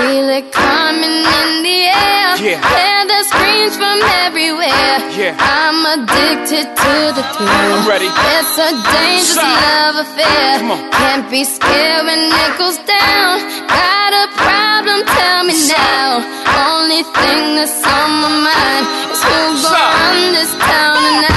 Feel 0.00 0.28
it 0.32 0.46
coming 0.52 1.16
in 1.38 1.50
the 1.68 1.78
air. 1.92 2.28
Yeah. 2.40 2.56
Hear 2.72 3.00
the 3.12 3.20
screams 3.28 3.76
from 3.76 3.98
everywhere. 4.24 4.96
Yeah. 5.12 5.36
I'm 5.36 5.80
addicted 5.94 6.66
to 6.72 6.94
the 7.16 7.24
thrill. 7.36 7.74
I'm 7.76 7.84
ready. 7.84 8.08
It's 8.08 8.56
a 8.56 8.70
dangerous 8.80 9.36
Side. 9.36 9.60
love 9.60 9.96
affair. 10.08 10.58
Come 10.60 10.70
on. 10.72 10.80
Can't 10.96 11.26
be 11.30 11.44
scared 11.44 12.06
when 12.08 12.22
it 12.32 12.52
goes 12.56 12.78
down. 12.88 13.44
Got 13.68 14.12
a 14.24 14.26
problem? 14.40 14.98
Tell 15.04 15.44
me 15.44 15.54
now. 15.68 16.24
Only 16.72 17.02
thing 17.04 17.60
that's 17.60 17.84
on 17.84 18.10
my 18.24 18.32
mind 18.48 18.84
is 19.12 19.20
who 19.20 19.36
gon' 19.36 19.56
Side. 19.60 20.00
run 20.00 20.18
this 20.32 20.52
town 20.64 20.96
tonight. 20.96 21.29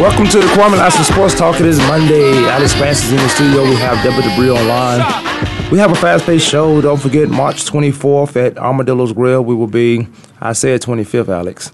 Welcome 0.00 0.26
to 0.26 0.38
the 0.38 0.46
Kwamie 0.46 0.76
Lassiter 0.76 1.04
Sports 1.04 1.38
Talk. 1.38 1.60
It 1.60 1.66
is 1.66 1.78
Monday. 1.78 2.32
Alex 2.48 2.72
Spence 2.72 3.04
is 3.04 3.12
in 3.12 3.16
the 3.18 3.28
studio. 3.28 3.62
We 3.62 3.76
have 3.76 4.02
Deborah 4.02 4.24
Dubree 4.24 4.52
online. 4.52 5.70
We 5.70 5.78
have 5.78 5.92
a 5.92 5.94
fast-paced 5.94 6.44
show. 6.44 6.80
Don't 6.80 7.00
forget 7.00 7.28
March 7.28 7.64
24th 7.64 8.34
at 8.34 8.58
Armadillo's 8.58 9.12
Grill. 9.12 9.44
We 9.44 9.54
will 9.54 9.68
be. 9.68 10.08
I 10.40 10.52
said 10.52 10.82
25th, 10.82 11.28
Alex. 11.28 11.70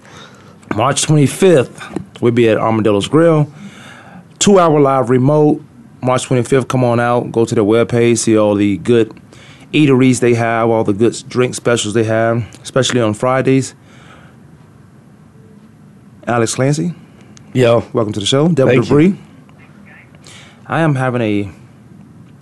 March 0.76 1.06
25th, 1.06 2.20
we'll 2.20 2.32
be 2.32 2.46
at 2.50 2.58
Armadillo's 2.58 3.08
Grill. 3.08 3.50
Two-hour 4.38 4.78
live 4.78 5.08
remote. 5.08 5.62
March 6.02 6.28
25th, 6.28 6.68
come 6.68 6.84
on 6.84 7.00
out. 7.00 7.32
Go 7.32 7.46
to 7.46 7.54
their 7.54 7.64
webpage. 7.64 8.18
See 8.18 8.36
all 8.36 8.54
the 8.54 8.76
good 8.76 9.18
eateries 9.72 10.20
they 10.20 10.34
have, 10.34 10.68
all 10.68 10.84
the 10.84 10.92
good 10.92 11.16
drink 11.26 11.54
specials 11.54 11.94
they 11.94 12.04
have, 12.04 12.46
especially 12.62 13.00
on 13.00 13.14
Fridays. 13.14 13.74
Alex 16.26 16.54
Clancy. 16.54 16.94
Yo, 17.52 17.84
Welcome 17.92 18.12
to 18.12 18.20
the 18.20 18.26
show, 18.26 18.48
Devil 18.48 18.74
Thank 18.74 18.86
Dubree. 18.86 19.16
I 20.66 20.80
am 20.82 20.94
having 20.94 21.20
a 21.20 21.50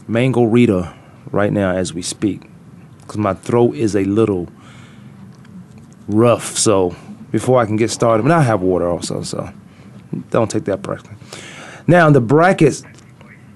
mango 0.07 0.45
Rita 0.45 0.95
right 1.31 1.51
now 1.51 1.71
as 1.75 1.95
we 1.95 2.03
speak 2.03 2.43
because 3.01 3.17
my 3.17 3.33
throat 3.33 3.75
is 3.75 3.97
a 3.97 4.05
little 4.05 4.49
rough. 6.09 6.59
So 6.59 6.95
before 7.31 7.59
I 7.59 7.65
can 7.65 7.77
get 7.77 7.91
started, 7.91 8.23
but 8.25 8.33
I 8.33 8.43
have 8.43 8.61
water 8.61 8.87
also, 8.87 9.23
so 9.23 9.51
don't 10.31 10.51
take 10.51 10.65
that 10.67 10.83
personally. 10.83 11.17
Now 11.87 12.11
the 12.11 12.21
brackets, 12.21 12.85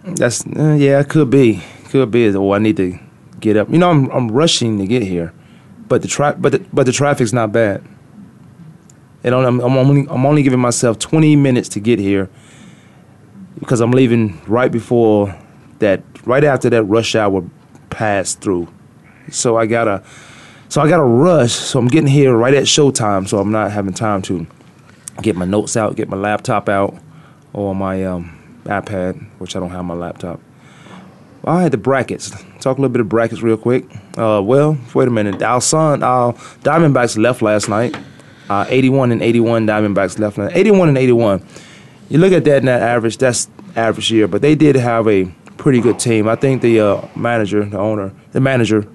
that's 0.04 0.46
uh, 0.46 0.74
yeah, 0.78 1.00
it 1.00 1.10
could 1.10 1.28
be, 1.28 1.62
could 1.90 2.10
be. 2.10 2.34
Oh, 2.34 2.52
I 2.52 2.58
need 2.60 2.78
to 2.78 2.98
get 3.40 3.58
up. 3.58 3.68
You 3.68 3.76
know, 3.76 3.90
I'm 3.90 4.08
I'm 4.10 4.30
rushing 4.30 4.78
to 4.78 4.86
get 4.86 5.02
here, 5.02 5.34
but 5.86 6.00
the 6.00 6.08
tra- 6.08 6.36
but 6.38 6.52
the, 6.52 6.58
but 6.72 6.86
the 6.86 6.92
traffic's 6.92 7.34
not 7.34 7.52
bad. 7.52 7.84
And 9.24 9.34
I'm, 9.34 9.60
I'm 9.60 9.76
only 9.76 10.06
I'm 10.08 10.26
only 10.26 10.42
giving 10.42 10.58
myself 10.58 10.98
20 10.98 11.36
minutes 11.36 11.68
to 11.70 11.80
get 11.80 11.98
here 11.98 12.28
because 13.60 13.80
I'm 13.80 13.92
leaving 13.92 14.40
right 14.46 14.70
before 14.70 15.38
that, 15.78 16.02
right 16.24 16.42
after 16.42 16.68
that 16.70 16.82
rush 16.84 17.14
hour 17.14 17.48
passed 17.90 18.40
through. 18.40 18.68
So 19.30 19.56
I 19.56 19.66
gotta, 19.66 20.02
so 20.68 20.80
I 20.80 20.88
gotta 20.88 21.04
rush. 21.04 21.52
So 21.52 21.78
I'm 21.78 21.88
getting 21.88 22.10
here 22.10 22.36
right 22.36 22.54
at 22.54 22.64
showtime. 22.64 23.28
So 23.28 23.38
I'm 23.38 23.52
not 23.52 23.70
having 23.70 23.94
time 23.94 24.22
to 24.22 24.46
get 25.20 25.36
my 25.36 25.44
notes 25.44 25.76
out, 25.76 25.94
get 25.94 26.08
my 26.08 26.16
laptop 26.16 26.68
out, 26.68 26.96
or 27.52 27.74
my 27.74 28.04
um, 28.04 28.36
iPad, 28.64 29.24
which 29.38 29.54
I 29.54 29.60
don't 29.60 29.70
have 29.70 29.84
my 29.84 29.94
laptop. 29.94 30.40
All 31.44 31.56
right, 31.56 31.68
the 31.68 31.76
brackets. 31.76 32.30
Talk 32.60 32.78
a 32.78 32.80
little 32.80 32.88
bit 32.88 33.00
of 33.00 33.08
brackets 33.08 33.42
real 33.42 33.56
quick. 33.56 33.84
Uh, 34.16 34.40
well, 34.44 34.78
wait 34.94 35.08
a 35.08 35.10
minute. 35.10 35.42
Our 35.42 35.60
son, 35.60 36.02
our 36.02 36.34
Diamondbacks 36.62 37.18
left 37.18 37.42
last 37.42 37.68
night. 37.68 37.96
Uh, 38.48 38.66
81 38.68 39.12
and 39.12 39.22
81 39.22 39.66
Diamondbacks 39.66 40.18
left. 40.18 40.38
last 40.38 40.54
81 40.54 40.88
and 40.88 40.98
81. 40.98 41.46
You 42.08 42.18
look 42.18 42.32
at 42.32 42.44
that 42.44 42.62
that 42.64 42.82
average, 42.82 43.18
that's 43.18 43.48
average 43.76 44.10
year, 44.10 44.28
but 44.28 44.42
they 44.42 44.54
did 44.54 44.76
have 44.76 45.08
a 45.08 45.26
pretty 45.56 45.80
good 45.80 45.98
team. 45.98 46.28
I 46.28 46.36
think 46.36 46.60
the 46.60 46.80
uh, 46.80 47.08
manager, 47.16 47.64
the 47.64 47.78
owner, 47.78 48.12
the 48.32 48.40
manager, 48.40 48.86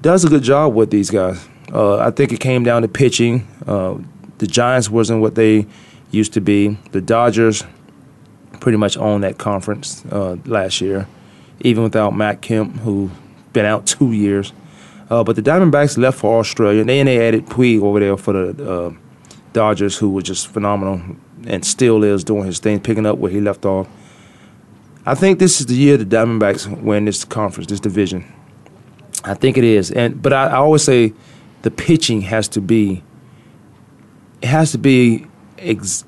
does 0.00 0.24
a 0.24 0.28
good 0.28 0.42
job 0.42 0.74
with 0.74 0.90
these 0.90 1.10
guys. 1.10 1.46
Uh, 1.72 1.98
I 1.98 2.10
think 2.10 2.32
it 2.32 2.40
came 2.40 2.64
down 2.64 2.82
to 2.82 2.88
pitching. 2.88 3.46
Uh, 3.66 3.98
the 4.38 4.46
Giants 4.46 4.88
wasn't 4.88 5.20
what 5.20 5.34
they 5.34 5.66
used 6.10 6.32
to 6.34 6.40
be. 6.40 6.78
The 6.92 7.00
Dodgers 7.00 7.64
pretty 8.60 8.78
much 8.78 8.96
owned 8.96 9.24
that 9.24 9.38
conference 9.38 10.04
uh, 10.06 10.36
last 10.44 10.80
year, 10.80 11.06
even 11.60 11.82
without 11.82 12.16
Matt 12.16 12.40
Kemp, 12.40 12.76
who 12.78 13.10
been 13.52 13.66
out 13.66 13.86
two 13.86 14.12
years. 14.12 14.52
Uh, 15.08 15.22
but 15.22 15.36
the 15.36 15.42
Diamondbacks 15.42 15.96
left 15.96 16.18
for 16.18 16.40
Australia, 16.40 16.80
and 16.80 16.88
then 16.88 17.06
they 17.06 17.26
added 17.26 17.46
Puig 17.46 17.80
over 17.80 18.00
there 18.00 18.16
for 18.16 18.32
the 18.32 18.70
uh, 18.70 18.92
Dodgers, 19.52 19.96
who 19.96 20.10
was 20.10 20.24
just 20.24 20.48
phenomenal 20.48 21.00
and 21.46 21.64
still 21.64 22.02
is 22.02 22.24
doing 22.24 22.44
his 22.44 22.58
thing, 22.58 22.80
picking 22.80 23.06
up 23.06 23.18
where 23.18 23.30
he 23.30 23.40
left 23.40 23.64
off. 23.64 23.88
I 25.04 25.14
think 25.14 25.38
this 25.38 25.60
is 25.60 25.66
the 25.66 25.74
year 25.74 25.96
the 25.96 26.04
Diamondbacks 26.04 26.82
win 26.82 27.04
this 27.04 27.24
conference, 27.24 27.68
this 27.68 27.80
division. 27.80 28.24
I 29.24 29.34
think 29.34 29.56
it 29.56 29.64
is, 29.64 29.90
and 29.90 30.20
but 30.20 30.32
I, 30.32 30.46
I 30.46 30.56
always 30.56 30.82
say 30.82 31.12
the 31.62 31.70
pitching 31.70 32.22
has 32.22 32.48
to 32.48 32.60
be. 32.60 33.02
It 34.42 34.48
has 34.48 34.72
to 34.72 34.78
be 34.78 35.26
ex- 35.58 36.04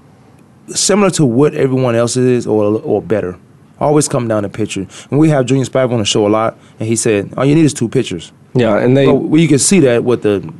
similar 0.68 1.10
to 1.10 1.24
what 1.24 1.54
everyone 1.54 1.94
else 1.94 2.16
is, 2.16 2.46
or 2.46 2.80
or 2.80 3.00
better. 3.00 3.38
Always 3.80 4.08
come 4.08 4.26
down 4.26 4.42
to 4.42 4.48
pitcher. 4.48 4.86
And 5.10 5.20
we 5.20 5.28
have 5.30 5.46
Junior 5.46 5.64
Spivey 5.64 5.92
on 5.92 6.00
the 6.00 6.04
show 6.04 6.26
a 6.26 6.28
lot, 6.28 6.58
and 6.78 6.88
he 6.88 6.96
said, 6.96 7.32
"All 7.36 7.44
you 7.44 7.54
need 7.54 7.64
is 7.64 7.74
two 7.74 7.88
pitchers." 7.88 8.32
Yeah, 8.58 8.78
and 8.78 8.96
they 8.96 9.06
Well, 9.06 9.18
well, 9.18 9.40
you 9.40 9.48
can 9.48 9.58
see 9.58 9.80
that 9.80 10.04
with 10.04 10.22
the 10.22 10.52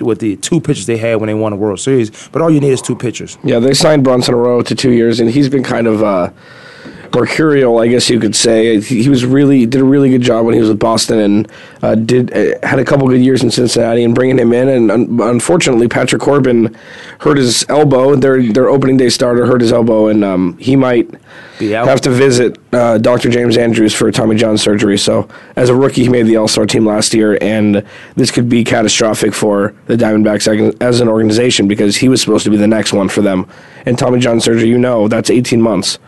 with 0.00 0.18
the 0.18 0.36
two 0.36 0.60
pitchers 0.60 0.86
they 0.86 0.96
had 0.96 1.16
when 1.16 1.28
they 1.28 1.34
won 1.34 1.52
the 1.52 1.56
World 1.56 1.78
Series. 1.78 2.10
But 2.32 2.42
all 2.42 2.50
you 2.50 2.60
need 2.60 2.72
is 2.72 2.82
two 2.82 2.96
pitchers. 2.96 3.38
yeah 3.44 3.58
they 3.60 3.74
signed 3.74 4.02
Bronson 4.02 4.34
Arroyo 4.34 4.62
to 4.62 4.74
two 4.74 4.90
years, 4.90 5.20
and 5.20 5.30
he's 5.30 5.48
been 5.48 5.62
kind 5.62 5.86
of 5.86 6.02
uh, 6.02 6.30
mercurial, 7.14 7.78
I 7.78 7.88
guess 7.88 8.10
you 8.10 8.18
could 8.20 8.34
say. 8.34 8.80
He 8.80 9.08
was 9.08 9.24
really 9.24 9.66
did 9.66 9.80
a 9.80 9.84
really 9.84 10.10
good 10.10 10.22
job 10.22 10.44
when 10.44 10.54
he 10.54 10.60
was 10.60 10.68
with 10.68 10.78
Boston, 10.78 11.18
and 11.18 11.52
uh, 11.82 11.94
did 11.94 12.32
uh, 12.32 12.66
had 12.66 12.78
a 12.78 12.84
couple 12.84 13.08
good 13.08 13.22
years 13.22 13.42
in 13.42 13.50
Cincinnati, 13.50 14.04
and 14.04 14.14
bringing 14.14 14.38
him 14.38 14.52
in. 14.52 14.68
And 14.68 14.90
un- 14.90 15.20
unfortunately, 15.20 15.88
Patrick 15.88 16.22
Corbin 16.22 16.76
hurt 17.20 17.36
his 17.36 17.64
elbow. 17.68 18.16
Their 18.16 18.42
their 18.52 18.68
opening 18.68 18.96
day 18.96 19.08
starter 19.08 19.46
hurt 19.46 19.60
his 19.60 19.72
elbow, 19.72 20.08
and 20.08 20.24
um, 20.24 20.56
he 20.58 20.76
might 20.76 21.10
have 21.86 22.00
to 22.02 22.10
visit 22.10 22.58
uh, 22.72 22.98
Dr. 22.98 23.30
James 23.30 23.56
Andrews 23.56 23.94
for 23.94 24.10
Tommy 24.10 24.36
John 24.36 24.58
surgery. 24.58 24.98
So, 24.98 25.28
as 25.56 25.68
a 25.68 25.74
rookie, 25.74 26.02
he 26.02 26.08
made 26.08 26.26
the 26.26 26.36
All 26.36 26.48
Star 26.48 26.66
team 26.66 26.84
last 26.84 27.14
year, 27.14 27.38
and 27.40 27.84
this 28.16 28.30
could 28.30 28.48
be 28.48 28.64
catastrophic 28.64 29.34
for 29.34 29.74
the 29.86 29.96
Diamondbacks 29.96 30.80
as 30.80 31.00
an 31.00 31.08
organization 31.08 31.68
because 31.68 31.96
he 31.96 32.08
was 32.08 32.20
supposed 32.20 32.44
to 32.44 32.50
be 32.50 32.56
the 32.56 32.66
next 32.66 32.92
one 32.92 33.08
for 33.08 33.22
them. 33.22 33.48
And 33.86 33.98
Tommy 33.98 34.18
John 34.18 34.40
surgery, 34.40 34.68
you 34.68 34.78
know, 34.78 35.08
that's 35.08 35.30
18 35.30 35.60
months. 35.60 35.98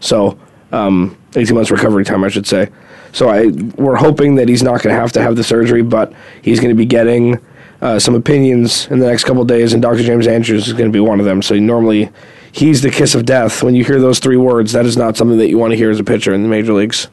So, 0.00 0.38
um, 0.76 1.16
18 1.34 1.54
months 1.54 1.70
recovery 1.70 2.04
time, 2.04 2.24
I 2.24 2.28
should 2.28 2.46
say. 2.46 2.70
So, 3.12 3.28
I 3.28 3.46
we're 3.76 3.96
hoping 3.96 4.34
that 4.36 4.48
he's 4.48 4.62
not 4.62 4.82
going 4.82 4.94
to 4.94 5.00
have 5.00 5.12
to 5.12 5.22
have 5.22 5.36
the 5.36 5.44
surgery, 5.44 5.82
but 5.82 6.12
he's 6.42 6.60
going 6.60 6.70
to 6.70 6.76
be 6.76 6.86
getting. 6.86 7.40
Uh, 7.82 7.98
some 7.98 8.14
opinions 8.14 8.86
in 8.86 9.00
the 9.00 9.06
next 9.06 9.24
couple 9.24 9.42
of 9.42 9.48
days, 9.48 9.74
and 9.74 9.82
Dr. 9.82 10.02
James 10.02 10.26
Andrews 10.26 10.66
is 10.66 10.72
going 10.72 10.90
to 10.90 10.92
be 10.92 10.98
one 10.98 11.20
of 11.20 11.26
them. 11.26 11.42
So 11.42 11.54
normally, 11.56 12.10
he's 12.50 12.80
the 12.80 12.90
kiss 12.90 13.14
of 13.14 13.26
death. 13.26 13.62
When 13.62 13.74
you 13.74 13.84
hear 13.84 14.00
those 14.00 14.18
three 14.18 14.38
words, 14.38 14.72
that 14.72 14.86
is 14.86 14.96
not 14.96 15.14
something 15.18 15.36
that 15.36 15.48
you 15.48 15.58
want 15.58 15.72
to 15.72 15.76
hear 15.76 15.90
as 15.90 16.00
a 16.00 16.04
pitcher 16.04 16.32
in 16.32 16.42
the 16.42 16.48
major 16.48 16.72
leagues. 16.72 17.08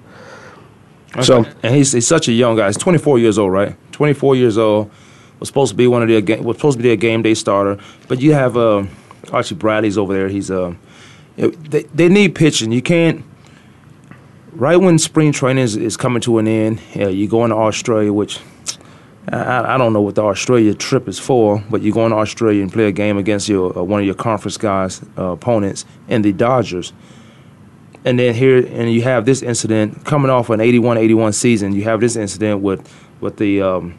So 1.22 1.46
and 1.62 1.75
he's, 1.75 1.91
he's 1.91 2.07
such 2.07 2.28
a 2.28 2.31
young 2.31 2.56
guy. 2.56 2.68
He's 2.68 2.78
24 2.78 3.19
years 3.19 3.38
old, 3.38 3.52
right? 3.52 3.75
24 3.91 4.35
years 4.35 4.57
old. 4.57 4.90
Was 5.40 5.50
supposed 5.50 5.72
to 5.72 5.75
be 5.75 5.88
one 5.88 6.02
of 6.02 6.07
their 6.07 6.22
ga- 6.22 6.40
was 6.40 6.56
supposed 6.57 6.78
to 6.78 6.84
be 6.84 6.91
a 6.91 6.96
game 6.96 7.22
day 7.22 7.34
starter. 7.34 7.78
But 8.07 8.22
you 8.22 8.34
have 8.34 8.56
uh, 8.56 8.85
Archie 9.31 9.56
Bradley's 9.56 9.97
over 9.97 10.13
there. 10.13 10.29
He's 10.29 10.50
uh, 10.50 10.73
they 11.35 11.84
they 11.94 12.07
need 12.07 12.34
pitching. 12.34 12.72
You 12.72 12.81
can't. 12.81 13.25
Right 14.56 14.78
when 14.78 15.00
spring 15.00 15.31
training 15.31 15.64
is, 15.64 15.75
is 15.75 15.97
coming 15.97 16.22
to 16.22 16.38
an 16.38 16.47
end, 16.47 16.80
you're 16.94 17.28
going 17.28 17.50
to 17.50 17.56
Australia, 17.56 18.14
which 18.14 18.40
I, 19.28 19.75
I 19.75 19.78
don't 19.78 19.94
know 19.94 20.02
what 20.02 20.16
the 20.16 20.24
Australia 20.24 20.74
trip 20.75 21.08
is 21.08 21.18
for, 21.18 21.64
but 21.69 21.81
you're 21.81 21.94
going 21.94 22.12
to 22.12 22.18
Australia 22.18 22.62
and 22.62 22.72
play 22.72 22.86
a 22.86 22.91
game 22.91 23.18
against 23.18 23.50
your 23.50 23.78
uh, 23.78 23.81
one 23.81 24.00
of 24.00 24.06
your 24.06 24.16
conference 24.16 24.58
guys 24.58 25.02
uh, 25.18 25.31
opponents 25.31 25.86
and 26.08 26.24
the 26.24 26.34
Dodgers 26.34 26.94
and 28.06 28.19
then 28.19 28.34
here 28.36 28.66
and 28.66 28.91
you 28.91 29.02
have 29.02 29.25
this 29.25 29.41
incident 29.41 30.06
coming 30.06 30.30
off 30.30 30.50
an 30.50 30.59
81-81 30.59 31.34
season. 31.34 31.74
You 31.74 31.84
have 31.84 32.00
this 32.00 32.16
incident 32.16 32.62
with 32.62 32.94
with 33.22 33.38
the 33.38 33.62
um, 33.62 33.97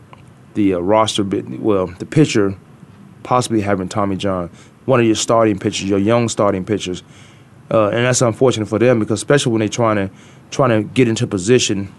the 0.54 0.74
uh, 0.74 0.78
roster, 0.78 1.24
well, 1.24 1.86
the 1.86 2.06
pitcher 2.06 2.56
possibly 3.22 3.60
having 3.60 3.88
Tommy 3.88 4.16
John, 4.16 4.50
one 4.84 5.00
of 5.00 5.06
your 5.06 5.14
starting 5.14 5.58
pitchers, 5.58 5.88
your 5.88 5.98
young 5.98 6.28
starting 6.28 6.64
pitchers, 6.64 7.02
uh, 7.70 7.88
and 7.88 8.04
that's 8.04 8.20
unfortunate 8.20 8.66
for 8.66 8.78
them 8.78 8.98
because 8.98 9.18
especially 9.18 9.52
when 9.52 9.60
they're 9.60 9.68
trying 9.68 9.96
to 9.96 10.10
trying 10.54 10.70
to 10.70 10.88
get 10.94 11.08
into 11.08 11.26
position 11.26 11.92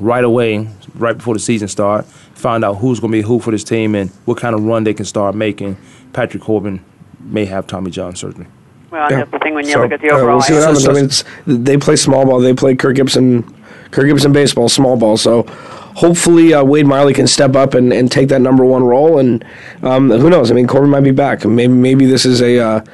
right 0.00 0.24
away, 0.24 0.68
right 0.94 1.16
before 1.16 1.34
the 1.34 1.40
season 1.40 1.68
start, 1.68 2.06
find 2.06 2.64
out 2.64 2.74
who's 2.78 2.98
going 2.98 3.12
to 3.12 3.18
be 3.18 3.22
who 3.22 3.38
for 3.38 3.50
this 3.50 3.62
team 3.64 3.94
and 3.94 4.10
what 4.24 4.38
kind 4.38 4.54
of 4.54 4.64
run 4.64 4.84
they 4.84 4.94
can 4.94 5.04
start 5.04 5.34
making. 5.34 5.76
Patrick 6.12 6.42
Corbin 6.42 6.82
may 7.20 7.44
have 7.44 7.66
Tommy 7.66 7.90
John 7.90 8.16
surgery. 8.16 8.46
Well, 8.90 9.10
Yeah. 9.10 9.18
that's 9.18 9.30
the 9.30 9.38
thing 9.38 9.54
when 9.54 9.66
you 9.66 9.72
So, 9.72 9.82
look 9.82 9.92
at 9.92 10.00
the 10.00 10.10
uh, 10.10 10.14
overall. 10.16 10.36
we'll 10.36 10.42
see 10.42 10.54
what 10.54 10.62
happens. 10.62 10.88
I 10.88 10.92
mean, 10.92 11.04
it's, 11.04 11.24
they 11.46 11.76
play 11.76 11.96
small 11.96 12.24
ball. 12.26 12.40
They 12.40 12.52
play 12.54 12.74
Kirk 12.74 12.96
Gibson, 12.96 13.42
Kirk 13.90 14.06
Gibson 14.06 14.32
baseball, 14.32 14.68
small 14.68 14.96
ball. 14.96 15.16
So 15.16 15.42
hopefully 15.94 16.52
uh, 16.54 16.64
Wade 16.64 16.86
Miley 16.86 17.14
can 17.14 17.26
step 17.26 17.54
up 17.54 17.74
and, 17.74 17.92
and 17.92 18.10
take 18.10 18.28
that 18.28 18.40
number 18.40 18.64
one 18.64 18.82
role. 18.84 19.18
And 19.18 19.44
um, 19.82 20.10
who 20.10 20.28
knows? 20.30 20.50
I 20.50 20.54
mean, 20.54 20.66
Corbin 20.66 20.90
might 20.90 21.00
be 21.04 21.10
back. 21.10 21.44
Maybe 21.44 21.72
maybe 21.72 22.06
this 22.06 22.24
is 22.26 22.40
a 22.42 22.58
uh, 22.58 22.84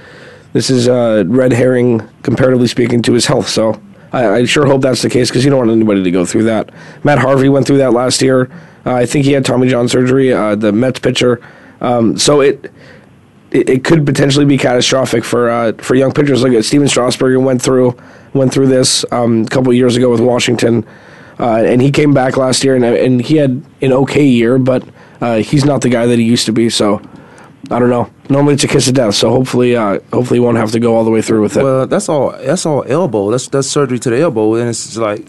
this 0.52 0.70
is 0.70 0.86
a 0.88 1.24
red 1.26 1.52
herring 1.52 2.00
comparatively 2.22 2.66
speaking 2.68 3.02
to 3.02 3.12
his 3.12 3.26
health. 3.26 3.48
So 3.48 3.80
I, 4.12 4.28
I 4.28 4.44
sure 4.44 4.66
hope 4.66 4.82
that's 4.82 5.02
the 5.02 5.10
case 5.10 5.28
because 5.28 5.44
you 5.44 5.50
don't 5.50 5.58
want 5.58 5.70
anybody 5.70 6.02
to 6.02 6.10
go 6.10 6.24
through 6.24 6.44
that. 6.44 6.70
Matt 7.04 7.18
Harvey 7.18 7.48
went 7.48 7.66
through 7.66 7.78
that 7.78 7.92
last 7.92 8.22
year. 8.22 8.50
Uh, 8.86 8.94
I 8.94 9.06
think 9.06 9.24
he 9.24 9.32
had 9.32 9.44
Tommy 9.44 9.68
John 9.68 9.88
surgery. 9.88 10.32
Uh, 10.32 10.54
the 10.54 10.72
Mets 10.72 10.98
pitcher. 10.98 11.40
Um, 11.80 12.18
so 12.18 12.40
it, 12.40 12.72
it, 13.50 13.68
it 13.68 13.84
could 13.84 14.04
potentially 14.06 14.44
be 14.44 14.58
catastrophic 14.58 15.24
for 15.24 15.50
uh, 15.50 15.72
for 15.78 15.94
young 15.94 16.12
pitchers. 16.12 16.42
Like 16.42 16.62
Stephen 16.64 16.88
Strasburg 16.88 17.36
went 17.42 17.62
through 17.62 17.96
went 18.34 18.52
through 18.52 18.68
this 18.68 19.04
um, 19.12 19.42
a 19.42 19.48
couple 19.48 19.72
years 19.72 19.96
ago 19.96 20.10
with 20.10 20.20
Washington, 20.20 20.86
uh, 21.38 21.62
and 21.64 21.80
he 21.80 21.90
came 21.90 22.12
back 22.12 22.36
last 22.36 22.64
year 22.64 22.74
and 22.74 22.84
and 22.84 23.20
he 23.20 23.36
had 23.36 23.62
an 23.80 23.92
okay 23.92 24.24
year, 24.24 24.58
but 24.58 24.84
uh, 25.20 25.36
he's 25.36 25.64
not 25.64 25.82
the 25.82 25.88
guy 25.88 26.06
that 26.06 26.18
he 26.18 26.24
used 26.24 26.46
to 26.46 26.52
be. 26.52 26.70
So 26.70 27.00
I 27.70 27.78
don't 27.78 27.90
know. 27.90 28.10
Normally 28.28 28.54
it's 28.54 28.64
a 28.64 28.68
kiss 28.68 28.88
of 28.88 28.94
death. 28.94 29.14
So 29.14 29.30
hopefully, 29.30 29.74
uh, 29.74 30.00
hopefully 30.12 30.38
he 30.38 30.40
won't 30.40 30.58
have 30.58 30.70
to 30.72 30.80
go 30.80 30.94
all 30.94 31.04
the 31.04 31.10
way 31.10 31.22
through 31.22 31.42
with 31.42 31.56
it. 31.56 31.62
Well, 31.62 31.86
that's 31.86 32.08
all. 32.08 32.32
That's 32.32 32.66
all 32.66 32.84
elbow. 32.86 33.30
That's 33.30 33.48
that's 33.48 33.68
surgery 33.68 33.98
to 34.00 34.10
the 34.10 34.20
elbow, 34.20 34.54
and 34.54 34.68
it's 34.68 34.96
like. 34.96 35.26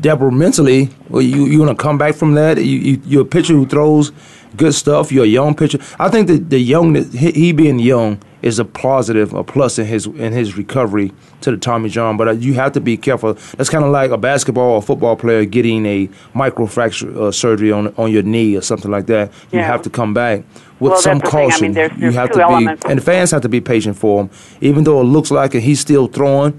Deborah, 0.00 0.30
mentally, 0.30 0.90
well, 1.08 1.22
you 1.22 1.46
you 1.46 1.58
want 1.58 1.76
to 1.76 1.82
come 1.82 1.98
back 1.98 2.14
from 2.14 2.34
that? 2.34 2.58
You, 2.58 2.78
you 2.78 3.02
you're 3.04 3.22
a 3.22 3.24
pitcher 3.24 3.54
who 3.54 3.66
throws 3.66 4.12
good 4.56 4.72
stuff. 4.72 5.10
You're 5.10 5.24
a 5.24 5.26
young 5.28 5.56
pitcher. 5.56 5.80
I 5.98 6.08
think 6.08 6.28
that 6.28 6.50
the 6.50 6.58
young, 6.60 6.94
he, 7.10 7.32
he 7.32 7.52
being 7.52 7.80
young, 7.80 8.22
is 8.40 8.58
a 8.58 8.64
positive, 8.64 9.32
a 9.34 9.42
plus 9.42 9.78
in 9.78 9.86
his 9.86 10.06
in 10.06 10.32
his 10.32 10.56
recovery 10.56 11.12
to 11.40 11.50
the 11.50 11.56
Tommy 11.56 11.88
John. 11.88 12.16
But 12.16 12.28
uh, 12.28 12.30
you 12.32 12.54
have 12.54 12.72
to 12.72 12.80
be 12.80 12.96
careful. 12.96 13.34
That's 13.56 13.68
kind 13.68 13.84
of 13.84 13.90
like 13.90 14.10
a 14.12 14.16
basketball 14.18 14.74
or 14.74 14.82
football 14.82 15.16
player 15.16 15.44
getting 15.44 15.84
a 15.86 16.08
microfracture 16.34 17.16
uh, 17.16 17.32
surgery 17.32 17.72
on 17.72 17.92
on 17.96 18.12
your 18.12 18.22
knee 18.22 18.56
or 18.56 18.60
something 18.62 18.90
like 18.90 19.06
that. 19.06 19.32
You 19.52 19.58
Yeah. 19.58 19.66
have 19.66 19.82
to 19.82 19.90
come 19.90 20.14
back 20.14 20.44
with 20.80 20.92
Well, 20.92 21.00
some 21.00 21.18
the. 21.18 21.26
I 21.26 21.30
caution. 21.30 21.62
mean, 21.62 21.72
there's- 21.72 21.98
you 21.98 22.10
have 22.12 22.30
to 22.32 22.42
elements. 22.42 22.84
be, 22.84 22.90
and 22.90 23.00
the 23.00 23.04
fans 23.04 23.32
have 23.32 23.42
to 23.42 23.48
be 23.48 23.60
patient 23.60 23.96
for 23.96 24.22
him, 24.22 24.30
even 24.60 24.84
though 24.84 25.00
it 25.00 25.04
looks 25.04 25.30
like 25.30 25.52
he's 25.52 25.80
still 25.80 26.06
throwing. 26.06 26.58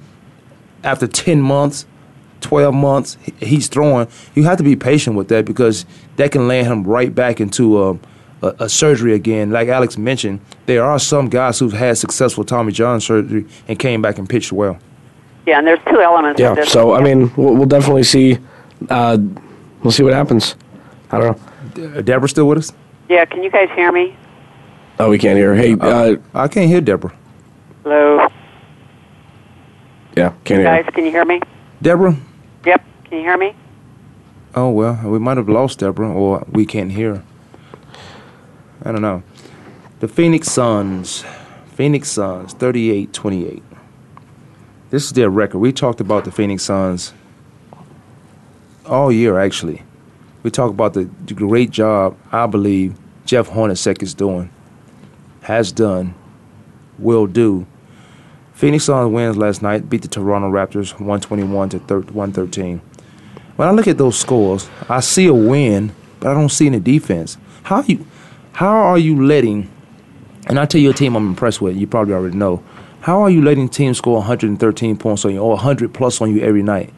After 0.83 1.07
ten 1.07 1.41
months, 1.41 1.85
12 2.41 2.73
months 2.73 3.17
he's 3.41 3.67
throwing 3.67 4.07
you 4.33 4.43
have 4.45 4.57
to 4.57 4.63
be 4.63 4.73
patient 4.73 5.17
with 5.17 5.27
that 5.27 5.43
because 5.43 5.85
that 6.15 6.31
can 6.31 6.47
land 6.47 6.67
him 6.67 6.83
right 6.85 7.13
back 7.13 7.41
into 7.41 7.83
a, 7.83 7.97
a, 8.41 8.56
a 8.65 8.69
surgery 8.69 9.13
again 9.13 9.51
like 9.51 9.68
alex 9.68 9.97
mentioned 9.97 10.39
there 10.65 10.83
are 10.83 11.00
some 11.00 11.27
guys 11.30 11.59
who've 11.59 11.74
had 11.74 11.97
successful 11.97 12.44
tommy 12.44 12.71
john 12.71 13.00
surgery 13.01 13.45
and 13.68 13.77
came 13.80 14.01
back 14.01 14.18
and 14.18 14.27
pitched 14.30 14.51
well 14.51 14.77
Yeah, 15.45 15.57
and 15.59 15.68
there's 15.68 15.80
two 15.89 16.00
elements. 16.01 16.39
yeah. 16.39 16.53
this. 16.56 16.71
So 16.71 16.94
I 16.94 17.01
mean, 17.01 17.31
we'll, 17.36 17.56
we'll 17.56 17.65
definitely 17.77 18.03
see. 18.03 18.38
Uh, 18.89 19.18
we'll 19.81 19.91
see 19.91 20.03
what 20.03 20.13
happens. 20.13 20.56
I 21.12 21.18
don't 21.18 21.27
know. 21.31 21.97
Uh, 21.97 22.01
deborah 22.01 22.30
still 22.30 22.47
with 22.47 22.57
us 22.59 22.71
Yeah, 23.09 23.25
can 23.25 23.41
you 23.44 23.50
guys 23.50 23.69
hear 23.75 23.91
me? 23.91 24.15
Oh, 25.00 25.09
we 25.09 25.18
can't 25.18 25.38
hear. 25.38 25.56
Hey, 25.56 25.75
uh, 25.80 26.15
i 26.33 26.47
can't 26.47 26.69
hear 26.69 26.81
deborah 26.81 27.13
Hello, 27.83 28.27
yeah, 30.15 30.30
can't 30.44 30.62
hear. 30.62 30.63
guys, 30.63 30.85
can 30.94 31.06
you 31.06 31.12
hear 31.12 31.25
me? 31.25 31.39
deborah 31.81 32.15
Yep, 32.65 32.83
can 33.06 33.18
you 33.18 33.24
hear 33.24 33.38
me? 33.38 33.53
oh 34.56 34.69
well 34.69 34.97
we 35.06 35.19
might 35.19 35.38
have 35.38 35.47
lost 35.47 35.80
deborah 35.80 36.12
or 36.12 36.44
we 36.51 36.65
can't 36.65 36.92
hear 36.92 37.24
i 38.83 38.91
don't 38.91 39.01
know 39.01 39.23
the 39.99 40.07
phoenix 40.07 40.49
suns 40.49 41.23
phoenix 41.73 42.09
suns 42.09 42.53
38-28 42.53 43.61
this 44.89 45.05
is 45.05 45.13
their 45.13 45.29
record 45.29 45.59
we 45.59 45.71
talked 45.71 46.01
about 46.01 46.25
the 46.25 46.31
phoenix 46.31 46.63
suns 46.63 47.13
all 48.89 49.11
year 49.11 49.39
actually. 49.39 49.83
We 50.43 50.51
talk 50.51 50.71
about 50.71 50.93
the, 50.93 51.09
the 51.25 51.33
great 51.33 51.69
job 51.69 52.17
I 52.31 52.47
believe 52.47 52.95
Jeff 53.25 53.49
Hornacek 53.49 54.01
is 54.01 54.13
doing, 54.13 54.49
has 55.41 55.71
done, 55.71 56.15
will 56.97 57.27
do. 57.27 57.67
Phoenix 58.53 58.85
Suns 58.85 59.13
wins 59.13 59.37
last 59.37 59.61
night, 59.61 59.89
beat 59.89 60.01
the 60.01 60.07
Toronto 60.07 60.49
Raptors 60.49 60.91
121 60.93 61.69
to 61.69 61.77
113. 61.77 62.81
When 63.55 63.67
I 63.67 63.71
look 63.71 63.87
at 63.87 63.97
those 63.97 64.19
scores, 64.19 64.69
I 64.89 64.99
see 64.99 65.27
a 65.27 65.33
win, 65.33 65.93
but 66.19 66.29
I 66.29 66.33
don't 66.33 66.49
see 66.49 66.67
any 66.67 66.79
defense. 66.79 67.37
How 67.63 67.81
you, 67.83 68.05
how 68.59 68.75
are 68.75 68.97
you 68.97 69.25
letting? 69.25 69.69
And 70.47 70.59
I 70.59 70.65
tell 70.65 70.81
you 70.81 70.89
a 70.89 70.94
team 70.94 71.15
I'm 71.15 71.27
impressed 71.27 71.61
with. 71.61 71.77
You 71.77 71.88
probably 71.88 72.13
already 72.13 72.35
know. 72.35 72.61
How 73.00 73.21
are 73.21 73.29
you 73.29 73.41
letting 73.41 73.69
teams 73.69 73.97
score 74.00 74.17
113 74.17 74.97
points 74.97 75.23
on 75.23 75.31
you 75.33 75.39
or 75.39 75.51
100 75.51 75.94
plus 75.94 76.19
on 76.19 76.35
you 76.35 76.41
every 76.41 76.61
night? 76.61 76.91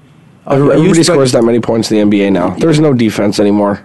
Are 0.48 0.58
you- 0.58 0.64
are 0.64 0.74
you 0.74 0.80
Everybody 0.80 1.04
scores 1.04 1.32
that 1.34 1.44
many 1.44 1.60
points 1.60 1.92
in 1.92 1.98
the 2.10 2.18
NBA 2.18 2.32
now. 2.32 2.56
There's 2.58 2.80
no 2.80 2.94
defense 2.94 3.40
anymore. 3.40 3.82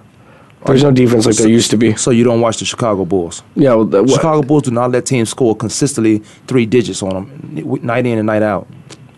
There's 0.65 0.83
no 0.83 0.91
defense 0.91 1.27
like 1.27 1.37
there 1.37 1.49
used 1.49 1.71
to 1.73 1.77
be. 1.77 1.95
So 1.97 2.11
you 2.11 2.25
don't 2.25 2.41
watch 2.41 2.57
the 2.61 2.65
Chicago 2.65 3.05
Bulls. 3.05 3.43
Yeah, 3.55 3.75
well, 3.75 3.85
the- 3.85 4.07
Chicago 4.07 4.41
Bulls 4.43 4.63
do 4.63 4.71
not 4.71 4.91
let 4.91 5.05
teams 5.05 5.29
score 5.29 5.55
consistently 5.55 6.23
three 6.47 6.65
digits 6.65 7.03
on 7.03 7.11
them, 7.11 7.79
night 7.83 8.07
in 8.07 8.17
and 8.19 8.27
night 8.27 8.43
out. 8.43 8.67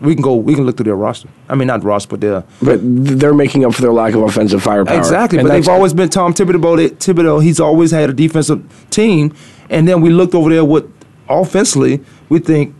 We 0.01 0.13
can 0.15 0.21
go. 0.21 0.35
We 0.35 0.55
can 0.55 0.65
look 0.65 0.77
through 0.77 0.85
their 0.85 0.95
roster. 0.95 1.27
I 1.49 1.55
mean, 1.55 1.67
not 1.67 1.83
roster, 1.83 2.09
but 2.09 2.21
their 2.21 2.43
but 2.61 2.79
they're 2.81 3.33
making 3.33 3.65
up 3.65 3.73
for 3.73 3.81
their 3.81 3.91
lack 3.91 4.13
of 4.13 4.21
offensive 4.21 4.63
firepower. 4.63 4.97
exactly. 4.97 5.39
And 5.39 5.47
But 5.47 5.53
they've 5.53 5.67
always 5.67 5.93
been 5.93 6.09
Tom 6.09 6.33
Thibodeau. 6.33 6.89
Thibodeau. 6.91 7.43
He's 7.43 7.59
always 7.59 7.91
had 7.91 8.09
a 8.09 8.13
defensive 8.13 8.63
team, 8.89 9.33
and 9.69 9.87
then 9.87 9.99
we 10.01 10.09
looked 10.09 10.33
over 10.33 10.49
there 10.49 10.63
with 10.63 10.85
offensively. 11.27 12.01
We 12.29 12.39
think, 12.39 12.73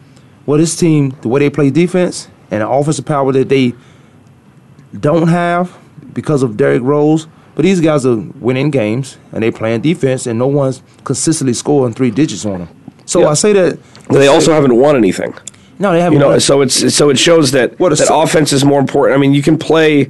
well, 0.45 0.57
this 0.59 0.75
team, 0.77 1.13
the 1.21 1.27
way 1.27 1.39
they 1.39 1.49
play 1.49 1.69
defense 1.69 2.29
and 2.51 2.61
the 2.61 2.69
offensive 2.69 3.05
power 3.05 3.31
that 3.33 3.49
they 3.49 3.73
don't 4.97 5.27
have 5.27 5.77
because 6.13 6.41
of 6.43 6.57
Derrick 6.57 6.81
Rose. 6.81 7.27
But 7.55 7.63
these 7.63 7.81
guys 7.81 8.05
are 8.05 8.15
winning 8.15 8.71
games 8.71 9.17
and 9.33 9.43
they 9.43 9.51
playing 9.51 9.81
defense, 9.81 10.25
and 10.25 10.39
no 10.39 10.47
one's 10.47 10.81
consistently 11.03 11.53
scoring 11.53 11.93
three 11.93 12.11
digits 12.11 12.45
on 12.45 12.59
them. 12.59 12.69
So 13.05 13.21
Yeah. 13.21 13.29
I 13.29 13.33
say 13.33 13.53
that 13.53 13.77
they 14.09 14.27
also 14.27 14.53
haven't 14.53 14.75
won 14.75 14.95
anything. 14.95 15.33
No, 15.79 15.91
they 15.93 15.99
haven't. 16.01 16.13
You 16.13 16.19
know, 16.19 16.29
won. 16.29 16.39
so 16.39 16.61
it's 16.61 16.93
so 16.93 17.09
it 17.09 17.17
shows 17.17 17.51
that 17.51 17.79
What 17.79 17.89
that 17.89 17.97
so- 17.97 18.21
offense 18.21 18.53
is 18.53 18.63
more 18.65 18.79
important. 18.79 19.17
I 19.17 19.19
mean, 19.21 19.33
you 19.33 19.41
can 19.41 19.57
play. 19.57 20.09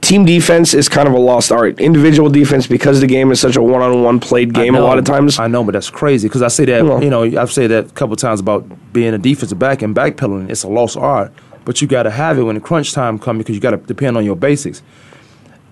Team 0.00 0.24
defense 0.24 0.74
is 0.74 0.88
kind 0.88 1.06
of 1.06 1.14
a 1.14 1.18
lost 1.18 1.52
art. 1.52 1.78
Individual 1.80 2.28
defense, 2.28 2.66
because 2.66 3.00
the 3.00 3.06
game 3.06 3.30
is 3.30 3.38
such 3.38 3.54
a 3.54 3.62
one-on-one 3.62 4.18
played 4.18 4.56
I 4.58 4.62
game, 4.64 4.74
a 4.74 4.80
lot 4.80 4.98
of 4.98 5.04
times. 5.04 5.38
I 5.38 5.46
know, 5.46 5.62
but 5.62 5.72
that's 5.72 5.90
crazy 5.90 6.26
because 6.26 6.42
I 6.42 6.48
say 6.48 6.64
that 6.64 6.84
Well- 6.84 7.02
you 7.02 7.08
know 7.08 7.22
I've 7.22 7.52
said 7.52 7.70
that 7.70 7.86
a 7.86 7.90
couple 7.90 8.16
times 8.16 8.40
about 8.40 8.64
being 8.92 9.14
a 9.14 9.18
defensive 9.18 9.60
back 9.60 9.80
and 9.80 9.94
backpedaling. 9.94 10.50
It's 10.50 10.64
a 10.64 10.68
lost 10.68 10.96
art, 10.96 11.32
but 11.64 11.80
you 11.80 11.86
got 11.86 12.02
to 12.02 12.10
have 12.10 12.36
it 12.36 12.42
when 12.42 12.56
the 12.56 12.60
crunch 12.60 12.92
time 12.92 13.16
comes 13.18 13.38
because 13.38 13.54
you 13.54 13.60
got 13.60 13.70
to 13.70 13.76
depend 13.76 14.16
on 14.16 14.24
your 14.24 14.34
basics. 14.34 14.82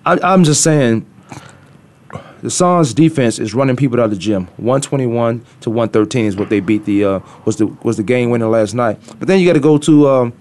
I, 0.05 0.17
I'm 0.23 0.45
just 0.45 0.63
saying, 0.63 1.05
the 2.41 2.49
Suns 2.49 2.93
defense 2.93 3.39
is 3.39 3.53
running 3.53 3.75
people 3.75 3.99
out 3.99 4.05
of 4.05 4.11
the 4.11 4.17
gym. 4.17 4.47
121 4.57 5.45
to 5.61 5.69
113 5.69 6.25
is 6.25 6.35
what 6.35 6.49
they 6.49 6.59
beat 6.59 6.85
the 6.85 7.05
uh, 7.05 7.19
was 7.45 7.57
the 7.57 7.67
was 7.83 7.97
the 7.97 8.03
game 8.03 8.29
winner 8.29 8.47
last 8.47 8.73
night. 8.73 8.99
But 9.19 9.27
then 9.27 9.39
you 9.39 9.45
got 9.45 9.53
to 9.53 9.59
go 9.59 9.77
to. 9.77 10.09
Um, 10.09 10.33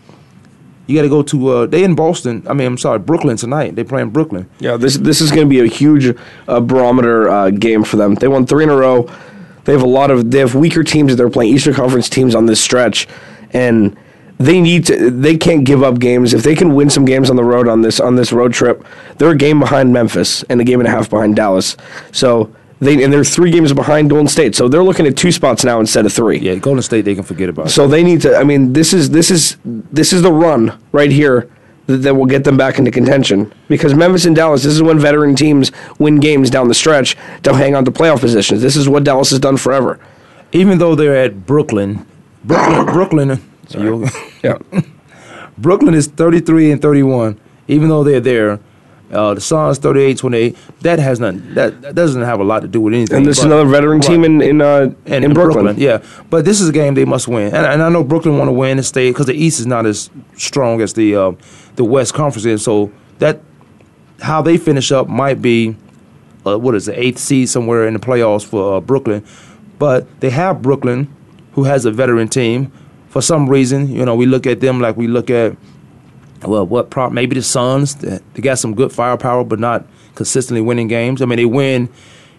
you 0.86 0.96
got 0.96 1.02
to 1.02 1.08
go 1.08 1.22
to. 1.22 1.48
Uh, 1.48 1.66
they 1.66 1.84
in 1.84 1.94
Boston. 1.94 2.44
I 2.48 2.52
mean, 2.52 2.66
I'm 2.66 2.78
sorry, 2.78 2.98
Brooklyn 2.98 3.36
tonight. 3.36 3.76
They 3.76 3.84
playing 3.84 4.10
Brooklyn. 4.10 4.50
Yeah, 4.58 4.76
this 4.76 4.96
this 4.96 5.20
is 5.20 5.30
going 5.30 5.46
to 5.46 5.50
be 5.50 5.60
a 5.60 5.66
huge 5.66 6.16
uh, 6.48 6.60
barometer 6.60 7.28
uh, 7.28 7.50
game 7.50 7.84
for 7.84 7.96
them. 7.96 8.16
They 8.16 8.28
won 8.28 8.46
three 8.46 8.64
in 8.64 8.70
a 8.70 8.76
row. 8.76 9.08
They 9.64 9.72
have 9.72 9.82
a 9.82 9.88
lot 9.88 10.10
of 10.10 10.30
they 10.30 10.38
have 10.38 10.54
weaker 10.54 10.82
teams 10.82 11.12
that 11.12 11.16
they're 11.16 11.30
playing 11.30 11.54
Eastern 11.54 11.74
Conference 11.74 12.08
teams 12.08 12.34
on 12.34 12.46
this 12.46 12.60
stretch, 12.60 13.06
and 13.52 13.96
they 14.40 14.58
need 14.58 14.86
to. 14.86 15.10
They 15.10 15.36
can't 15.36 15.64
give 15.64 15.82
up 15.82 15.98
games 15.98 16.32
if 16.32 16.42
they 16.42 16.54
can 16.54 16.74
win 16.74 16.88
some 16.88 17.04
games 17.04 17.28
on 17.28 17.36
the 17.36 17.44
road 17.44 17.68
on 17.68 17.82
this 17.82 18.00
on 18.00 18.16
this 18.16 18.32
road 18.32 18.54
trip. 18.54 18.82
They're 19.18 19.30
a 19.30 19.36
game 19.36 19.60
behind 19.60 19.92
Memphis 19.92 20.42
and 20.44 20.60
a 20.60 20.64
game 20.64 20.80
and 20.80 20.88
a 20.88 20.90
half 20.90 21.10
behind 21.10 21.36
Dallas. 21.36 21.76
So 22.10 22.50
they 22.80 23.04
and 23.04 23.12
they're 23.12 23.22
three 23.22 23.50
games 23.50 23.70
behind 23.74 24.08
Golden 24.08 24.28
State. 24.28 24.56
So 24.56 24.66
they're 24.66 24.82
looking 24.82 25.06
at 25.06 25.14
two 25.14 25.30
spots 25.30 25.62
now 25.62 25.78
instead 25.78 26.06
of 26.06 26.12
three. 26.14 26.38
Yeah, 26.38 26.54
Golden 26.54 26.82
State. 26.82 27.02
They 27.02 27.14
can 27.14 27.22
forget 27.22 27.50
about. 27.50 27.70
So 27.70 27.86
they 27.86 28.02
need 28.02 28.22
to. 28.22 28.34
I 28.34 28.42
mean, 28.44 28.72
this 28.72 28.94
is 28.94 29.10
this 29.10 29.30
is 29.30 29.58
this 29.64 30.14
is 30.14 30.22
the 30.22 30.32
run 30.32 30.80
right 30.92 31.12
here 31.12 31.50
that, 31.86 31.98
that 31.98 32.14
will 32.14 32.24
get 32.24 32.44
them 32.44 32.56
back 32.56 32.78
into 32.78 32.90
contention. 32.90 33.52
Because 33.68 33.94
Memphis 33.94 34.24
and 34.24 34.34
Dallas, 34.34 34.62
this 34.62 34.72
is 34.72 34.82
when 34.82 34.98
veteran 34.98 35.36
teams 35.36 35.70
win 35.98 36.18
games 36.18 36.48
down 36.48 36.68
the 36.68 36.74
stretch 36.74 37.14
to 37.42 37.52
hang 37.52 37.74
on 37.74 37.84
to 37.84 37.90
playoff 37.90 38.20
positions. 38.20 38.62
This 38.62 38.74
is 38.74 38.88
what 38.88 39.04
Dallas 39.04 39.28
has 39.30 39.38
done 39.38 39.58
forever. 39.58 40.00
even 40.52 40.78
though 40.78 40.94
they're 40.94 41.16
at 41.16 41.44
Brooklyn, 41.44 42.06
Brooklyn, 42.42 42.86
Brooklyn, 42.86 43.49
you- 43.74 44.06
Yeah, 44.42 44.58
Brooklyn 45.58 45.94
is 45.94 46.06
33 46.06 46.72
and 46.72 46.82
31. 46.82 47.38
Even 47.68 47.88
though 47.88 48.02
they're 48.02 48.20
there, 48.20 48.58
uh, 49.12 49.34
the 49.34 49.40
Suns 49.40 49.78
38, 49.78 50.16
28. 50.18 50.56
That 50.80 50.98
has 50.98 51.20
nothing. 51.20 51.54
That, 51.54 51.82
that 51.82 51.94
doesn't 51.94 52.22
have 52.22 52.40
a 52.40 52.44
lot 52.44 52.60
to 52.62 52.68
do 52.68 52.80
with 52.80 52.94
anything. 52.94 53.18
and 53.18 53.26
this 53.26 53.38
is 53.38 53.44
another 53.44 53.64
veteran 53.66 54.00
team 54.00 54.24
in 54.24 54.40
in 54.40 54.60
uh, 54.62 54.92
and 55.06 55.24
in 55.24 55.34
Brooklyn. 55.34 55.76
Yeah, 55.78 56.02
but 56.30 56.44
this 56.44 56.60
is 56.60 56.68
a 56.68 56.72
game 56.72 56.94
they 56.94 57.04
must 57.04 57.28
win, 57.28 57.52
and, 57.54 57.66
and 57.66 57.82
I 57.82 57.88
know 57.88 58.02
Brooklyn 58.04 58.38
want 58.38 58.48
to 58.48 58.52
win 58.52 58.78
and 58.78 58.86
stay 58.86 59.10
because 59.10 59.26
the 59.26 59.34
East 59.34 59.60
is 59.60 59.66
not 59.66 59.84
as 59.86 60.10
strong 60.36 60.80
as 60.80 60.94
the 60.94 61.14
uh, 61.16 61.32
the 61.76 61.84
West 61.84 62.14
Conference 62.14 62.46
is. 62.46 62.62
So 62.64 62.90
that 63.18 63.40
how 64.22 64.42
they 64.42 64.56
finish 64.56 64.90
up 64.92 65.08
might 65.08 65.42
be 65.42 65.76
uh, 66.46 66.58
what 66.58 66.74
is 66.74 66.86
the 66.86 66.98
eighth 66.98 67.18
seed 67.18 67.48
somewhere 67.48 67.86
in 67.86 67.94
the 67.94 68.00
playoffs 68.00 68.44
for 68.46 68.76
uh, 68.76 68.80
Brooklyn, 68.80 69.24
but 69.78 70.06
they 70.20 70.30
have 70.30 70.62
Brooklyn, 70.62 71.08
who 71.52 71.64
has 71.64 71.84
a 71.84 71.90
veteran 71.90 72.28
team. 72.28 72.72
For 73.10 73.20
some 73.20 73.48
reason, 73.48 73.88
you 73.92 74.04
know, 74.04 74.14
we 74.14 74.26
look 74.26 74.46
at 74.46 74.60
them 74.60 74.80
like 74.80 74.96
we 74.96 75.06
look 75.06 75.30
at 75.30 75.56
well, 76.42 76.66
what 76.66 76.88
prop? 76.90 77.12
Maybe 77.12 77.34
the 77.34 77.42
Suns. 77.42 77.96
They 77.96 78.18
they 78.34 78.42
got 78.42 78.58
some 78.58 78.74
good 78.74 78.92
firepower, 78.92 79.44
but 79.44 79.58
not 79.58 79.84
consistently 80.14 80.60
winning 80.60 80.88
games. 80.88 81.20
I 81.20 81.26
mean, 81.26 81.36
they 81.36 81.44
win 81.44 81.88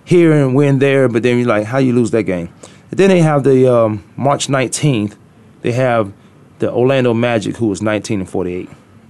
here 0.04 0.32
and 0.34 0.56
win 0.56 0.80
there, 0.80 1.08
but 1.08 1.24
then 1.24 1.38
you're 1.38 1.48
like, 1.48 1.66
how 1.66 1.78
you 1.78 1.94
lose 1.94 2.12
that 2.12 2.24
game? 2.24 2.50
And 2.90 3.00
then 3.00 3.10
they 3.10 3.20
have 3.22 3.44
the 3.44 3.72
um, 3.74 4.04
March 4.18 4.48
19th. 4.48 5.16
They 5.62 5.72
have 5.74 6.12
the 6.60 6.72
Orlando 6.72 7.13
Magic, 7.13 7.58
who 7.58 7.68
was 7.68 7.82
19 7.82 8.22
and 8.22 8.30
48. 8.30 8.70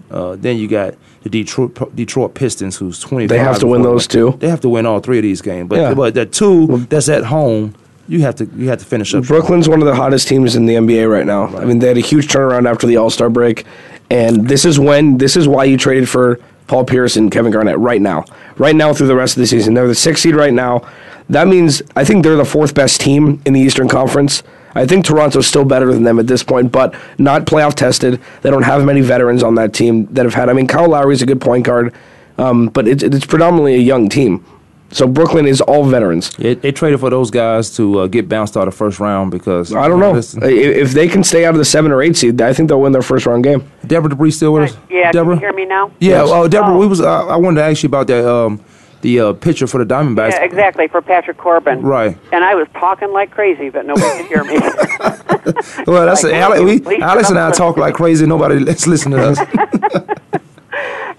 Uh, 0.09 0.35
then 0.35 0.57
you 0.57 0.67
got 0.67 0.95
the 1.23 1.29
Detroit 1.29 1.95
Detroit 1.95 2.33
Pistons, 2.33 2.75
who's 2.77 2.99
25. 2.99 3.29
They 3.29 3.37
have 3.43 3.59
to 3.59 3.67
win 3.67 3.81
those 3.81 4.07
two? 4.07 4.31
They 4.39 4.49
have 4.49 4.61
to 4.61 4.69
win 4.69 4.85
all 4.85 4.99
three 4.99 5.17
of 5.19 5.23
these 5.23 5.41
games. 5.41 5.69
But 5.69 5.79
Yeah. 5.79 5.93
but 5.93 6.13
the 6.13 6.25
two 6.25 6.85
that's 6.89 7.07
at 7.07 7.23
home, 7.23 7.75
you 8.07 8.21
have 8.21 8.35
to 8.35 8.45
you 8.55 8.69
have 8.69 8.79
to 8.79 8.85
finish 8.85 9.13
up. 9.13 9.25
Brooklyn's 9.25 9.69
one 9.69 9.81
of 9.81 9.87
the 9.87 9.95
hottest 9.95 10.27
teams 10.27 10.55
in 10.55 10.65
the 10.65 10.75
NBA 10.75 11.09
right 11.11 11.25
now. 11.25 11.55
I 11.57 11.65
mean, 11.65 11.79
they 11.79 11.87
had 11.87 11.97
a 11.97 12.01
huge 12.01 12.27
turnaround 12.27 12.69
after 12.69 12.87
the 12.87 12.97
All 12.97 13.09
Star 13.09 13.29
break, 13.29 13.65
and 14.09 14.47
this 14.47 14.65
is 14.65 14.79
when 14.79 15.17
this 15.17 15.35
is 15.35 15.47
why 15.47 15.63
you 15.65 15.77
traded 15.77 16.09
for 16.09 16.39
Paul 16.67 16.85
Pierce 16.85 17.15
and 17.15 17.31
Kevin 17.31 17.51
Garnett 17.51 17.77
right 17.79 18.01
now, 18.01 18.25
right 18.57 18.75
now 18.75 18.93
through 18.93 19.07
the 19.07 19.15
rest 19.15 19.35
of 19.35 19.41
the 19.41 19.47
season. 19.47 19.73
They're 19.73 19.87
the 19.87 19.95
sixth 19.95 20.23
seed 20.23 20.35
right 20.35 20.53
now. 20.53 20.87
That 21.29 21.47
means 21.47 21.81
I 21.95 22.03
think 22.03 22.23
they're 22.23 22.35
the 22.35 22.45
fourth 22.45 22.73
best 22.73 23.01
team 23.01 23.41
in 23.45 23.53
the 23.53 23.59
Eastern 23.59 23.87
Conference. 23.87 24.43
I 24.73 24.85
think 24.85 25.05
Toronto's 25.05 25.47
still 25.47 25.65
better 25.65 25.93
than 25.93 26.03
them 26.03 26.19
at 26.19 26.27
this 26.27 26.43
point, 26.43 26.71
but 26.71 26.95
not 27.17 27.45
playoff 27.45 27.75
tested. 27.75 28.21
They 28.41 28.49
don't 28.49 28.63
have 28.63 28.85
many 28.85 29.01
veterans 29.01 29.43
on 29.43 29.55
that 29.55 29.73
team 29.73 30.05
that 30.13 30.25
have 30.25 30.33
had. 30.33 30.49
I 30.49 30.53
mean, 30.53 30.67
Kyle 30.67 30.89
Lowry's 30.89 31.21
a 31.21 31.25
good 31.25 31.41
point 31.41 31.65
guard, 31.65 31.93
um, 32.37 32.67
but 32.67 32.87
it's 32.87 33.25
predominantly 33.25 33.75
a 33.75 33.79
young 33.79 34.07
team. 34.09 34.45
So 34.93 35.07
Brooklyn 35.07 35.47
is 35.47 35.61
all 35.61 35.85
veterans. 35.85 36.31
They, 36.31 36.53
they 36.55 36.71
traded 36.71 36.99
for 36.99 37.09
those 37.09 37.31
guys 37.31 37.73
to 37.77 37.99
uh, 38.01 38.07
get 38.07 38.27
bounced 38.27 38.57
out 38.57 38.67
of 38.67 38.75
first 38.75 38.99
round 38.99 39.31
because 39.31 39.73
I 39.73 39.87
don't 39.87 39.99
know. 39.99 40.13
This- 40.15 40.37
I- 40.37 40.47
If 40.47 40.91
they 40.91 41.07
can 41.07 41.23
stay 41.23 41.45
out 41.45 41.53
of 41.53 41.59
the 41.59 41.65
seven 41.65 41.91
or 41.91 42.01
eight 42.01 42.17
seed, 42.17 42.41
I 42.41 42.51
think 42.53 42.67
they'll 42.69 42.81
win 42.81 42.91
their 42.91 43.01
first 43.01 43.25
round 43.25 43.43
game. 43.43 43.63
Deborah 43.87 44.09
Dubree 44.11 44.33
still 44.33 44.53
with 44.53 44.71
us? 44.71 44.77
Yeah, 44.89 45.11
Deborah. 45.11 45.35
can 45.35 45.41
you 45.41 45.47
hear 45.47 45.53
me 45.55 45.65
now? 45.65 45.91
Yeah, 45.99 46.21
Yes. 46.23 46.29
well, 46.29 46.47
Deborah, 46.49 46.73
Oh. 46.75 46.79
we 46.79 46.87
was 46.87 46.99
uh, 47.01 47.27
I 47.27 47.37
wanted 47.37 47.61
to 47.61 47.65
ask 47.65 47.83
you 47.83 47.87
about 47.87 48.07
that 48.07 48.29
um, 48.29 48.59
the 49.01 49.19
uh, 49.19 49.33
pitcher 49.33 49.65
for 49.65 49.83
the 49.83 49.85
Diamondbacks. 49.95 50.31
Yeah, 50.31 50.43
exactly, 50.43 50.87
for 50.87 51.01
Patrick 51.01 51.37
Corbin. 51.37 51.81
Right. 51.81 52.15
And 52.33 52.43
I 52.43 52.53
was 52.55 52.67
talking 52.73 53.11
like 53.13 53.31
crazy, 53.31 53.69
but 53.69 53.85
nobody 53.85 54.17
could 54.17 54.25
hear 54.27 54.43
me. 54.43 54.59
Well, 55.87 56.05
that's 56.05 56.23
Like, 56.23 56.33
Alex. 56.33 56.61
We, 56.61 56.79
please 56.79 57.01
Alex 57.01 57.29
and 57.31 57.39
I 57.39 57.51
talk 57.51 57.75
like 57.77 57.95
crazy. 57.95 58.27
Nobody 58.27 58.59
let's 58.59 58.85
listen 58.85 59.11
to 59.13 59.29
us. 59.31 59.39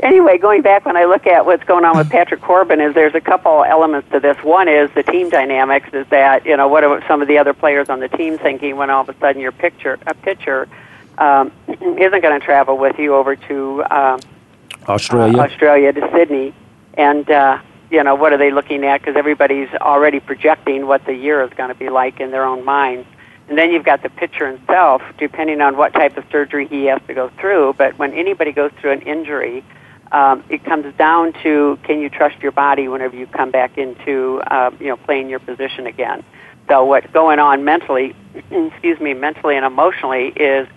anyway, 0.02 0.36
going 0.38 0.62
back 0.62 0.84
when 0.84 0.96
I 0.96 1.04
look 1.04 1.26
at 1.26 1.46
what's 1.46 1.64
going 1.64 1.84
on 1.84 1.96
with 1.96 2.10
Patrick 2.10 2.40
Corbin, 2.40 2.80
is 2.80 2.94
there's 2.94 3.14
a 3.14 3.20
couple 3.20 3.64
elements 3.64 4.10
to 4.10 4.20
this. 4.20 4.36
One 4.42 4.68
is 4.68 4.90
the 4.94 5.02
team 5.02 5.30
dynamics. 5.30 5.88
Is 5.92 6.06
that 6.08 6.44
you 6.44 6.56
know 6.56 6.68
what 6.68 6.84
are 6.84 7.02
some 7.06 7.22
of 7.22 7.28
the 7.28 7.38
other 7.38 7.54
players 7.54 7.88
on 7.88 8.00
the 8.00 8.08
team 8.08 8.38
thinking 8.38 8.76
when 8.76 8.90
all 8.90 9.02
of 9.02 9.08
a 9.08 9.18
sudden 9.18 9.40
your 9.40 9.52
picture 9.52 9.98
a 10.06 10.14
pitcher 10.14 10.68
um, 11.18 11.52
isn't 11.68 12.22
going 12.22 12.38
to 12.38 12.44
travel 12.44 12.76
with 12.76 12.98
you 12.98 13.14
over 13.14 13.36
to 13.36 13.84
um, 13.90 14.20
Australia. 14.88 15.38
uh, 15.38 15.44
Australia 15.44 15.92
to 15.92 16.10
Sydney, 16.12 16.54
and 16.94 17.30
uh, 17.30 17.58
you 17.90 18.02
know 18.02 18.14
what 18.14 18.32
are 18.32 18.38
they 18.38 18.50
looking 18.50 18.84
at? 18.84 19.00
Because 19.00 19.16
everybody's 19.16 19.70
already 19.80 20.20
projecting 20.20 20.86
what 20.86 21.04
the 21.06 21.14
year 21.14 21.42
is 21.42 21.50
going 21.54 21.68
to 21.68 21.76
be 21.76 21.88
like 21.88 22.20
in 22.20 22.30
their 22.30 22.44
own 22.44 22.64
minds. 22.64 23.06
And 23.48 23.58
then 23.58 23.72
you've 23.72 23.84
got 23.84 24.02
the 24.02 24.08
pitcher 24.08 24.50
himself, 24.50 25.02
depending 25.18 25.60
on 25.60 25.76
what 25.76 25.92
type 25.92 26.16
of 26.16 26.24
surgery 26.30 26.68
he 26.68 26.84
has 26.86 27.02
to 27.08 27.12
go 27.12 27.28
through. 27.40 27.74
But 27.76 27.98
when 27.98 28.14
anybody 28.14 28.52
goes 28.52 28.70
through 28.80 28.92
an 28.92 29.02
injury, 29.02 29.64
um, 30.12 30.44
it 30.48 30.62
comes 30.64 30.94
down 30.96 31.32
to 31.42 31.78
can 31.82 32.00
you 32.00 32.10
trust 32.10 32.38
your 32.40 32.52
body 32.52 32.86
whenever 32.86 33.16
you 33.16 33.26
come 33.26 33.50
back 33.50 33.78
into 33.78 34.40
uh, 34.46 34.70
you 34.78 34.88
know 34.88 34.96
playing 34.96 35.28
your 35.28 35.40
position 35.40 35.86
again. 35.86 36.22
So 36.68 36.84
what's 36.84 37.10
going 37.12 37.38
on 37.38 37.64
mentally, 37.64 38.14
excuse 38.50 39.00
me, 39.00 39.14
mentally 39.14 39.56
and 39.56 39.64
emotionally 39.64 40.28
is 40.28 40.68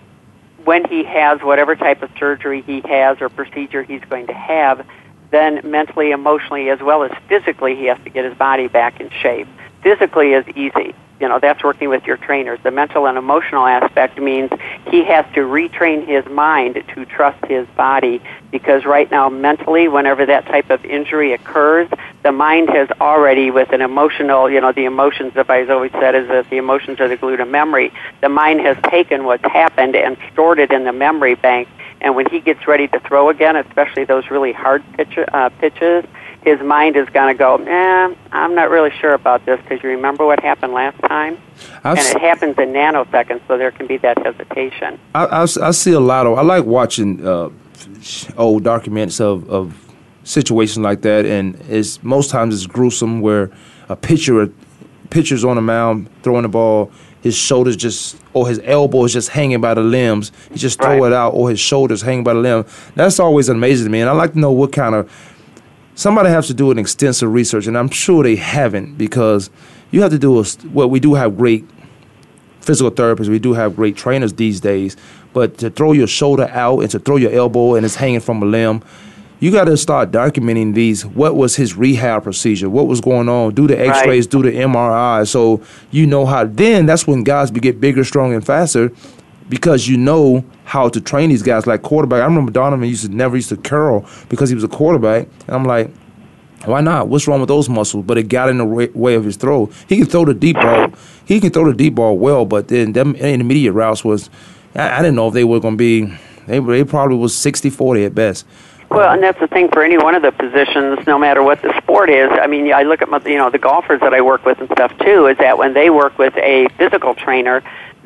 when 0.64 0.84
he 0.88 1.04
has 1.04 1.40
whatever 1.42 1.76
type 1.76 2.02
of 2.02 2.10
surgery 2.18 2.62
he 2.62 2.80
has 2.88 3.18
or 3.20 3.28
procedure 3.28 3.82
he's 3.82 4.02
going 4.08 4.26
to 4.26 4.34
have, 4.34 4.84
then 5.30 5.60
mentally, 5.64 6.10
emotionally, 6.10 6.70
as 6.70 6.80
well 6.80 7.04
as 7.04 7.12
physically, 7.28 7.76
he 7.76 7.84
has 7.86 7.98
to 8.04 8.10
get 8.10 8.24
his 8.24 8.34
body 8.34 8.68
back 8.68 9.00
in 9.00 9.10
shape. 9.10 9.46
Physically 9.82 10.32
is 10.32 10.46
easy. 10.56 10.94
You 11.20 11.28
know, 11.28 11.38
that's 11.38 11.64
working 11.64 11.88
with 11.88 12.04
your 12.04 12.18
trainers. 12.18 12.58
The 12.62 12.70
mental 12.70 13.06
and 13.06 13.16
emotional 13.16 13.66
aspect 13.66 14.18
means 14.18 14.50
he 14.90 15.02
has 15.04 15.24
to 15.34 15.40
retrain 15.40 16.06
his 16.06 16.26
mind 16.26 16.82
to 16.94 17.04
trust 17.06 17.42
his 17.46 17.66
body 17.68 18.20
because 18.50 18.84
right 18.84 19.10
now, 19.10 19.28
mentally, 19.28 19.88
whenever 19.88 20.26
that 20.26 20.46
type 20.46 20.70
of 20.70 20.84
injury 20.84 21.32
occurs, 21.32 21.88
the 22.22 22.32
mind 22.32 22.68
has 22.70 22.88
already, 23.00 23.50
with 23.50 23.72
an 23.72 23.80
emotional, 23.80 24.50
you 24.50 24.60
know, 24.60 24.72
the 24.72 24.84
emotions, 24.84 25.32
if 25.36 25.48
I've 25.48 25.70
always 25.70 25.92
said, 25.92 26.14
is 26.14 26.28
that 26.28 26.50
the 26.50 26.56
emotions 26.56 27.00
are 27.00 27.08
the 27.08 27.16
glue 27.16 27.36
to 27.36 27.46
memory. 27.46 27.92
The 28.20 28.28
mind 28.28 28.60
has 28.60 28.76
taken 28.90 29.24
what's 29.24 29.44
happened 29.44 29.96
and 29.96 30.16
stored 30.32 30.58
it 30.58 30.72
in 30.72 30.84
the 30.84 30.92
memory 30.92 31.34
bank. 31.34 31.68
And 32.00 32.14
when 32.14 32.26
he 32.30 32.40
gets 32.40 32.66
ready 32.66 32.88
to 32.88 33.00
throw 33.00 33.30
again, 33.30 33.56
especially 33.56 34.04
those 34.04 34.30
really 34.30 34.52
hard 34.52 34.84
pitch, 34.92 35.16
uh, 35.18 35.48
pitches, 35.60 36.04
his 36.46 36.60
mind 36.60 36.96
is 36.96 37.08
going 37.08 37.34
to 37.34 37.36
go, 37.36 37.56
eh, 37.56 38.14
I'm 38.30 38.54
not 38.54 38.70
really 38.70 38.92
sure 39.00 39.14
about 39.14 39.44
this 39.44 39.60
because 39.62 39.82
you 39.82 39.90
remember 39.90 40.24
what 40.24 40.38
happened 40.40 40.72
last 40.72 40.96
time? 41.00 41.36
I've, 41.82 41.98
and 41.98 42.06
it 42.16 42.20
happens 42.20 42.56
in 42.56 42.68
nanoseconds, 42.68 43.40
so 43.48 43.58
there 43.58 43.72
can 43.72 43.88
be 43.88 43.96
that 43.98 44.16
hesitation. 44.24 45.00
I, 45.12 45.24
I, 45.24 45.42
I 45.42 45.70
see 45.72 45.90
a 45.92 45.98
lot 46.00 46.24
of. 46.28 46.38
I 46.38 46.42
like 46.42 46.64
watching 46.64 47.26
uh, 47.26 47.50
old 48.38 48.62
documents 48.62 49.20
of, 49.20 49.50
of 49.50 49.92
situations 50.22 50.84
like 50.84 51.02
that, 51.02 51.26
and 51.26 51.56
it's 51.68 52.00
most 52.04 52.30
times 52.30 52.54
it's 52.54 52.66
gruesome 52.66 53.20
where 53.20 53.50
a 53.88 53.96
pitcher 53.96 54.48
pitcher's 55.10 55.44
on 55.44 55.56
the 55.56 55.62
mound 55.62 56.08
throwing 56.22 56.42
the 56.42 56.48
ball, 56.48 56.92
his 57.22 57.36
shoulders 57.36 57.76
just 57.76 58.20
or 58.34 58.48
his 58.48 58.60
elbow 58.64 59.04
is 59.04 59.12
just 59.12 59.30
hanging 59.30 59.60
by 59.60 59.74
the 59.74 59.80
limbs. 59.80 60.30
He 60.52 60.58
just 60.58 60.80
throw 60.80 61.00
Right. 61.00 61.08
it 61.08 61.12
out, 61.12 61.30
or 61.30 61.50
his 61.50 61.58
shoulders 61.58 62.02
hanging 62.02 62.22
by 62.22 62.34
the 62.34 62.40
limb. 62.40 62.64
That's 62.94 63.18
always 63.18 63.48
amazing 63.48 63.86
to 63.86 63.90
me, 63.90 64.00
and 64.00 64.08
I 64.08 64.12
like 64.12 64.34
to 64.34 64.38
know 64.38 64.52
what 64.52 64.70
kind 64.72 64.94
of 64.94 65.10
somebody 65.96 66.28
has 66.28 66.46
to 66.46 66.54
do 66.54 66.70
an 66.70 66.78
extensive 66.78 67.32
research, 67.32 67.66
and 67.66 67.76
I'm 67.76 67.90
sure 67.90 68.22
they 68.22 68.36
haven't 68.36 68.96
because 68.96 69.50
you 69.90 70.02
have 70.02 70.12
to 70.12 70.18
do 70.18 70.40
a, 70.40 70.44
well. 70.72 70.88
We 70.88 71.00
do 71.00 71.14
have 71.14 71.36
great 71.36 71.64
physical 72.60 72.92
therapists. 72.92 73.28
We 73.28 73.40
do 73.40 73.54
have 73.54 73.74
great 73.74 73.96
trainers 73.96 74.34
these 74.34 74.60
days. 74.60 74.96
But 75.32 75.58
to 75.58 75.70
throw 75.70 75.92
your 75.92 76.06
shoulder 76.06 76.48
out 76.52 76.80
and 76.80 76.90
to 76.92 76.98
throw 76.98 77.16
your 77.16 77.30
elbow 77.30 77.74
and 77.74 77.84
it's 77.84 77.94
hanging 77.94 78.20
from 78.20 78.42
a 78.42 78.46
limb, 78.46 78.82
you 79.38 79.50
got 79.50 79.64
to 79.64 79.76
start 79.76 80.10
documenting 80.10 80.74
these. 80.74 81.04
What 81.04 81.36
was 81.36 81.56
his 81.56 81.76
rehab 81.76 82.22
procedure? 82.22 82.70
What 82.70 82.86
was 82.86 83.00
going 83.00 83.28
on? 83.28 83.54
Do 83.54 83.66
the 83.66 83.78
X-rays, 83.78 84.26
do 84.26 84.42
the 84.42 84.50
MRI, 84.50 85.28
so 85.28 85.62
you 85.90 86.06
know 86.06 86.24
how. 86.24 86.44
Then 86.44 86.86
that's 86.86 87.06
when 87.06 87.22
guys 87.22 87.50
get 87.50 87.80
bigger, 87.80 88.02
stronger, 88.02 88.36
and 88.36 88.46
faster 88.46 88.90
because 89.48 89.88
you 89.88 89.96
know 89.96 90.44
how 90.64 90.88
to 90.88 91.00
train 91.00 91.30
these 91.30 91.42
guys. 91.42 91.66
Like 91.66 91.82
quarterback, 91.82 92.22
I 92.22 92.24
remember 92.24 92.52
Donovan 92.52 92.88
used 92.88 93.04
to 93.04 93.08
never 93.08 93.36
used 93.36 93.48
to 93.50 93.56
curl 93.56 94.08
because 94.28 94.48
he 94.48 94.54
was 94.54 94.64
a 94.64 94.68
quarterback, 94.68 95.28
and 95.46 95.56
I'm 95.56 95.64
like. 95.64 95.90
Why 96.64 96.80
not? 96.80 97.08
What's 97.08 97.28
wrong 97.28 97.38
with 97.40 97.48
those 97.48 97.68
muscles? 97.68 98.04
But 98.06 98.18
it 98.18 98.24
got 98.24 98.48
in 98.48 98.58
the 98.58 98.64
way, 98.64 99.14
of 99.14 99.24
his 99.24 99.36
throw. 99.36 99.66
He 99.88 99.98
can 99.98 100.06
throw 100.06 100.24
the 100.24 100.34
deep 100.34 100.56
ball. 100.56 100.90
He 101.24 101.38
can 101.38 101.50
throw 101.50 101.70
the 101.70 101.76
deep 101.76 101.94
ball 101.94 102.18
well, 102.18 102.44
but 102.44 102.68
then 102.68 102.92
them 102.92 103.14
intermediate 103.14 103.74
routes 103.74 104.04
was. 104.04 104.30
I, 104.74 104.98
I 104.98 105.02
didn't 105.02 105.14
know 105.14 105.28
if 105.28 105.34
they 105.34 105.44
were 105.44 105.60
going 105.60 105.74
to 105.74 105.78
be. 105.78 106.12
They, 106.46 106.58
they 106.58 106.82
probably 106.84 107.18
was 107.18 107.34
60-40 107.34 108.06
at 108.06 108.14
best. 108.14 108.46
Well, 108.90 109.12
and 109.12 109.22
that's 109.22 109.38
the 109.40 109.48
thing 109.48 109.68
for 109.68 109.82
any 109.82 109.98
one 109.98 110.14
of 110.14 110.22
the 110.22 110.30
positions, 110.30 111.06
no 111.06 111.18
matter 111.18 111.42
what 111.42 111.60
the 111.60 111.76
sport 111.82 112.08
is. 112.08 112.30
I 112.32 112.46
mean, 112.46 112.72
I 112.72 112.84
look 112.84 113.02
at 113.02 113.08
my, 113.08 113.20
you 113.26 113.36
know 113.36 113.50
the 113.50 113.58
golfers 113.58 114.00
that 114.00 114.14
I 114.14 114.20
work 114.20 114.44
with 114.44 114.60
and 114.60 114.70
stuff 114.70 114.96
too. 114.98 115.26
Is 115.26 115.36
that 115.38 115.58
when 115.58 115.74
they 115.74 115.90
work 115.90 116.18
with 116.18 116.36
a 116.36 116.68
physical 116.78 117.14
trainer, 117.14 117.62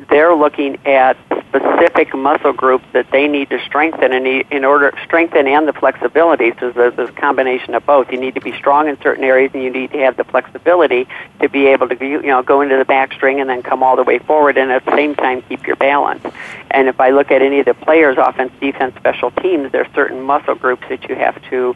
they're 0.09 0.35
looking 0.35 0.77
at 0.85 1.17
specific 1.49 2.13
muscle 2.15 2.53
groups 2.53 2.85
that 2.93 3.09
they 3.11 3.27
need 3.27 3.49
to 3.49 3.59
strengthen 3.65 4.13
and 4.13 4.25
in, 4.25 4.63
order 4.63 4.93
strengthen 5.03 5.47
and 5.47 5.67
the 5.67 5.73
flexibility. 5.73 6.53
So 6.59 6.71
there's 6.71 6.95
this 6.95 7.09
combination 7.11 7.73
of 7.75 7.85
both. 7.85 8.11
You 8.11 8.19
need 8.19 8.35
to 8.35 8.41
be 8.41 8.53
strong 8.53 8.87
in 8.87 8.99
certain 9.01 9.23
areas, 9.23 9.51
and 9.53 9.61
you 9.61 9.69
need 9.69 9.91
to 9.91 9.97
have 9.99 10.17
the 10.17 10.23
flexibility 10.23 11.07
to 11.41 11.49
be 11.49 11.67
able 11.67 11.89
to 11.89 12.05
you 12.05 12.21
know 12.21 12.41
go 12.41 12.61
into 12.61 12.77
the 12.77 12.85
backswing 12.85 13.41
and 13.41 13.49
then 13.49 13.63
come 13.63 13.83
all 13.83 13.95
the 13.95 14.03
way 14.03 14.19
forward, 14.19 14.57
and 14.57 14.71
at 14.71 14.85
the 14.85 14.95
same 14.95 15.15
time 15.15 15.41
keep 15.43 15.65
your 15.67 15.75
balance. 15.75 16.25
And 16.71 16.87
if 16.87 16.99
I 16.99 17.09
look 17.09 17.31
at 17.31 17.41
any 17.41 17.59
of 17.59 17.65
the 17.65 17.73
players, 17.73 18.17
offense, 18.17 18.53
defense, 18.59 18.95
special 18.95 19.31
teams, 19.31 19.71
there's 19.71 19.91
certain 19.93 20.21
muscle 20.21 20.55
groups 20.55 20.83
that 20.89 21.09
you 21.09 21.15
have 21.15 21.41
to 21.49 21.75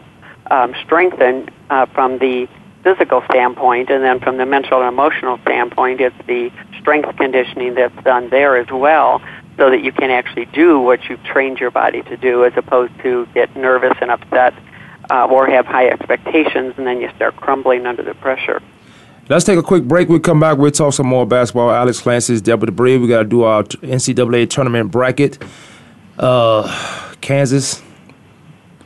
um, 0.49 0.73
strengthen 0.83 1.49
uh, 1.69 1.85
from 1.87 2.17
the 2.19 2.47
physical 2.85 3.23
standpoint, 3.31 3.89
and 3.89 4.03
then 4.03 4.19
from 4.19 4.37
the 4.37 4.45
mental 4.45 4.79
and 4.79 4.87
emotional 4.87 5.39
standpoint, 5.39 5.99
it's 5.99 6.15
the 6.27 6.51
strength 6.79 7.17
conditioning 7.17 7.73
that's 7.73 8.03
done 8.03 8.29
there 8.29 8.55
as 8.55 8.67
well, 8.69 9.19
so 9.57 9.71
that 9.71 9.83
you 9.83 9.91
can 9.91 10.11
actually 10.11 10.45
do 10.45 10.79
what 10.79 10.99
you've 11.09 11.23
trained 11.23 11.59
your 11.59 11.71
body 11.71 12.03
to 12.03 12.15
do, 12.15 12.45
as 12.45 12.53
opposed 12.55 12.93
to 13.01 13.27
get 13.33 13.53
nervous 13.55 13.97
and 14.01 14.11
upset 14.11 14.53
uh, 15.09 15.25
or 15.25 15.47
have 15.47 15.65
high 15.65 15.87
expectations, 15.87 16.75
and 16.77 16.85
then 16.85 17.01
you 17.01 17.09
start 17.15 17.35
crumbling 17.37 17.87
under 17.87 18.03
the 18.03 18.13
pressure. 18.13 18.61
Let's 19.29 19.45
take 19.45 19.57
a 19.57 19.63
quick 19.63 19.85
break. 19.85 20.07
We'll 20.07 20.19
come 20.19 20.39
back. 20.39 20.59
We'll 20.59 20.69
talk 20.69 20.93
some 20.93 21.07
more 21.07 21.25
basketball. 21.25 21.71
Alex 21.71 21.99
Clancy's 22.01 22.43
Deborah 22.43 22.67
Dubree. 22.67 23.01
We 23.01 23.07
got 23.07 23.23
to 23.23 23.25
do 23.25 23.41
our 23.41 23.63
NCAA 23.63 24.47
tournament 24.51 24.91
bracket. 24.91 25.43
Uh, 26.19 27.15
Kansas 27.21 27.81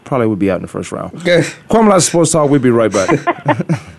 probably 0.09 0.25
would 0.27 0.39
be 0.39 0.49
out 0.51 0.55
in 0.55 0.63
the 0.63 0.67
first 0.67 0.91
round. 0.91 1.13
Okay. 1.19 1.41
Kwamie 1.69 2.01
Sports 2.01 2.31
Talk. 2.31 2.49
We'll 2.49 2.59
be 2.59 2.71
right 2.71 2.91
back. 2.91 3.79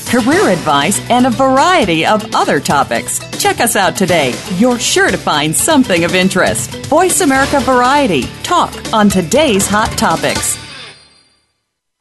career 0.11 0.49
advice, 0.49 0.99
and 1.09 1.25
a 1.25 1.31
variety 1.31 2.05
of 2.05 2.35
other 2.35 2.59
topics. 2.59 3.19
Check 3.41 3.61
us 3.61 3.75
out 3.75 3.95
today. 3.95 4.35
You're 4.57 4.77
sure 4.77 5.09
to 5.09 5.17
find 5.17 5.55
something 5.55 6.03
of 6.03 6.13
interest. 6.13 6.69
Voice 6.87 7.21
America 7.21 7.59
Variety. 7.61 8.23
Talk 8.43 8.75
on 8.93 9.09
today's 9.09 9.67
hot 9.67 9.89
topics. 9.97 10.59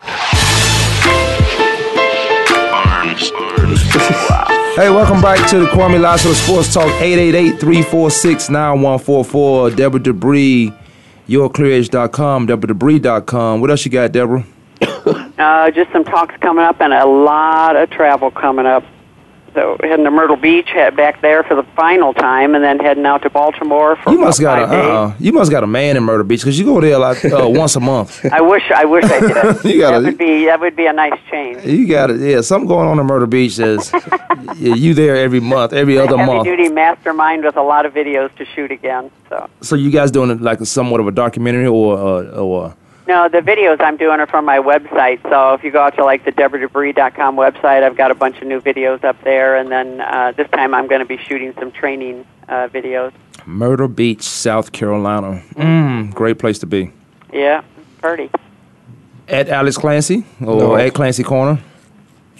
Hey, 4.81 4.88
welcome 4.88 5.21
back 5.21 5.47
to 5.50 5.59
the 5.59 5.67
Kwamie 5.67 6.00
Lasso 6.00 6.33
Sports 6.33 6.73
Talk 6.73 6.87
888-346-9144. 7.02 9.76
Deborah 9.76 10.00
Dubree, 10.00 10.75
yourclearedge.com, 11.29 12.47
deborah.dubree.com. 12.47 13.61
What 13.61 13.71
else 13.71 13.85
you 13.85 13.90
got, 13.90 14.12
Deborah? 14.12 14.47
Uh, 15.40 15.70
just 15.70 15.90
some 15.92 16.04
talks 16.04 16.37
coming 16.38 16.64
up 16.64 16.80
and 16.80 16.92
a 16.92 17.06
lot 17.06 17.75
of 17.76 17.88
travel 17.90 18.30
coming 18.30 18.66
up. 18.66 18.85
So 19.52 19.76
heading 19.80 20.04
to 20.04 20.12
Myrtle 20.12 20.37
Beach, 20.37 20.68
head 20.68 20.94
back 20.97 21.20
there 21.23 21.42
for 21.42 21.56
the 21.56 21.64
final 21.75 22.14
time, 22.14 22.54
and 22.54 22.62
then 22.62 22.78
heading 22.78 23.04
out 23.04 23.23
to 23.23 23.30
Baltimore 23.30 23.97
for 23.97 24.12
You 24.12 24.18
must 24.20 24.40
got 24.40 24.61
a 24.61 24.62
uh, 24.73 25.14
you 25.18 25.32
must 25.32 25.50
got 25.50 25.64
a 25.64 25.66
man 25.66 25.97
in 25.97 26.04
Myrtle 26.04 26.25
Beach 26.25 26.42
because 26.42 26.56
you 26.56 26.64
go 26.64 26.80
there 26.80 26.99
like 26.99 27.25
uh, 27.25 27.49
once 27.49 27.75
a 27.75 27.80
month. 27.80 28.25
I 28.30 28.41
wish 28.43 28.62
I 28.71 28.84
wish 28.84 29.02
I 29.06 29.19
did. 29.19 29.65
You 29.75 29.80
gotta- 29.80 30.02
that 30.02 30.04
would 30.10 30.19
be 30.19 30.45
that 30.45 30.60
would 30.60 30.76
be 30.76 30.86
a 30.86 30.93
nice 30.93 31.19
change. 31.32 31.65
You 31.65 31.88
got 31.88 32.10
it. 32.10 32.21
Yeah, 32.21 32.43
something 32.43 32.69
going 32.69 32.86
on 32.86 33.00
in 33.00 33.06
Myrtle 33.06 33.26
Beach. 33.26 33.58
Is 33.58 33.91
yeah, 34.56 34.75
you 34.76 34.95
there 34.95 35.17
every 35.17 35.41
month, 35.41 35.73
every 35.73 35.99
other 35.99 36.17
Heavy 36.17 36.30
month. 36.30 36.45
duty 36.45 36.69
mastermind 36.69 37.43
with 37.45 37.56
a 37.56 37.62
lot 37.62 37.86
of 37.86 37.93
videos 37.93 38.32
to 38.36 38.45
shoot 38.54 38.71
again. 38.71 39.10
So 39.28 39.49
So 39.62 39.75
you 39.75 39.91
guys 39.91 40.12
doing 40.12 40.38
like 40.38 40.60
somewhat 40.65 41.00
of 41.00 41.08
a 41.08 41.12
documentary 41.12 41.67
or 41.67 41.99
uh, 41.99 42.23
or 42.38 42.76
no, 43.10 43.28
the 43.28 43.38
videos 43.40 43.80
I'm 43.80 43.96
doing 43.96 44.20
are 44.20 44.26
from 44.28 44.44
my 44.44 44.58
website. 44.58 45.20
So 45.28 45.54
if 45.54 45.64
you 45.64 45.70
go 45.73 45.80
out 45.82 45.96
to 45.96 46.04
like 46.04 46.25
the 46.25 46.30
DeborahDubree.com 46.30 47.34
website, 47.36 47.82
I've 47.82 47.96
got 47.96 48.10
a 48.12 48.14
bunch 48.14 48.36
of 48.40 48.46
new 48.46 48.60
videos 48.60 49.02
up 49.02 49.20
there, 49.25 49.56
and 49.56 49.68
then 49.70 50.00
uh, 50.00 50.32
this 50.36 50.49
time 50.50 50.75
I'm 50.75 50.86
going 50.86 51.00
to 51.00 51.06
be 51.06 51.16
shooting 51.16 51.52
some 51.58 51.73
training 51.73 52.25
uh, 52.49 52.68
videos. 52.68 53.12
Myrtle 53.46 53.88
Beach, 53.88 54.23
South 54.23 54.70
Carolina. 54.70 55.42
Mm, 55.54 56.14
great 56.14 56.38
place 56.38 56.60
to 56.60 56.66
be. 56.66 56.92
Yeah, 57.32 57.62
pretty. 58.00 58.30
At 59.28 59.49
Alex 59.49 59.76
Clancy 59.76 60.25
or 60.40 60.56
No. 60.56 60.76
at 60.76 60.94
Clancy 60.94 61.25
Corner. 61.25 61.58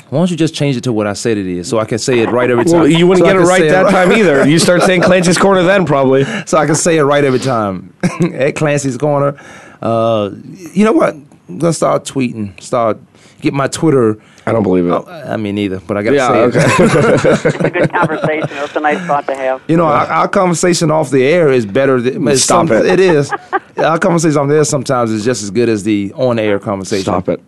Why 0.09 0.19
don't 0.19 0.31
you 0.31 0.37
just 0.37 0.55
change 0.55 0.77
it 0.77 0.83
to 0.85 0.93
what 0.93 1.07
I 1.07 1.13
said 1.15 1.37
it 1.39 1.47
is, 1.47 1.69
so 1.69 1.79
I 1.79 1.85
can 1.85 1.99
say 1.99 2.19
it 2.21 2.31
right 2.31 2.51
every 2.51 2.65
time? 2.65 2.81
Well, 2.81 2.89
you 2.89 3.07
wouldn't 3.07 3.25
So 3.27 3.33
get 3.33 3.41
it 3.41 3.47
right 3.47 3.61
say 3.61 3.69
that 3.71 3.83
right- 3.85 3.93
time 3.93 4.13
either. 4.13 4.45
You 4.49 4.59
start 4.59 4.83
saying 4.83 5.03
Clancy's 5.03 5.39
Corner 5.39 5.63
then, 5.63 5.85
probably. 5.87 6.25
so 6.47 6.59
I 6.59 6.67
can 6.67 6.75
say 6.75 6.97
it 6.99 7.03
right 7.03 7.23
every 7.25 7.39
time. 7.41 7.93
at 8.35 8.55
Clancy's 8.57 8.97
Corner. 8.97 9.37
Uh, 9.81 10.31
you 10.73 10.85
know 10.85 10.93
what? 10.93 11.15
I'm 11.15 11.59
gonna 11.59 11.73
start 11.73 12.05
tweeting. 12.05 12.61
Start 12.63 12.99
get 13.41 13.55
my 13.55 13.69
Twitter. 13.69 14.21
I 14.47 14.53
don't 14.53 14.63
believe 14.63 14.87
it. 14.87 15.09
I 15.09 15.37
mean, 15.37 15.55
neither, 15.55 15.81
but 15.81 15.97
I 15.97 16.03
gotta 16.03 16.17
yeah, 16.17 16.29
say 16.29 16.45
it. 16.45 16.57
okay. 16.57 17.49
It's 17.49 17.55
a 17.65 17.71
good 17.71 17.91
conversation. 17.91 18.49
It's 18.51 18.77
a 18.77 18.81
nice 18.81 19.07
thought 19.07 19.27
to 19.27 19.35
have. 19.35 19.63
You 19.69 19.77
know, 19.77 19.87
our, 19.87 20.07
our 20.07 20.29
conversation 20.29 20.91
off 20.91 21.11
the 21.11 21.25
air 21.25 21.51
is 21.51 21.67
better. 21.67 22.01
Than, 22.01 22.27
it's 22.29 22.43
Stop 22.43 22.69
some- 22.69 22.77
it. 22.77 22.87
It 22.87 23.01
is. 23.01 23.33
Our 23.77 23.99
conversation 23.99 24.39
on 24.39 24.49
there 24.49 24.65
sometimes 24.65 25.11
is 25.11 25.25
just 25.25 25.43
as 25.43 25.51
good 25.51 25.69
as 25.69 25.85
the 25.85 26.13
on-air 26.15 26.59
conversation. 26.59 27.05
Stop 27.05 27.29
it. 27.29 27.41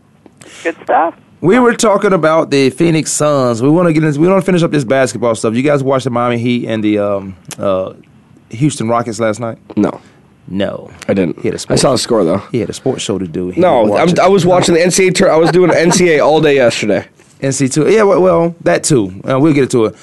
Good 0.62 0.76
stuff. 0.82 1.14
We 1.40 1.58
were 1.58 1.74
talking 1.74 2.12
about 2.12 2.50
the 2.50 2.70
Phoenix 2.70 3.10
Suns. 3.10 3.60
We 3.60 3.68
want 3.68 3.88
to 3.88 3.92
get 3.92 4.04
into, 4.04 4.20
we 4.20 4.28
want 4.28 4.40
to 4.40 4.46
finish 4.46 4.62
up 4.62 4.70
this 4.70 4.84
basketball 4.84 5.34
stuff. 5.34 5.54
You 5.54 5.62
guys 5.62 5.82
watched 5.82 6.04
the 6.04 6.10
Miami 6.10 6.38
Heat 6.38 6.68
and 6.68 6.84
the 6.84 6.98
um, 6.98 7.36
uh, 7.58 7.94
Houston 8.50 8.88
Rockets 8.88 9.18
last 9.18 9.40
night? 9.40 9.58
No, 9.76 10.00
No, 10.52 10.90
I 11.08 11.14
didn't. 11.14 11.38
He 11.40 11.48
had 11.48 11.54
a 11.54 11.56
I 11.56 11.58
sports, 11.58 11.82
saw 11.82 11.92
the 11.92 11.98
score 11.98 12.24
though. 12.24 12.38
He 12.52 12.58
had 12.60 12.68
a 12.68 12.74
sports 12.74 13.02
show 13.02 13.18
to 13.18 13.26
do. 13.26 13.48
He 13.50 13.60
No, 13.60 13.96
I'm, 13.96 14.08
it. 14.10 14.18
I 14.18 14.28
was 14.28 14.44
watching 14.44 14.74
the 14.74 14.80
NCAA. 14.82 15.14
Tour- 15.14 15.32
I 15.32 15.36
was 15.36 15.50
doing 15.50 15.70
NCAA 15.70 16.22
all 16.24 16.40
day 16.42 16.56
yesterday. 16.56 17.06
NC 17.40 17.72
two. 17.72 17.90
Yeah, 17.90 18.02
well, 18.02 18.20
well 18.22 18.54
that 18.60 18.84
too. 18.84 19.20
Uh, 19.28 19.40
we'll 19.40 19.54
get 19.54 19.70
to 19.70 19.86
it. 19.86 19.96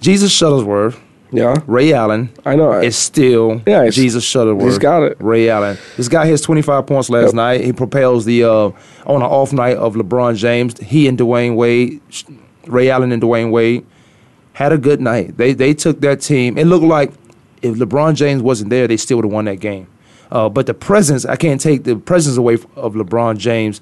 Jesus 0.00 0.36
Shuttlesworth, 0.36 0.98
Yeah, 1.30 1.54
Ray 1.66 1.92
Allen. 1.92 2.28
I 2.44 2.56
know. 2.56 2.72
is 2.72 2.96
still 2.96 3.62
Yeah, 3.66 3.82
he's- 3.82 3.94
Jesus 3.94 4.24
Shuttlesworth. 4.24 4.64
he's 4.64 4.78
got 4.78 5.02
it. 5.04 5.16
Ray 5.20 5.48
Allen. 5.48 5.78
This 5.96 6.08
guy 6.08 6.26
has 6.26 6.40
25 6.40 6.84
points 6.86 7.08
last 7.08 7.26
Yep. 7.26 7.34
night. 7.34 7.60
He 7.64 7.72
propels 7.72 8.24
the 8.24 8.44
uh, 8.44 8.70
on 9.06 9.16
an 9.16 9.22
off 9.22 9.52
night 9.52 9.76
of 9.76 9.94
LeBron 9.94 10.36
James. 10.36 10.76
He 10.80 11.06
and 11.06 11.16
Dwyane 11.16 11.54
Wade, 11.54 12.00
Ray 12.66 12.90
Allen 12.90 13.12
and 13.12 13.22
Dwyane 13.22 13.50
Wade 13.52 13.86
had 14.54 14.72
a 14.72 14.78
good 14.78 15.00
night. 15.00 15.36
They 15.38 15.52
they 15.54 15.72
took 15.72 16.00
that 16.02 16.20
team. 16.20 16.58
It 16.58 16.66
looked 16.66 16.84
like 16.84 17.12
if 17.62 17.76
LeBron 17.76 18.14
James 18.14 18.42
wasn't 18.42 18.70
there, 18.70 18.86
they 18.88 18.96
still 18.96 19.18
would 19.18 19.24
have 19.24 19.32
won 19.32 19.44
that 19.46 19.60
game. 19.60 19.86
Uh, 20.30 20.48
but 20.48 20.66
the 20.66 20.74
presence, 20.74 21.24
I 21.24 21.36
can't 21.36 21.60
take 21.60 21.84
the 21.84 21.96
presence 21.96 22.36
away 22.36 22.54
of 22.76 22.94
LeBron 22.94 23.38
James, 23.38 23.80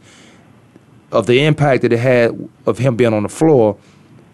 of 1.13 1.27
the 1.27 1.45
impact 1.45 1.83
that 1.83 1.93
it 1.93 1.99
had 1.99 2.49
of 2.67 2.79
him 2.79 2.97
being 2.97 3.15
on 3.15 3.23
the 3.23 3.29
floor, 3.29 3.77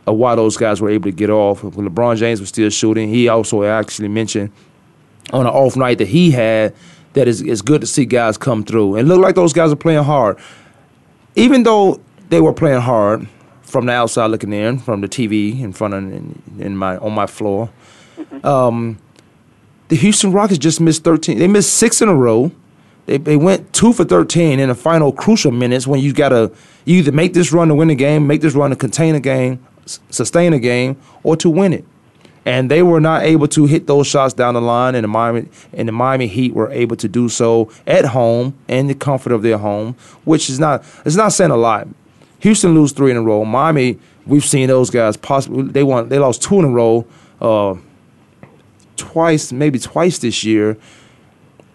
of 0.06 0.16
why 0.16 0.34
those 0.34 0.56
guys 0.56 0.80
were 0.80 0.90
able 0.90 1.10
to 1.10 1.16
get 1.16 1.30
off. 1.30 1.62
When 1.62 1.88
LeBron 1.88 2.16
James 2.16 2.40
was 2.40 2.48
still 2.48 2.70
shooting, 2.70 3.08
he 3.08 3.28
also 3.28 3.64
actually 3.64 4.08
mentioned 4.08 4.50
on 5.32 5.42
an 5.46 5.52
off 5.52 5.76
night 5.76 5.98
that 5.98 6.08
he 6.08 6.30
had 6.30 6.74
that 7.12 7.26
is 7.26 7.40
it's 7.42 7.62
good 7.62 7.80
to 7.80 7.86
see 7.86 8.04
guys 8.04 8.36
come 8.36 8.62
through 8.62 8.96
and 8.96 9.08
look 9.08 9.20
like 9.20 9.34
those 9.34 9.52
guys 9.52 9.72
are 9.72 9.76
playing 9.76 10.04
hard. 10.04 10.38
Even 11.34 11.62
though 11.62 12.00
they 12.28 12.40
were 12.40 12.52
playing 12.52 12.80
hard 12.80 13.26
from 13.62 13.86
the 13.86 13.92
outside 13.92 14.26
looking 14.26 14.52
in, 14.52 14.78
from 14.78 15.00
the 15.00 15.08
TV 15.08 15.60
in 15.60 15.72
front 15.72 15.94
of 15.94 16.02
in, 16.04 16.42
in 16.58 16.76
my 16.76 16.96
on 16.98 17.12
my 17.12 17.26
floor, 17.26 17.70
um, 18.44 18.98
the 19.88 19.96
Houston 19.96 20.32
Rockets 20.32 20.58
just 20.58 20.80
missed 20.80 21.04
13. 21.04 21.38
They 21.38 21.46
missed 21.46 21.74
six 21.74 22.02
in 22.02 22.08
a 22.08 22.14
row. 22.14 22.50
They, 23.06 23.18
they 23.18 23.36
went 23.36 23.72
two 23.72 23.92
for 23.92 24.04
13 24.04 24.58
in 24.58 24.68
the 24.68 24.74
final 24.74 25.12
crucial 25.12 25.52
minutes 25.52 25.86
when 25.86 26.00
you 26.00 26.12
got 26.12 26.30
to 26.30 26.52
either 26.86 27.12
make 27.12 27.34
this 27.34 27.52
run 27.52 27.68
to 27.68 27.74
win 27.74 27.88
the 27.88 27.94
game, 27.94 28.26
make 28.26 28.40
this 28.40 28.54
run 28.54 28.70
to 28.70 28.76
contain 28.76 29.14
a 29.14 29.20
game, 29.20 29.64
s- 29.84 30.00
sustain 30.10 30.52
a 30.52 30.58
game, 30.58 30.96
or 31.22 31.36
to 31.36 31.48
win 31.48 31.72
it. 31.72 31.84
And 32.44 32.70
they 32.70 32.82
were 32.82 33.00
not 33.00 33.22
able 33.22 33.48
to 33.48 33.66
hit 33.66 33.86
those 33.86 34.06
shots 34.06 34.32
down 34.34 34.54
the 34.54 34.60
line, 34.60 34.94
and 34.94 35.02
the 35.04 35.08
Miami 35.08 35.48
and 35.72 35.88
the 35.88 35.92
Miami 35.92 36.26
Heat 36.28 36.54
were 36.54 36.70
able 36.70 36.94
to 36.96 37.08
do 37.08 37.28
so 37.28 37.70
at 37.86 38.06
home 38.06 38.54
in 38.68 38.86
the 38.86 38.94
comfort 38.94 39.32
of 39.32 39.42
their 39.42 39.58
home, 39.58 39.94
which 40.24 40.48
is 40.48 40.60
not 40.60 40.84
it's 41.04 41.16
not 41.16 41.32
saying 41.32 41.50
a 41.50 41.56
lot. 41.56 41.88
Houston 42.40 42.72
lose 42.74 42.92
three 42.92 43.10
in 43.10 43.16
a 43.16 43.22
row. 43.22 43.44
Miami, 43.44 43.98
we've 44.26 44.44
seen 44.44 44.68
those 44.68 44.90
guys 44.90 45.16
possibly 45.16 45.64
they 45.64 45.82
won 45.82 46.08
they 46.08 46.20
lost 46.20 46.40
two 46.42 46.60
in 46.60 46.64
a 46.64 46.68
row. 46.68 47.04
Uh, 47.40 47.74
twice, 48.96 49.52
maybe 49.52 49.78
twice 49.78 50.18
this 50.18 50.44
year. 50.44 50.76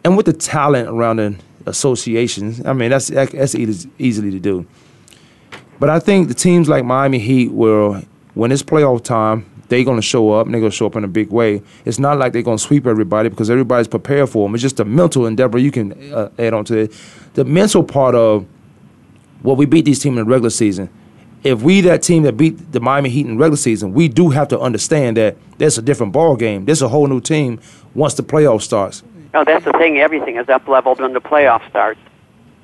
and 0.04 0.18
with 0.18 0.26
the 0.26 0.34
talent 0.34 0.90
around 0.90 1.18
the 1.18 1.36
associations, 1.66 2.66
I 2.66 2.74
mean 2.74 2.90
that's 2.90 3.08
that's 3.08 3.56
easy, 3.56 3.90
easily 4.00 4.32
to 4.32 4.40
do. 4.40 4.66
But 5.80 5.90
I 5.90 6.00
think 6.00 6.28
the 6.28 6.34
teams 6.34 6.70
like 6.70 6.86
Miami 6.86 7.20
Heat 7.20 7.52
will, 7.52 8.02
when 8.36 8.52
it's 8.52 8.62
playoff 8.62 9.04
time, 9.04 9.46
they're 9.68 9.84
going 9.84 9.98
to 9.98 10.02
show 10.02 10.32
up 10.34 10.46
and 10.46 10.54
they're 10.54 10.62
going 10.62 10.70
to 10.70 10.76
show 10.76 10.86
up 10.86 10.96
in 10.96 11.04
a 11.04 11.08
big 11.08 11.32
way. 11.32 11.62
It's 11.86 11.98
not 11.98 12.20
like 12.20 12.34
they're 12.34 12.42
going 12.42 12.58
to 12.58 12.64
sweep 12.64 12.86
everybody 12.86 13.30
because 13.30 13.50
everybody's 13.50 13.88
prepared 13.88 14.30
for 14.30 14.46
them. 14.46 14.54
It's 14.54 14.62
just 14.62 14.80
a 14.80 14.86
mental 14.86 15.26
endeavor 15.26 15.58
you 15.58 15.72
can 15.72 16.14
uh, 16.14 16.30
add 16.38 16.54
on 16.54 16.66
to 16.66 16.78
it. 16.78 16.94
The 17.36 17.46
mental 17.46 17.84
part 17.84 18.14
of 18.14 18.46
well, 19.44 19.56
we 19.56 19.66
beat 19.66 19.86
these 19.86 20.00
teams 20.00 20.18
in 20.18 20.26
the 20.26 20.30
regular 20.30 20.50
season. 20.50 20.90
If 21.44 21.64
we 21.64 21.82
that 21.82 22.04
team 22.04 22.24
that 22.24 22.34
beat 22.34 22.72
the 22.72 22.80
Miami 22.80 23.10
Heat 23.10 23.26
in 23.26 23.38
regular 23.38 23.58
season, 23.58 23.94
we 23.94 24.08
do 24.08 24.30
have 24.30 24.48
to 24.50 24.60
understand 24.60 25.18
that 25.18 25.38
there's 25.58 25.78
a 25.78 25.82
different 25.82 26.14
ball 26.14 26.36
game. 26.36 26.66
There's 26.66 26.84
a 26.84 26.90
whole 26.90 27.08
new 27.08 27.20
team 27.20 27.60
once 27.96 28.14
the 28.14 28.24
playoff 28.24 28.62
starts. 28.62 29.04
Oh, 29.34 29.44
that's 29.44 29.66
the 29.66 29.72
thing. 29.74 30.00
Everything 30.00 30.38
is 30.38 30.50
up 30.50 30.68
leveled 30.68 31.00
when 31.00 31.14
the 31.14 31.22
playoff 31.22 31.68
starts. 31.70 32.00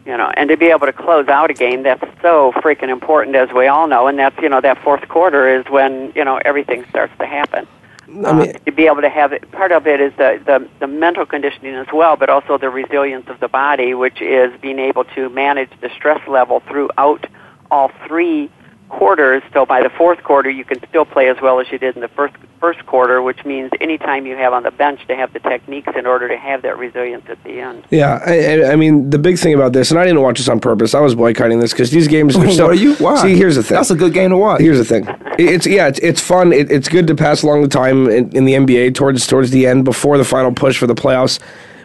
You 0.06 0.16
know, 0.16 0.32
and 0.38 0.50
to 0.50 0.56
be 0.56 0.68
able 0.68 0.86
to 0.86 0.94
close 0.94 1.28
out 1.28 1.50
a 1.50 1.54
game 1.54 1.84
that's 1.84 2.04
so 2.22 2.54
freaking 2.58 2.88
important, 2.88 3.36
as 3.36 3.52
we 3.52 3.68
all 3.68 3.88
know, 3.88 4.08
and 4.08 4.18
that's 4.18 4.40
you 4.42 4.48
know 4.48 4.62
that 4.62 4.82
fourth 4.82 5.06
quarter 5.10 5.60
is 5.60 5.66
when 5.70 6.14
you 6.16 6.24
know 6.24 6.38
everything 6.46 6.86
starts 6.90 7.12
to 7.20 7.26
happen. 7.26 7.68
I 8.08 8.32
mean, 8.32 8.50
uh, 8.56 8.60
to 8.66 8.72
be 8.72 8.86
able 8.86 9.02
to 9.02 9.10
have 9.10 9.34
it, 9.34 9.52
part 9.52 9.74
of 9.74 9.86
it 9.86 10.00
is 10.00 10.14
the, 10.18 10.42
the 10.46 10.70
the 10.80 10.88
mental 10.88 11.26
conditioning 11.26 11.76
as 11.76 11.88
well, 11.92 12.16
but 12.16 12.30
also 12.30 12.58
the 12.58 12.70
resilience 12.70 13.28
of 13.28 13.42
the 13.42 13.50
body, 13.50 13.94
which 13.96 14.22
is 14.22 14.58
being 14.62 14.80
able 14.80 15.04
to 15.04 15.28
manage 15.30 15.72
the 15.82 15.90
stress 15.90 16.26
level 16.26 16.62
throughout 16.62 17.28
all 17.70 17.92
three 18.08 18.50
quarters. 18.90 19.44
So 19.54 19.66
by 19.66 19.82
the 19.82 19.90
fourth 19.90 20.24
quarter, 20.24 20.50
you 20.50 20.64
can 20.64 20.80
still 20.88 21.06
play 21.06 21.30
as 21.30 21.38
well 21.42 21.60
as 21.60 21.72
you 21.72 21.78
did 21.78 21.96
in 21.96 22.02
the 22.02 22.08
first 22.08 22.36
first 22.60 22.86
quarter, 22.86 23.22
which 23.22 23.46
means 23.46 23.72
any 23.80 23.98
time 23.98 24.26
you 24.26 24.36
have 24.36 24.52
on 24.52 24.64
the 24.64 24.72
bench 24.72 25.06
to 25.08 25.16
have 25.16 25.32
the 25.32 25.40
techniques 25.40 25.92
in 25.96 26.06
order 26.08 26.28
to 26.28 26.38
have 26.38 26.64
that 26.64 26.78
resilience 26.78 27.24
at 27.30 27.42
the 27.44 27.60
end. 27.60 27.84
Yeah, 27.92 28.20
I, 28.26 28.72
I 28.72 28.76
mean 28.76 29.10
the 29.10 29.20
big 29.20 29.38
thing 29.38 29.54
about 29.54 29.74
this, 29.74 29.92
and 29.92 30.00
I 30.00 30.06
didn't 30.06 30.22
watch 30.22 30.38
this 30.38 30.50
on 30.50 30.60
purpose. 30.60 30.96
I 30.96 31.00
was 31.00 31.16
boycotting 31.16 31.60
this 31.60 31.72
because 31.72 31.92
these 31.92 32.08
games 32.08 32.36
are 32.36 32.52
so. 32.52 32.68
are 32.68 32.74
you? 32.74 32.96
Why? 32.96 33.22
See, 33.22 33.36
here's 33.36 33.56
the 33.56 33.64
thing. 33.64 33.76
That's 33.76 33.92
a 33.92 33.96
good 33.96 34.14
game 34.14 34.32
to 34.32 34.38
watch. 34.38 34.62
Here's 34.62 34.78
the 34.78 34.86
thing. 34.86 35.06
It's 35.38 35.68
yeah, 35.68 35.88
it's, 35.88 36.00
it's 36.00 36.22
fun. 36.22 36.52
It, 36.54 36.72
it's 36.72 36.90
good 36.90 37.08
to 37.08 37.16
pass 37.16 37.44
along 37.44 37.62
the 37.62 37.68
time 37.68 38.10
in, 38.10 38.36
in 38.36 38.46
the 38.46 38.54
NBA 38.54 38.96
towards 38.96 39.28
towards 39.28 39.52
the 39.52 39.68
end 39.68 39.86
before 39.86 40.18
the 40.18 40.26
final 40.26 40.52
push 40.52 40.78
for 40.78 40.88
the 40.88 40.96
playoffs. 40.96 41.40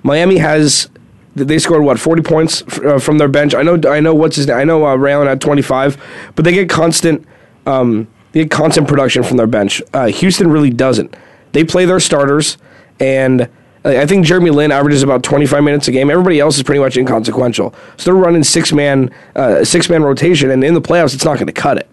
Miami 0.04 0.38
has 0.38 0.88
they 1.34 1.58
scored 1.58 1.82
what 1.82 1.98
40 1.98 2.22
points 2.22 2.62
uh, 2.78 2.98
from 2.98 3.18
their 3.18 3.28
bench. 3.28 3.54
I 3.54 3.62
know 3.62 3.80
I 3.88 4.00
know 4.00 4.14
what's 4.14 4.36
his 4.36 4.46
name. 4.46 4.56
I 4.56 4.64
know 4.64 4.86
uh, 4.86 4.94
Ray 4.96 5.12
Allen 5.12 5.28
had 5.28 5.40
25, 5.40 6.32
but 6.34 6.44
they 6.44 6.52
get 6.52 6.68
constant 6.68 7.26
um, 7.66 8.08
they 8.32 8.40
get 8.40 8.50
constant 8.50 8.88
production 8.88 9.22
from 9.22 9.36
their 9.36 9.46
bench. 9.46 9.82
Uh, 9.92 10.06
Houston 10.06 10.50
really 10.50 10.70
doesn't. 10.70 11.14
They 11.52 11.64
play 11.64 11.84
their 11.84 12.00
starters, 12.00 12.56
and 12.98 13.48
I 13.84 14.06
think 14.06 14.24
Jeremy 14.24 14.50
Lin 14.50 14.72
averages 14.72 15.02
about 15.02 15.22
25 15.22 15.62
minutes 15.62 15.88
a 15.88 15.92
game. 15.92 16.10
Everybody 16.10 16.40
else 16.40 16.56
is 16.56 16.62
pretty 16.62 16.80
much 16.80 16.96
inconsequential. 16.96 17.74
So 17.96 18.04
they're 18.04 18.22
running 18.22 18.44
six 18.44 18.72
man 18.72 19.10
uh, 19.34 19.64
six 19.64 19.88
man 19.88 20.02
rotation, 20.02 20.50
and 20.50 20.62
in 20.62 20.74
the 20.74 20.80
playoffs, 20.80 21.14
it's 21.14 21.24
not 21.24 21.34
going 21.34 21.46
to 21.46 21.52
cut 21.52 21.78
it. 21.78 21.90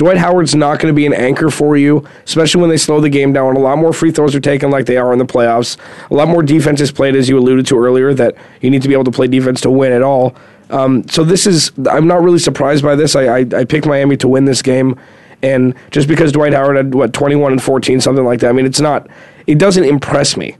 Dwight 0.00 0.16
Howard's 0.16 0.54
not 0.54 0.78
going 0.78 0.90
to 0.90 0.96
be 0.96 1.04
an 1.04 1.12
anchor 1.12 1.50
for 1.50 1.76
you, 1.76 2.08
especially 2.24 2.62
when 2.62 2.70
they 2.70 2.78
slow 2.78 3.02
the 3.02 3.10
game 3.10 3.34
down. 3.34 3.54
A 3.54 3.58
lot 3.58 3.76
more 3.76 3.92
free 3.92 4.10
throws 4.10 4.34
are 4.34 4.40
taken 4.40 4.70
like 4.70 4.86
they 4.86 4.96
are 4.96 5.12
in 5.12 5.18
the 5.18 5.26
playoffs. 5.26 5.76
A 6.10 6.14
lot 6.14 6.26
more 6.26 6.42
defense 6.42 6.80
is 6.80 6.90
played, 6.90 7.14
as 7.14 7.28
you 7.28 7.38
alluded 7.38 7.66
to 7.66 7.78
earlier, 7.78 8.14
that 8.14 8.34
you 8.62 8.70
need 8.70 8.80
to 8.80 8.88
be 8.88 8.94
able 8.94 9.04
to 9.04 9.10
play 9.10 9.26
defense 9.26 9.60
to 9.60 9.70
win 9.70 9.92
at 9.92 10.00
all. 10.00 10.34
Um, 10.70 11.06
so 11.06 11.22
this 11.22 11.46
is, 11.46 11.70
I'm 11.90 12.06
not 12.06 12.22
really 12.22 12.38
surprised 12.38 12.82
by 12.82 12.96
this. 12.96 13.14
I, 13.14 13.24
I, 13.24 13.46
I 13.54 13.64
picked 13.66 13.84
Miami 13.84 14.16
to 14.16 14.28
win 14.28 14.46
this 14.46 14.62
game. 14.62 14.98
And 15.42 15.74
just 15.90 16.08
because 16.08 16.32
Dwight 16.32 16.54
Howard 16.54 16.76
had, 16.76 16.94
what, 16.94 17.12
21 17.12 17.52
and 17.52 17.62
14, 17.62 18.00
something 18.00 18.24
like 18.24 18.40
that, 18.40 18.48
I 18.48 18.52
mean, 18.52 18.64
it's 18.64 18.80
not, 18.80 19.06
it 19.46 19.58
doesn't 19.58 19.84
impress 19.84 20.34
me. 20.34 20.56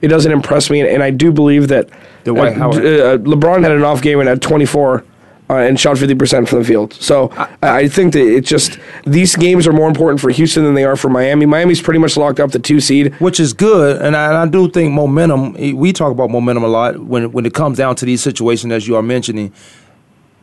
It 0.00 0.08
doesn't 0.08 0.32
impress 0.32 0.68
me. 0.68 0.80
And, 0.80 0.88
and 0.88 1.00
I 1.00 1.10
do 1.12 1.30
believe 1.30 1.68
that 1.68 1.90
Dwight 2.24 2.56
uh, 2.56 2.58
Howard. 2.58 2.84
uh, 2.84 3.18
LeBron 3.18 3.62
had 3.62 3.70
an 3.70 3.84
off 3.84 4.02
game 4.02 4.18
and 4.18 4.28
had 4.28 4.42
24 4.42 5.04
uh, 5.50 5.56
and 5.56 5.78
shot 5.80 5.96
50% 5.96 6.46
from 6.48 6.60
the 6.60 6.64
field. 6.64 6.92
So 6.94 7.30
I, 7.32 7.48
I 7.82 7.88
think 7.88 8.12
that 8.12 8.22
it's 8.22 8.48
just 8.48 8.78
these 9.04 9.34
games 9.34 9.66
are 9.66 9.72
more 9.72 9.88
important 9.88 10.20
for 10.20 10.30
Houston 10.30 10.62
than 10.64 10.74
they 10.74 10.84
are 10.84 10.94
for 10.96 11.08
Miami. 11.10 11.44
Miami's 11.44 11.82
pretty 11.82 11.98
much 11.98 12.16
locked 12.16 12.38
up 12.38 12.52
the 12.52 12.60
two 12.60 12.78
seed. 12.80 13.14
which 13.20 13.40
is 13.40 13.52
good, 13.52 14.00
and 14.00 14.16
I, 14.16 14.28
and 14.28 14.36
I 14.36 14.46
do 14.46 14.70
think 14.70 14.92
momentum. 14.92 15.56
eh, 15.58 15.72
We 15.72 15.92
talk 15.92 16.12
about 16.12 16.30
momentum 16.30 16.62
a 16.64 16.68
lot 16.68 16.98
when 17.00 17.32
when 17.32 17.44
it 17.46 17.54
comes 17.54 17.78
down 17.78 17.96
to 17.96 18.04
these 18.06 18.22
situations, 18.22 18.72
as 18.72 18.86
you 18.86 18.94
are 18.96 19.02
mentioning. 19.02 19.52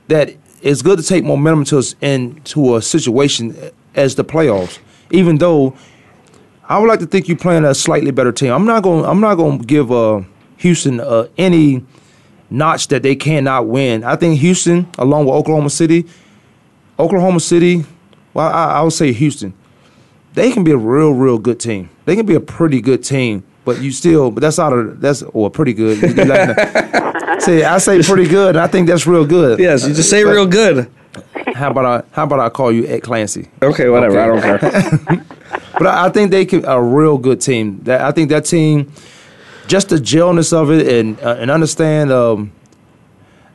That 0.10 0.36
it's 0.62 0.82
good 0.82 1.00
to 1.00 1.06
take 1.06 1.24
momentum 1.24 1.64
to 1.66 1.84
into 2.02 2.76
a 2.76 2.82
situation 2.82 3.56
as 3.96 4.16
the 4.16 4.24
playoffs, 4.26 4.80
even 5.12 5.38
though 5.38 5.74
I 6.70 6.80
would 6.80 6.88
like 6.90 7.00
to 7.00 7.06
think 7.06 7.28
you're 7.30 7.38
playing 7.38 7.64
a 7.66 7.74
slightly 7.74 8.12
better 8.12 8.32
team. 8.34 8.52
I'm 8.52 8.66
not 8.66 8.84
going. 8.84 9.06
I'm 9.06 9.22
not 9.22 9.36
going 9.36 9.60
to 9.60 9.66
give 9.66 9.90
uh, 9.92 10.22
Houston 10.58 11.00
uh, 11.00 11.28
any 11.38 11.86
notch 12.50 12.88
that 12.90 13.04
they 13.04 13.16
cannot 13.16 13.68
win. 13.68 14.04
I 14.04 14.16
think 14.16 14.40
Houston, 14.40 14.88
along 14.98 15.26
with 15.26 15.36
Oklahoma 15.36 15.70
City, 15.70 16.06
Oklahoma 17.00 17.40
City. 17.40 17.86
Well, 18.34 18.48
I, 18.48 18.74
I 18.80 18.82
would 18.82 18.94
say 18.94 19.12
Houston 19.14 19.54
they 20.34 20.52
can 20.52 20.64
be 20.64 20.70
a 20.72 20.78
real, 20.78 21.12
real 21.14 21.40
good 21.40 21.60
team. 21.60 21.90
They 22.06 22.16
can 22.16 22.26
be 22.28 22.36
a 22.36 22.40
pretty 22.40 22.80
good 22.80 23.04
team, 23.04 23.44
but 23.66 23.82
you 23.82 23.92
still, 23.92 24.30
but 24.30 24.42
that's 24.42 24.60
out 24.60 24.72
of 24.72 25.02
that's 25.02 25.24
or 25.24 25.50
pretty 25.50 25.74
good. 25.74 26.00
You- 26.02 26.10
you 26.10 26.26
like 26.26 26.56
to- 26.56 27.38
say 27.40 27.64
I 27.64 27.80
say 27.80 28.02
pretty 28.04 28.28
good. 28.28 28.56
And 28.56 28.60
I 28.64 28.68
think 28.68 28.88
that's 28.88 29.08
real 29.08 29.26
good. 29.26 29.60
Yes, 29.60 29.88
you 29.88 29.94
just 29.96 30.10
say 30.10 30.24
real 30.24 30.46
good. 30.46 30.90
How 31.56 31.72
about 31.72 31.86
I? 31.86 32.04
How 32.16 32.24
about 32.26 32.40
I 32.40 32.50
call 32.50 32.72
you 32.72 32.86
Ed 32.86 33.02
Clancy? 33.02 33.50
Okay, 33.64 33.90
whatever. 33.90 34.20
I 34.20 34.28
don't 34.28 34.42
care. 34.62 35.26
But 35.80 35.88
I, 35.88 36.06
I 36.06 36.10
think 36.10 36.32
they 36.32 36.44
can 36.46 36.66
a 36.66 36.82
real 36.82 37.18
good 37.20 37.40
team. 37.40 37.80
That 37.84 38.02
I 38.02 38.12
think 38.12 38.30
that 38.30 38.46
team, 38.46 38.92
just 39.68 39.90
the 39.90 39.98
gelness 39.98 40.54
of 40.54 40.72
it, 40.72 40.88
and 40.88 41.20
uh, 41.22 41.38
and 41.40 41.52
understand 41.52 42.12
um, 42.12 42.52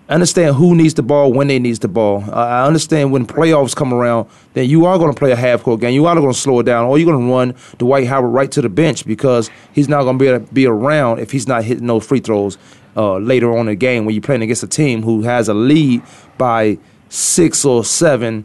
understand 0.09 0.57
who 0.57 0.75
needs 0.75 0.94
the 0.94 1.03
ball 1.03 1.33
when 1.33 1.46
they 1.48 1.59
needs 1.59 1.79
the 1.79 1.88
ball. 1.88 2.25
I 2.33 2.61
I 2.61 2.66
understand 2.66 3.12
when 3.12 3.27
playoffs 3.27 3.75
come 3.75 3.92
around, 3.92 4.29
then 4.55 4.68
you 4.68 4.85
are 4.87 4.98
going 4.98 5.12
to 5.12 5.18
play 5.18 5.33
a 5.33 5.37
half 5.37 5.62
court 5.62 5.81
game. 5.81 5.94
You 5.94 6.07
are 6.07 6.14
going 6.14 6.33
to 6.33 6.38
slow 6.38 6.61
it 6.61 6.64
down, 6.64 6.85
or 6.85 6.98
you're 6.98 7.11
going 7.11 7.27
to 7.27 7.33
run 7.33 7.55
Dwight 7.79 8.07
Howard 8.07 8.33
right 8.33 8.51
to 8.53 8.62
the 8.62 8.68
bench 8.68 9.07
because 9.07 9.51
he's 9.72 9.88
not 9.88 10.03
going 10.03 10.18
to 10.18 10.22
be 10.22 10.29
able 10.29 10.46
to 10.46 10.53
be 10.53 10.66
around 10.66 11.20
if 11.20 11.31
he's 11.31 11.48
not 11.48 11.64
hitting 11.64 11.87
those 11.87 12.07
free 12.07 12.20
throws 12.20 12.59
uh, 12.96 13.16
later 13.16 13.53
on 13.53 13.61
in 13.61 13.66
the 13.66 13.75
game 13.75 14.05
when 14.05 14.14
you're 14.14 14.22
playing 14.22 14.42
against 14.42 14.62
a 14.62 14.68
team 14.68 15.03
who 15.03 15.22
has 15.22 15.48
a 15.48 15.55
lead 15.55 16.03
by 16.38 16.79
six 17.09 17.64
or 17.64 17.85
seven. 17.85 18.44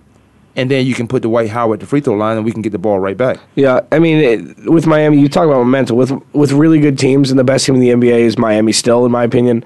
And 0.58 0.70
then 0.72 0.86
you 0.86 0.96
can 0.96 1.08
put 1.08 1.22
the 1.22 1.30
Dwight 1.30 1.50
Howard 1.50 1.78
at 1.78 1.80
the 1.82 1.86
free 1.86 2.02
throw 2.02 2.15
line, 2.15 2.36
and 2.36 2.43
we 2.43 2.52
can 2.52 2.63
get 2.63 2.72
the 2.72 2.80
ball 2.80 3.00
right 3.00 3.15
back. 3.15 3.39
Yeah, 3.56 3.82
I 3.91 4.00
mean, 4.00 4.17
it, 4.17 4.70
with 4.70 4.88
Miami, 4.88 5.20
you 5.20 5.30
talk 5.30 5.46
about 5.46 5.60
momentum. 5.60 5.96
With 5.96 6.12
with 6.34 6.52
really 6.52 6.80
good 6.80 6.98
teams, 6.98 7.30
and 7.30 7.39
the 7.39 7.43
best 7.43 7.65
team 7.65 7.76
in 7.76 7.82
the 7.82 7.89
NBA 7.89 8.20
is 8.22 8.38
Miami. 8.39 8.72
Still, 8.72 9.06
in 9.06 9.12
my 9.12 9.24
opinion, 9.24 9.63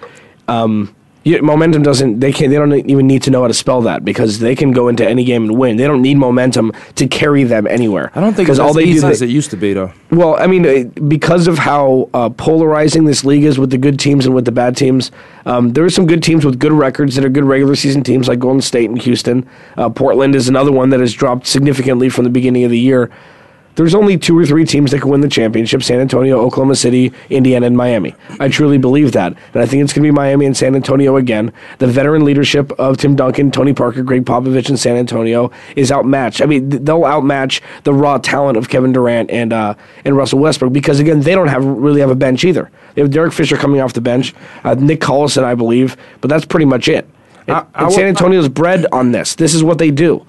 um, 0.49 0.93
you, 1.23 1.41
momentum 1.41 1.84
doesn't. 1.84 2.19
They 2.19 2.31
can. 2.31 2.49
They 2.49 2.55
don't 2.55 2.73
even 2.73 3.05
need 3.05 3.21
to 3.23 3.31
know 3.31 3.41
how 3.41 3.47
to 3.47 3.53
spell 3.53 3.81
that 3.84 4.03
because 4.03 4.39
they 4.39 4.55
can 4.55 4.71
go 4.71 4.88
into 4.88 5.07
any 5.07 5.23
game 5.23 5.43
and 5.43 5.57
win. 5.57 5.77
They 5.77 5.86
don't 5.86 6.01
need 6.01 6.17
momentum 6.17 6.71
to 6.95 7.07
carry 7.07 7.43
them 7.43 7.67
anywhere. 7.67 8.12
I 8.15 8.21
don't 8.21 8.34
think 8.34 8.47
because 8.47 8.60
all 8.60 8.73
they 8.73 8.86
easy 8.86 9.01
do. 9.01 9.07
as 9.07 9.21
it 9.21 9.29
used 9.29 9.51
to 9.51 9.57
be, 9.57 9.73
though. 9.73 9.93
well, 10.10 10.36
I 10.36 10.47
mean, 10.47 10.65
uh, 10.65 10.84
because 11.01 11.47
of 11.47 11.60
how 11.60 12.10
uh, 12.13 12.29
polarizing 12.29 13.05
this 13.05 13.23
league 13.23 13.43
is 13.43 13.60
with 13.60 13.69
the 13.69 13.77
good 13.77 13.99
teams 13.99 14.25
and 14.25 14.34
with 14.34 14.45
the 14.45 14.51
bad 14.51 14.75
teams, 14.75 15.12
um, 15.45 15.73
there 15.73 15.86
are 15.86 15.91
some 15.91 16.07
good 16.07 16.23
teams 16.23 16.43
with 16.43 16.57
good 16.57 16.73
records 16.73 17.15
that 17.15 17.23
are 17.23 17.29
good 17.29 17.43
regular 17.43 17.75
season 17.75 18.03
teams 18.03 18.27
like 18.27 18.39
Golden 18.39 18.62
State 18.62 18.89
and 18.89 18.99
Houston. 19.01 19.47
Uh, 19.77 19.89
Portland 19.89 20.34
is 20.34 20.49
another 20.49 20.71
one 20.71 20.89
that 20.89 20.99
has 20.99 21.13
dropped 21.13 21.45
significantly 21.45 22.10
from 22.10 22.23
the 22.23 22.31
beginning 22.31 22.63
of 22.63 22.71
the 22.71 22.79
year. 22.79 23.12
There's 23.75 23.95
only 23.95 24.17
two 24.17 24.38
or 24.38 24.45
three 24.45 24.65
teams 24.65 24.91
that 24.91 24.99
can 25.01 25.10
win 25.10 25.21
the 25.21 25.29
championship 25.29 25.81
San 25.84 25.99
Antonio, 25.99 26.39
Oklahoma 26.39 26.75
City, 26.75 27.13
Indiana, 27.29 27.67
and 27.67 27.77
Miami. 27.77 28.13
I 28.39 28.49
truly 28.49 28.77
believe 28.77 29.13
that. 29.13 29.34
And 29.53 29.62
I 29.63 29.65
think 29.65 29.84
it's 29.84 29.93
going 29.93 30.03
to 30.03 30.07
be 30.07 30.12
Miami 30.12 30.45
and 30.45 30.55
San 30.55 30.75
Antonio 30.75 31.15
again. 31.15 31.53
The 31.79 31.88
veteran 31.88 32.25
leadership 32.25 32.71
of 32.79 32.97
Tim 32.97 33.15
Duncan, 33.15 33.49
Tony 33.51 33.73
Parker, 33.73 34.03
Gregg 34.03 34.25
Popovich, 34.25 34.69
and 34.69 34.79
San 34.79 34.97
Antonio 34.97 35.51
is 35.75 35.91
outmatched. 35.91 36.41
I 36.41 36.45
mean, 36.45 36.69
they'll 36.69 37.05
outmatch 37.05 37.62
the 37.84 37.93
raw 37.93 38.17
talent 38.17 38.57
of 38.57 38.67
Kevin 38.69 38.91
Durant 38.91 39.31
and 39.31 39.53
uh, 39.53 39.75
and 40.05 40.17
Russell 40.17 40.39
Westbrook 40.39 40.73
because, 40.73 40.99
again, 40.99 41.21
they 41.21 41.34
don't 41.34 41.47
have 41.47 41.63
really 41.65 42.01
have 42.01 42.12
a 42.12 42.15
bench 42.15 42.43
either. 42.43 42.69
They 42.95 43.01
have 43.01 43.12
Derek 43.12 43.31
Fisher 43.34 43.55
coming 43.57 43.79
off 43.79 43.93
the 43.93 44.01
bench, 44.01 44.34
uh, 44.65 44.73
Nick 44.75 44.99
Collison, 44.99 45.43
I 45.43 45.55
believe, 45.55 45.95
but 46.19 46.29
that's 46.29 46.45
pretty 46.45 46.65
much 46.65 46.88
it. 46.89 47.07
And, 47.47 47.55
I- 47.57 47.65
I 47.73 47.84
and 47.86 47.93
San 47.93 48.05
Antonio's 48.07 48.49
bred 48.49 48.86
on 48.91 49.12
this. 49.13 49.36
This 49.36 49.53
is 49.53 49.63
what 49.63 49.77
they 49.77 49.91
do. 49.91 50.25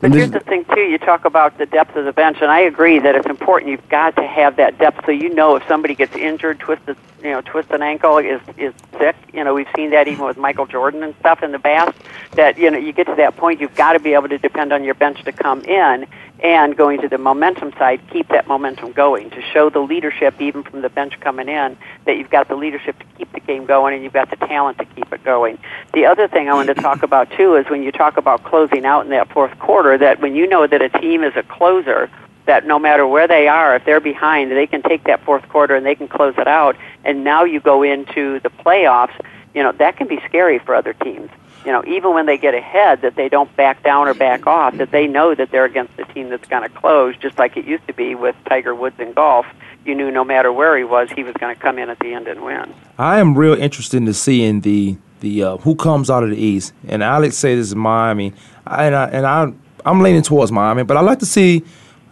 But 0.00 0.12
here's 0.12 0.30
the 0.30 0.40
thing 0.40 0.64
too. 0.64 0.82
You 0.82 0.98
talk 0.98 1.24
about 1.24 1.58
the 1.58 1.66
depth 1.66 1.96
of 1.96 2.04
the 2.04 2.12
bench, 2.12 2.38
and 2.40 2.50
I 2.50 2.60
agree 2.60 3.00
that 3.00 3.16
it's 3.16 3.26
important. 3.26 3.72
You've 3.72 3.88
got 3.88 4.14
to 4.16 4.22
have 4.26 4.56
that 4.56 4.78
depth, 4.78 5.04
so 5.04 5.10
you 5.10 5.34
know 5.34 5.56
if 5.56 5.66
somebody 5.66 5.96
gets 5.96 6.14
injured, 6.14 6.60
twisted, 6.60 6.96
you 7.20 7.30
know, 7.30 7.40
twist 7.40 7.70
an 7.72 7.82
ankle, 7.82 8.18
is 8.18 8.40
is 8.56 8.72
sick. 8.96 9.16
You 9.32 9.42
know, 9.42 9.54
we've 9.54 9.66
seen 9.74 9.90
that 9.90 10.06
even 10.06 10.24
with 10.24 10.36
Michael 10.36 10.66
Jordan 10.66 11.02
and 11.02 11.16
stuff 11.16 11.42
in 11.42 11.50
the 11.50 11.58
past. 11.58 11.98
That 12.32 12.58
you 12.58 12.70
know, 12.70 12.78
you 12.78 12.92
get 12.92 13.08
to 13.08 13.16
that 13.16 13.36
point, 13.36 13.60
you've 13.60 13.74
got 13.74 13.94
to 13.94 13.98
be 13.98 14.14
able 14.14 14.28
to 14.28 14.38
depend 14.38 14.72
on 14.72 14.84
your 14.84 14.94
bench 14.94 15.24
to 15.24 15.32
come 15.32 15.62
in, 15.64 16.06
and 16.40 16.76
going 16.76 17.00
to 17.00 17.08
the 17.08 17.18
momentum 17.18 17.72
side, 17.72 18.00
keep 18.10 18.28
that 18.28 18.46
momentum 18.46 18.92
going 18.92 19.30
to 19.30 19.42
show 19.42 19.70
the 19.70 19.80
leadership 19.80 20.40
even 20.40 20.62
from 20.62 20.82
the 20.82 20.88
bench 20.88 21.18
coming 21.20 21.48
in 21.48 21.76
that 22.04 22.16
you've 22.16 22.30
got 22.30 22.48
the 22.48 22.54
leadership 22.54 22.98
to 22.98 23.04
keep 23.16 23.32
the 23.32 23.40
game 23.40 23.66
going 23.66 23.94
and 23.94 24.04
you've 24.04 24.12
got 24.12 24.30
the 24.30 24.36
talent 24.36 24.78
to 24.78 24.84
keep 24.84 25.12
it 25.12 25.24
going. 25.24 25.58
The 25.92 26.06
other 26.06 26.28
thing 26.28 26.48
I 26.48 26.54
wanted 26.54 26.76
to 26.76 26.82
talk 26.82 27.02
about 27.02 27.30
too 27.32 27.56
is 27.56 27.66
when 27.68 27.82
you 27.82 27.90
talk 27.90 28.16
about 28.16 28.44
closing 28.44 28.84
out 28.84 29.04
in 29.04 29.10
that 29.10 29.32
fourth 29.32 29.58
quarter, 29.58 29.98
that 29.98 30.20
when 30.20 30.36
you 30.36 30.46
know 30.46 30.66
that 30.66 30.80
a 30.80 30.88
team 30.88 31.24
is 31.24 31.34
a 31.34 31.42
closer, 31.42 32.08
that 32.46 32.66
no 32.66 32.78
matter 32.78 33.06
where 33.06 33.28
they 33.28 33.46
are, 33.48 33.76
if 33.76 33.84
they're 33.84 34.00
behind, 34.00 34.50
they 34.50 34.66
can 34.66 34.82
take 34.82 35.04
that 35.04 35.22
fourth 35.24 35.46
quarter 35.48 35.74
and 35.74 35.84
they 35.84 35.94
can 35.94 36.08
close 36.08 36.34
it 36.38 36.48
out. 36.48 36.76
And 37.04 37.24
now 37.24 37.44
you 37.44 37.60
go 37.60 37.82
into 37.82 38.40
the 38.40 38.48
playoffs. 38.48 39.14
You 39.54 39.62
know 39.62 39.72
that 39.72 39.96
can 39.96 40.06
be 40.06 40.20
scary 40.26 40.58
for 40.58 40.74
other 40.74 40.92
teams. 40.92 41.30
You 41.64 41.72
know, 41.72 41.84
even 41.86 42.14
when 42.14 42.26
they 42.26 42.38
get 42.38 42.54
ahead, 42.54 43.02
that 43.02 43.16
they 43.16 43.28
don't 43.28 43.54
back 43.56 43.82
down 43.82 44.08
or 44.08 44.14
back 44.14 44.46
off. 44.46 44.76
That 44.76 44.90
they 44.90 45.06
know 45.06 45.34
that 45.34 45.50
they're 45.50 45.64
against 45.64 45.98
a 45.98 46.04
team 46.04 46.30
that's 46.30 46.46
going 46.48 46.62
to 46.62 46.68
close, 46.68 47.16
just 47.16 47.38
like 47.38 47.56
it 47.56 47.64
used 47.64 47.86
to 47.88 47.92
be 47.92 48.14
with 48.14 48.36
Tiger 48.48 48.74
Woods 48.74 48.98
in 48.98 49.12
golf. 49.12 49.46
You 49.84 49.94
knew 49.94 50.10
no 50.10 50.24
matter 50.24 50.52
where 50.52 50.76
he 50.76 50.84
was, 50.84 51.10
he 51.10 51.24
was 51.24 51.34
going 51.34 51.54
to 51.54 51.60
come 51.60 51.78
in 51.78 51.90
at 51.90 51.98
the 51.98 52.12
end 52.12 52.28
and 52.28 52.42
win. 52.42 52.74
I 52.98 53.20
am 53.20 53.36
real 53.36 53.54
interested 53.54 53.98
in 53.98 54.12
seeing 54.12 54.60
the 54.60 54.96
the 55.20 55.42
uh, 55.42 55.56
who 55.58 55.74
comes 55.74 56.10
out 56.10 56.22
of 56.22 56.30
the 56.30 56.36
East. 56.36 56.72
And 56.86 57.02
Alex 57.02 57.40
this 57.40 57.68
is 57.68 57.74
Miami, 57.74 58.32
and 58.66 58.94
I, 58.94 59.08
and 59.08 59.26
I 59.26 59.52
I'm 59.84 60.00
leaning 60.00 60.22
towards 60.22 60.52
Miami, 60.52 60.84
but 60.84 60.96
I 60.96 61.00
like 61.00 61.18
to 61.20 61.26
see 61.26 61.64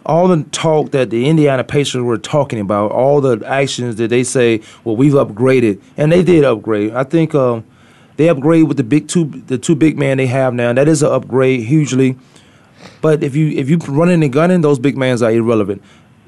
all 0.05 0.29
the 0.29 0.45
talk 0.45 0.93
that 0.93 1.11
the 1.11 1.29
Indiana 1.29 1.65
Pacers 1.65 2.03
were 2.03 2.19
talking 2.19 2.61
about, 2.61 2.93
all 2.93 3.21
the 3.21 3.45
actions 3.45 3.97
that 3.97 4.09
they 4.09 4.23
say, 4.23 4.61
well, 4.85 4.97
we've 4.97 5.15
upgraded, 5.15 5.83
and 5.97 6.13
they 6.13 6.23
did 6.23 6.45
upgrade. 6.45 6.93
I 6.93 7.03
think 7.03 7.35
uh, 7.35 7.61
they 8.17 8.29
upgrade 8.29 8.65
with 8.65 8.77
the 8.77 8.85
big 8.85 9.09
two, 9.09 9.25
the 9.27 9.59
two 9.59 9.75
big 9.75 9.99
men 9.99 10.19
they 10.19 10.27
have 10.27 10.55
now. 10.55 10.73
That 10.73 10.89
is 10.89 11.03
an 11.03 11.13
upgrade 11.13 11.61
hugely. 11.65 12.17
But 13.01 13.23
if 13.23 13.35
you 13.37 13.49
if 13.49 13.69
you 13.69 13.79
running 13.89 14.23
and 14.23 14.33
gunning, 14.33 14.61
those 14.61 14.79
big 14.79 14.97
men 14.97 15.23
are 15.23 15.31
irrelevant 15.31 15.83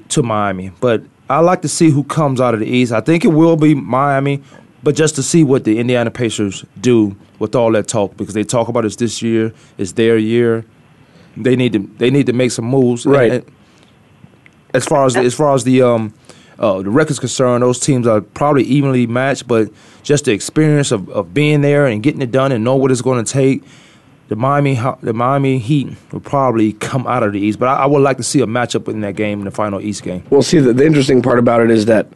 to 0.09 0.23
Miami. 0.23 0.71
But 0.79 1.03
I 1.29 1.39
like 1.39 1.61
to 1.61 1.67
see 1.67 1.89
who 1.89 2.03
comes 2.03 2.41
out 2.41 2.53
of 2.53 2.59
the 2.59 2.65
East. 2.67 2.91
I 2.91 3.01
think 3.01 3.23
it 3.23 3.29
will 3.29 3.55
be 3.55 3.75
Miami, 3.75 4.41
but 4.83 4.95
just 4.95 5.15
to 5.15 5.23
see 5.23 5.43
what 5.43 5.63
the 5.63 5.79
Indiana 5.79 6.11
Pacers 6.11 6.65
do 6.79 7.15
with 7.37 7.55
all 7.55 7.71
that 7.73 7.87
talk, 7.87 8.17
because 8.17 8.33
they 8.33 8.43
talk 8.43 8.67
about 8.67 8.85
it's 8.85 8.95
this 8.97 9.21
year, 9.21 9.53
it's 9.77 9.93
their 9.93 10.17
year. 10.17 10.65
They 11.37 11.55
need 11.55 11.73
to 11.73 11.79
they 11.97 12.09
need 12.11 12.25
to 12.25 12.33
make 12.33 12.51
some 12.51 12.65
moves. 12.65 13.05
Right. 13.05 13.31
And- 13.31 13.43
and 13.45 13.51
as 14.73 14.85
far 14.85 15.05
as 15.05 15.15
the, 15.15 15.21
as 15.21 15.33
far 15.33 15.55
as 15.55 15.63
the 15.63 15.81
um 15.81 16.13
uh, 16.59 16.81
the 16.81 16.89
record's 16.89 17.19
concerned, 17.19 17.63
those 17.63 17.79
teams 17.79 18.05
are 18.05 18.21
probably 18.21 18.63
evenly 18.63 19.07
matched, 19.07 19.47
but 19.47 19.71
just 20.03 20.25
the 20.25 20.33
experience 20.33 20.91
of, 20.91 21.09
of 21.09 21.33
being 21.33 21.61
there 21.61 21.87
and 21.87 22.03
getting 22.03 22.21
it 22.21 22.31
done 22.31 22.51
and 22.51 22.63
know 22.63 22.75
what 22.75 22.91
it's 22.91 23.01
going 23.01 23.23
to 23.23 23.31
take, 23.31 23.63
the 24.27 24.35
Miami 24.35 24.79
the 25.01 25.13
Miami 25.13 25.57
Heat 25.57 25.95
will 26.11 26.19
probably 26.19 26.73
come 26.73 27.07
out 27.07 27.23
of 27.23 27.33
the 27.33 27.39
East. 27.39 27.59
But 27.59 27.69
I, 27.69 27.83
I 27.83 27.85
would 27.87 28.01
like 28.01 28.17
to 28.17 28.23
see 28.23 28.41
a 28.41 28.45
matchup 28.45 28.87
in 28.87 29.01
that 29.01 29.15
game 29.15 29.39
in 29.39 29.45
the 29.45 29.51
final 29.51 29.81
East 29.81 30.03
game. 30.03 30.23
Well, 30.29 30.43
see, 30.43 30.59
the, 30.59 30.73
the 30.73 30.85
interesting 30.85 31.21
part 31.21 31.39
about 31.39 31.61
it 31.61 31.71
is 31.71 31.85
that 31.85 32.07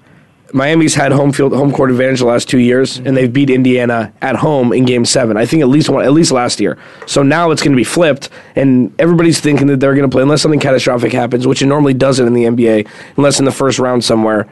Miami's 0.53 0.93
had 0.93 1.11
home 1.11 1.31
field, 1.31 1.51
home 1.51 1.71
court 1.71 1.89
advantage 1.89 2.19
the 2.19 2.27
last 2.27 2.47
two 2.47 2.59
years, 2.59 2.99
and 2.99 3.17
they've 3.17 3.33
beat 3.33 3.49
Indiana 3.49 4.13
at 4.21 4.35
home 4.35 4.71
in 4.71 4.85
Game 4.85 5.03
Seven. 5.03 5.35
I 5.35 5.47
think 5.47 5.63
at 5.63 5.67
least 5.67 5.89
one, 5.89 6.05
at 6.05 6.13
least 6.13 6.31
last 6.31 6.59
year. 6.59 6.77
So 7.07 7.23
now 7.23 7.49
it's 7.49 7.63
going 7.63 7.71
to 7.71 7.77
be 7.77 7.83
flipped, 7.83 8.29
and 8.55 8.93
everybody's 8.99 9.39
thinking 9.39 9.65
that 9.67 9.79
they're 9.79 9.95
going 9.95 10.07
to 10.07 10.13
play 10.13 10.21
unless 10.21 10.43
something 10.43 10.59
catastrophic 10.59 11.11
happens, 11.11 11.47
which 11.47 11.63
it 11.63 11.65
normally 11.65 11.95
doesn't 11.95 12.27
in 12.27 12.33
the 12.33 12.43
NBA, 12.43 12.87
unless 13.17 13.39
in 13.39 13.45
the 13.45 13.51
first 13.51 13.79
round 13.79 14.03
somewhere. 14.03 14.47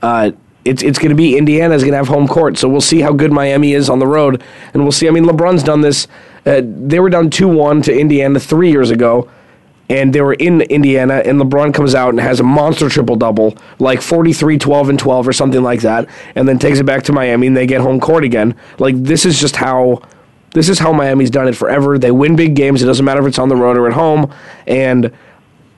Uh, 0.00 0.30
it's 0.64 0.84
it's 0.84 1.00
going 1.00 1.10
to 1.10 1.16
be 1.16 1.36
Indiana's 1.36 1.82
going 1.82 1.90
to 1.90 1.98
have 1.98 2.06
home 2.06 2.28
court, 2.28 2.56
so 2.56 2.68
we'll 2.68 2.80
see 2.80 3.00
how 3.00 3.12
good 3.12 3.32
Miami 3.32 3.72
is 3.72 3.90
on 3.90 3.98
the 3.98 4.06
road, 4.06 4.44
and 4.72 4.84
we'll 4.84 4.92
see. 4.92 5.08
I 5.08 5.10
mean, 5.10 5.24
LeBron's 5.24 5.64
done 5.64 5.80
this. 5.80 6.06
Uh, 6.46 6.62
they 6.64 7.00
were 7.00 7.10
down 7.10 7.30
two 7.30 7.48
one 7.48 7.82
to 7.82 7.92
Indiana 7.92 8.38
three 8.38 8.70
years 8.70 8.92
ago 8.92 9.28
and 9.92 10.14
they 10.14 10.22
were 10.22 10.32
in 10.32 10.62
Indiana, 10.62 11.22
and 11.24 11.38
LeBron 11.38 11.74
comes 11.74 11.94
out 11.94 12.08
and 12.08 12.18
has 12.18 12.40
a 12.40 12.42
monster 12.42 12.88
triple 12.88 13.14
double, 13.14 13.54
like 13.78 14.00
43, 14.00 14.56
12, 14.56 14.88
and 14.88 14.98
12, 14.98 15.28
or 15.28 15.34
something 15.34 15.62
like 15.62 15.82
that, 15.82 16.08
and 16.34 16.48
then 16.48 16.58
takes 16.58 16.78
it 16.78 16.84
back 16.84 17.02
to 17.04 17.12
Miami, 17.12 17.46
and 17.46 17.56
they 17.56 17.66
get 17.66 17.82
home 17.82 18.00
court 18.00 18.24
again. 18.24 18.56
Like, 18.78 18.96
this 18.96 19.26
is 19.26 19.38
just 19.38 19.56
how. 19.56 20.02
This 20.54 20.68
is 20.68 20.78
how 20.78 20.92
Miami's 20.92 21.30
done 21.30 21.48
it 21.48 21.56
forever. 21.56 21.98
They 21.98 22.10
win 22.10 22.36
big 22.36 22.54
games. 22.54 22.82
It 22.82 22.86
doesn't 22.86 23.06
matter 23.06 23.22
if 23.22 23.26
it's 23.26 23.38
on 23.38 23.48
the 23.48 23.56
road 23.56 23.78
or 23.78 23.86
at 23.86 23.94
home. 23.94 24.30
And 24.66 25.10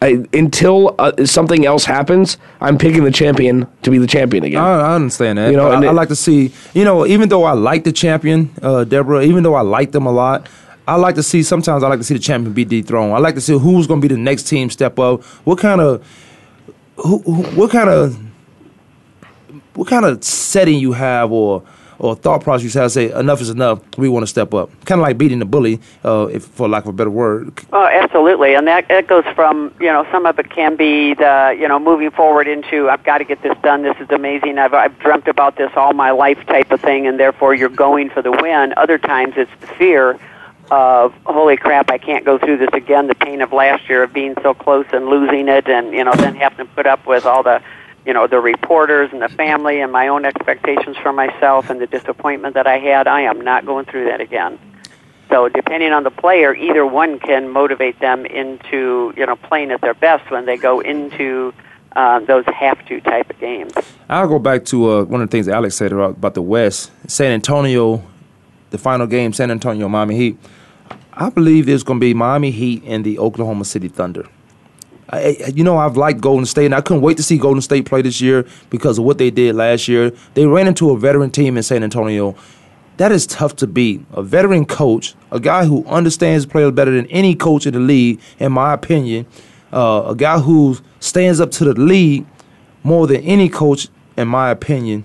I, 0.03 0.27
until 0.33 0.97
uh, 0.99 1.25
something 1.27 1.65
else 1.65 1.85
happens, 1.85 2.39
I'm 2.61 2.77
picking 2.77 3.05
the 3.05 3.13
champion 3.13 3.69
to 3.83 3.91
be 3.93 3.99
the 3.99 4.09
champion 4.09 4.43
again. 4.43 4.61
I, 4.61 4.81
I 4.81 4.95
understand 4.97 5.39
that. 5.39 5.53
You 5.53 5.57
know, 5.57 5.71
I, 5.71 5.77
I 5.77 5.93
like 5.93 6.09
to 6.09 6.17
see, 6.17 6.53
you 6.73 6.83
know, 6.83 7.07
even 7.07 7.29
though 7.29 7.45
I 7.45 7.53
like 7.53 7.85
the 7.85 7.93
champion, 7.93 8.51
uh, 8.63 8.83
Deborah, 8.83 9.23
even 9.23 9.45
though 9.45 9.55
I 9.55 9.61
like 9.61 9.93
them 9.93 10.07
a 10.07 10.13
lot, 10.13 10.49
I 10.87 10.97
like 10.97 11.15
to 11.15 11.23
see, 11.23 11.43
sometimes 11.43 11.83
I 11.83 11.89
like 11.89 11.99
to 11.99 12.05
see 12.05 12.15
the 12.15 12.21
champion 12.21 12.53
be 12.53 12.65
dethroned. 12.65 13.15
I 13.15 13.19
like 13.19 13.35
to 13.37 13.41
see 13.41 13.59
who's 13.59 13.87
going 13.87 14.01
to 14.01 14.09
be 14.09 14.15
the 14.15 14.21
next 14.21 14.45
team 14.45 14.69
step 14.69 14.99
up. 14.99 15.23
What 15.45 15.59
kind 15.59 15.81
of, 15.81 16.07
who, 16.97 17.19
who, 17.21 17.43
what 17.59 17.71
kind 17.71 17.89
of, 17.89 18.19
what 19.75 19.89
kind 19.89 20.05
of 20.05 20.23
setting 20.23 20.79
you 20.79 20.93
have 20.93 21.33
or, 21.33 21.63
or 21.99 22.15
thought 22.15 22.43
process 22.43 22.75
you 22.75 22.81
have, 22.81 22.93
say, 22.93 23.11
enough 23.13 23.41
is 23.41 23.49
enough, 23.49 23.81
we 23.97 24.09
want 24.09 24.25
to 24.25 24.27
step 24.27 24.53
up. 24.53 24.69
Kind 24.85 25.01
of 25.01 25.07
like 25.07 25.17
beating 25.17 25.39
the 25.39 25.45
bully, 25.47 25.81
uh, 26.05 26.29
if, 26.31 26.45
for 26.45 26.69
lack 26.69 26.85
of 26.85 26.91
a 26.91 26.93
better 26.93 27.11
word. 27.11 27.59
Oh, 27.73 27.87
absolutely, 27.87 28.55
and 28.55 28.67
that 28.67 28.89
that 28.89 29.07
goes 29.07 29.25
from 29.35 29.75
you 29.81 29.87
know 29.87 30.07
some 30.11 30.27
of 30.27 30.39
it 30.39 30.51
can 30.51 30.77
be 30.77 31.15
the 31.15 31.57
you 31.59 31.69
know 31.69 31.79
moving 31.79 32.11
forward 32.11 32.49
into 32.49 32.91
I've 32.91 33.05
got 33.05 33.19
to 33.19 33.25
get 33.25 33.43
this 33.43 33.57
done. 33.63 33.83
This 33.83 33.97
is 34.01 34.11
amazing. 34.11 34.59
I've 34.59 34.75
I've 34.75 34.99
dreamt 34.99 35.29
about 35.29 35.57
this 35.57 35.71
all 35.77 35.93
my 35.93 36.11
life 36.11 36.45
type 36.47 36.71
of 36.73 36.81
thing, 36.81 37.07
and 37.07 37.19
therefore 37.19 37.55
you're 37.55 37.69
going 37.69 38.11
for 38.11 38.23
the 38.23 38.33
win. 38.33 38.75
Other 38.77 38.99
times 38.99 39.35
it's 39.37 39.51
the 39.61 39.67
fear 39.69 40.19
of 40.71 41.15
holy 41.25 41.57
crap, 41.57 41.91
I 41.91 41.99
can't 41.99 42.25
go 42.25 42.39
through 42.39 42.59
this 42.59 42.71
again. 42.73 43.07
The 43.07 43.15
pain 43.15 43.41
of 43.41 43.53
last 43.53 43.89
year 43.89 44.03
of 44.03 44.13
being 44.13 44.35
so 44.43 44.55
close 44.55 44.87
and 44.93 45.07
losing 45.07 45.49
it, 45.49 45.69
and 45.69 45.93
you 45.93 46.05
know 46.05 46.13
then 46.15 46.35
having 46.35 46.59
to 46.59 46.65
put 46.75 46.87
up 46.87 47.07
with 47.07 47.27
all 47.27 47.43
the 47.43 47.63
you 48.07 48.13
know 48.13 48.27
the 48.27 48.41
reporters 48.41 49.11
and 49.13 49.23
the 49.23 49.29
family 49.29 49.81
and 49.81 49.93
my 49.93 50.09
own 50.09 50.25
expectations 50.25 50.97
for 50.97 51.13
myself 51.13 51.71
and 51.71 51.81
the 51.81 51.87
disappointment 51.87 52.55
that 52.55 52.67
I 52.67 52.79
had. 52.79 53.07
I 53.07 53.23
am 53.23 53.41
not 53.41 53.67
going 53.67 53.87
through 53.87 54.07
that 54.07 54.21
again. 54.21 54.59
So 55.31 55.49
depending 55.49 55.93
on 55.93 56.05
the 56.05 56.11
player, 56.11 56.55
either 56.55 56.87
one 56.87 57.19
can 57.19 57.49
motivate 57.49 57.99
them 58.01 58.25
into 58.27 59.13
you 59.17 59.27
know 59.27 59.37
playing 59.37 59.71
at 59.71 59.81
their 59.81 59.95
best 59.95 60.31
when 60.31 60.47
they 60.47 60.57
go 60.57 60.81
into 60.81 61.53
uh, 61.97 62.21
those 62.21 62.45
have 62.47 62.85
to 62.87 63.01
type 63.01 63.31
of 63.31 63.39
games. 63.39 63.73
I'll 64.09 64.29
go 64.29 64.39
back 64.39 64.65
to 64.67 64.91
uh, 64.91 65.05
one 65.05 65.23
of 65.23 65.31
the 65.31 65.33
things 65.33 65.49
Alex 65.49 65.77
said 65.77 65.93
about, 65.93 66.11
about 66.13 66.35
the 66.35 66.43
West. 66.43 66.91
San 67.07 67.31
Antonio, 67.33 68.03
the 68.75 68.79
final 68.79 69.07
game, 69.07 69.33
San 69.33 69.53
Antonio, 69.53 69.89
Miami 69.89 70.17
Heat. 70.17 70.39
I 71.13 71.31
believe 71.31 71.67
there's 71.67 71.85
going 71.85 72.01
to 72.01 72.05
be 72.05 72.13
Miami 72.13 72.51
Heat 72.51 72.83
and 72.85 73.05
the 73.05 73.21
Oklahoma 73.21 73.65
City 73.65 73.87
Thunder. 73.87 74.27
I, 75.11 75.53
you 75.55 75.63
know, 75.63 75.79
I've 75.79 75.97
liked 75.97 76.21
Golden 76.21 76.45
State, 76.45 76.65
and 76.65 76.75
I 76.75 76.81
couldn't 76.81 77.03
wait 77.03 77.17
to 77.19 77.23
see 77.23 77.39
Golden 77.39 77.63
State 77.63 77.87
play 77.87 78.03
this 78.03 78.21
year 78.21 78.45
because 78.71 78.99
of 78.99 79.05
what 79.05 79.19
they 79.19 79.31
did 79.31 79.55
last 79.55 79.87
year. 79.87 80.13
They 80.35 80.45
ran 80.45 80.67
into 80.67 80.91
a 80.91 80.99
veteran 80.99 81.31
team 81.31 81.57
in 81.57 81.63
San 81.63 81.85
Antonio. 81.85 82.35
That 82.97 83.13
is 83.13 83.29
tough 83.29 83.55
to 83.57 83.69
beat. 83.69 84.05
A 84.13 84.25
veteran 84.25 84.67
coach, 84.67 85.15
a 85.31 85.39
guy 85.39 85.67
who 85.67 85.85
understands 85.87 86.45
players 86.45 86.73
better 86.73 86.91
than 86.91 87.07
any 87.07 87.37
coach 87.37 87.67
in 87.67 87.75
the 87.75 87.81
league, 87.81 88.21
in 88.41 88.51
my 88.51 88.73
opinion, 88.73 89.27
uh, 89.73 90.07
a 90.09 90.17
guy 90.17 90.41
who 90.41 90.79
stands 90.99 91.41
up 91.41 91.53
to 91.53 91.65
the 91.65 91.81
league 91.81 92.27
more 92.83 93.07
than 93.07 93.21
any 93.23 93.49
coach, 93.49 93.89
in 94.17 94.27
my 94.27 94.51
opinion. 94.51 95.05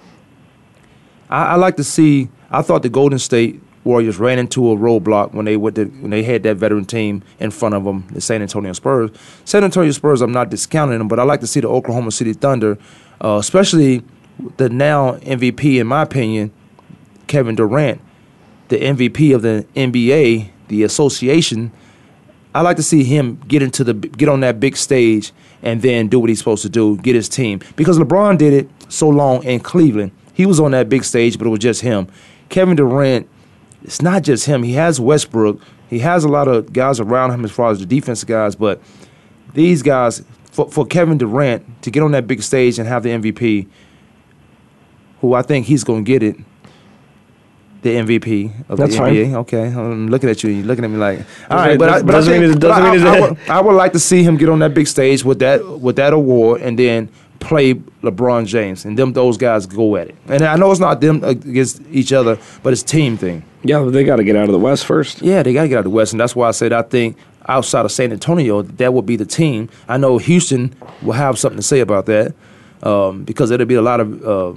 I, 1.30 1.50
I 1.50 1.56
like 1.56 1.78
to 1.78 1.84
see. 1.84 2.30
I 2.52 2.62
thought 2.62 2.84
the 2.84 2.90
Golden 2.90 3.20
State 3.20 3.62
Warriors 3.84 4.20
ran 4.20 4.40
into 4.40 4.72
a 4.72 4.76
roadblock 4.76 5.34
when 5.34 5.46
they 5.46 5.56
went 5.58 5.76
to, 5.78 5.86
when 5.86 6.12
they 6.12 6.24
had 6.24 6.44
that 6.44 6.58
veteran 6.58 6.86
team 6.86 7.24
in 7.40 7.50
front 7.52 7.76
of 7.76 7.86
them, 7.86 8.06
the 8.12 8.22
San 8.22 8.42
Antonio 8.42 8.74
Spurs. 8.74 9.10
San 9.46 9.64
Antonio 9.64 9.92
Spurs, 9.92 10.22
I'm 10.22 10.32
not 10.32 10.50
discounting 10.50 10.98
them, 10.98 11.08
but 11.08 11.20
I 11.20 11.24
like 11.24 11.40
to 11.42 11.48
see 11.48 11.60
the 11.60 11.70
Oklahoma 11.70 12.12
City 12.12 12.34
Thunder, 12.34 12.78
uh, 13.24 13.38
especially 13.40 14.04
the 14.58 14.70
now 14.70 15.14
MVP, 15.16 15.80
in 15.80 15.88
my 15.88 16.02
opinion, 16.02 16.52
Kevin 17.28 17.56
Durant, 17.56 18.02
the 18.68 18.78
MVP 18.78 19.34
of 19.34 19.42
the 19.42 19.66
NBA, 19.76 20.50
the 20.68 20.84
association. 20.84 21.72
I 22.54 22.62
like 22.62 22.78
to 22.78 22.84
see 22.84 23.04
him 23.04 23.36
get 23.48 23.62
into 23.62 23.84
the 23.84 23.94
get 23.94 24.28
on 24.28 24.40
that 24.42 24.60
big 24.60 24.76
stage 24.76 25.32
and 25.62 25.82
then 25.82 26.08
do 26.08 26.20
what 26.20 26.30
he's 26.30 26.40
supposed 26.40 26.64
to 26.64 26.70
do, 26.70 26.98
get 26.98 27.16
his 27.16 27.30
team. 27.30 27.62
Because 27.76 28.00
LeBron 28.00 28.38
did 28.38 28.54
it 28.54 28.70
so 28.90 29.08
long 29.08 29.44
in 29.44 29.60
Cleveland. 29.60 30.12
He 30.34 30.46
was 30.46 30.60
on 30.60 30.72
that 30.72 30.90
big 30.90 31.04
stage, 31.04 31.38
but 31.38 31.46
it 31.48 31.50
was 31.50 31.60
just 31.60 31.82
him. 31.82 32.08
Kevin 32.50 32.76
Durant, 32.76 33.28
it's 33.84 34.02
not 34.02 34.24
just 34.24 34.46
him. 34.46 34.64
He 34.64 34.74
has 34.74 35.00
Westbrook. 35.00 35.62
He 35.90 36.00
has 36.00 36.24
a 36.24 36.28
lot 36.28 36.48
of 36.48 36.74
guys 36.74 37.00
around 37.00 37.32
him 37.32 37.46
as 37.46 37.52
far 37.52 37.72
as 37.72 37.80
the 37.80 37.86
defensive 37.86 38.28
guys, 38.28 38.56
but 38.56 38.82
these 39.54 39.82
guys 39.82 40.24
for, 40.52 40.70
for 40.70 40.86
Kevin 40.86 41.18
Durant 41.18 41.82
to 41.84 41.92
get 41.92 42.04
on 42.04 42.12
that 42.12 42.28
big 42.28 42.44
stage 42.44 42.80
and 42.80 42.88
have 42.88 43.04
the 43.04 43.10
MVP, 43.10 43.68
who 45.22 45.34
I 45.34 45.42
think 45.42 45.66
he's 45.66 45.84
going 45.84 46.06
to 46.06 46.08
get 46.08 46.22
it, 46.22 46.36
the 47.82 47.96
MVP 47.96 48.70
of 48.70 48.78
That's 48.78 48.92
the 48.92 48.98
fine. 48.98 49.16
NBA. 49.16 49.34
Okay, 49.36 49.68
I'm 49.68 50.08
looking 50.08 50.30
at 50.30 50.44
you. 50.44 50.50
You're 50.50 50.66
looking 50.66 50.84
at 50.84 50.92
me 50.92 50.98
like, 50.98 51.20
all 51.50 51.58
right, 51.58 51.80
but 51.80 51.90
I, 51.90 52.02
but 52.02 52.16
I 52.16 52.22
think, 52.22 52.60
but 52.60 52.72
I, 52.72 52.96
I, 52.96 53.20
would, 53.20 53.40
I 53.50 53.62
would 53.62 53.76
like 53.76 53.94
to 53.94 54.00
see 54.00 54.22
him 54.22 54.38
get 54.38 54.50
on 54.50 54.60
that 54.60 54.74
big 54.74 54.88
stage 54.88 55.24
with 55.24 55.40
that 55.40 55.66
with 55.80 55.96
that 55.96 56.12
award 56.12 56.62
and 56.62 56.78
then 56.78 57.10
play 57.40 57.74
LeBron 58.04 58.46
James 58.46 58.86
and 58.86 58.98
them 58.98 59.14
those 59.14 59.38
guys 59.38 59.66
go 59.66 59.96
at 59.96 60.10
it. 60.10 60.16
And 60.28 60.44
I 60.44 60.56
know 60.56 60.72
it's 60.72 60.80
not 60.80 61.02
them 61.02 61.24
against 61.24 61.82
each 61.92 62.14
other, 62.14 62.38
but 62.64 62.74
it's 62.74 62.84
team 62.84 63.18
thing. 63.18 63.44
yeah, 63.64 63.82
they 63.84 64.04
got 64.04 64.18
to 64.18 64.24
get 64.24 64.36
out 64.36 64.46
of 64.46 64.52
the 64.52 64.60
West 64.60 64.86
first. 64.86 65.22
Yeah, 65.22 65.44
they 65.44 65.54
got 65.54 65.64
to 65.64 65.68
get 65.70 65.76
out 65.76 65.80
of 65.80 65.86
the 65.86 65.90
West, 65.92 66.14
and 66.14 66.20
that's 66.20 66.36
why 66.36 66.48
I 66.48 66.52
said 66.52 66.74
I 66.74 66.82
think 66.82 67.18
outside 67.48 67.86
of 67.86 67.92
San 67.92 68.12
Antonio, 68.12 68.62
that 68.62 68.94
would 68.94 69.06
be 69.06 69.16
the 69.16 69.26
team. 69.26 69.70
I 69.88 69.98
know 69.98 70.18
Houston 70.18 70.76
will 71.02 71.14
have 71.14 71.40
something 71.40 71.58
to 71.58 71.64
say 71.64 71.80
about 71.80 72.06
that 72.06 72.36
um, 72.84 73.24
because 73.24 73.50
there'll 73.50 73.66
be 73.66 73.76
a 73.76 73.82
lot 73.82 74.00
of 74.00 74.24
uh, 74.24 74.54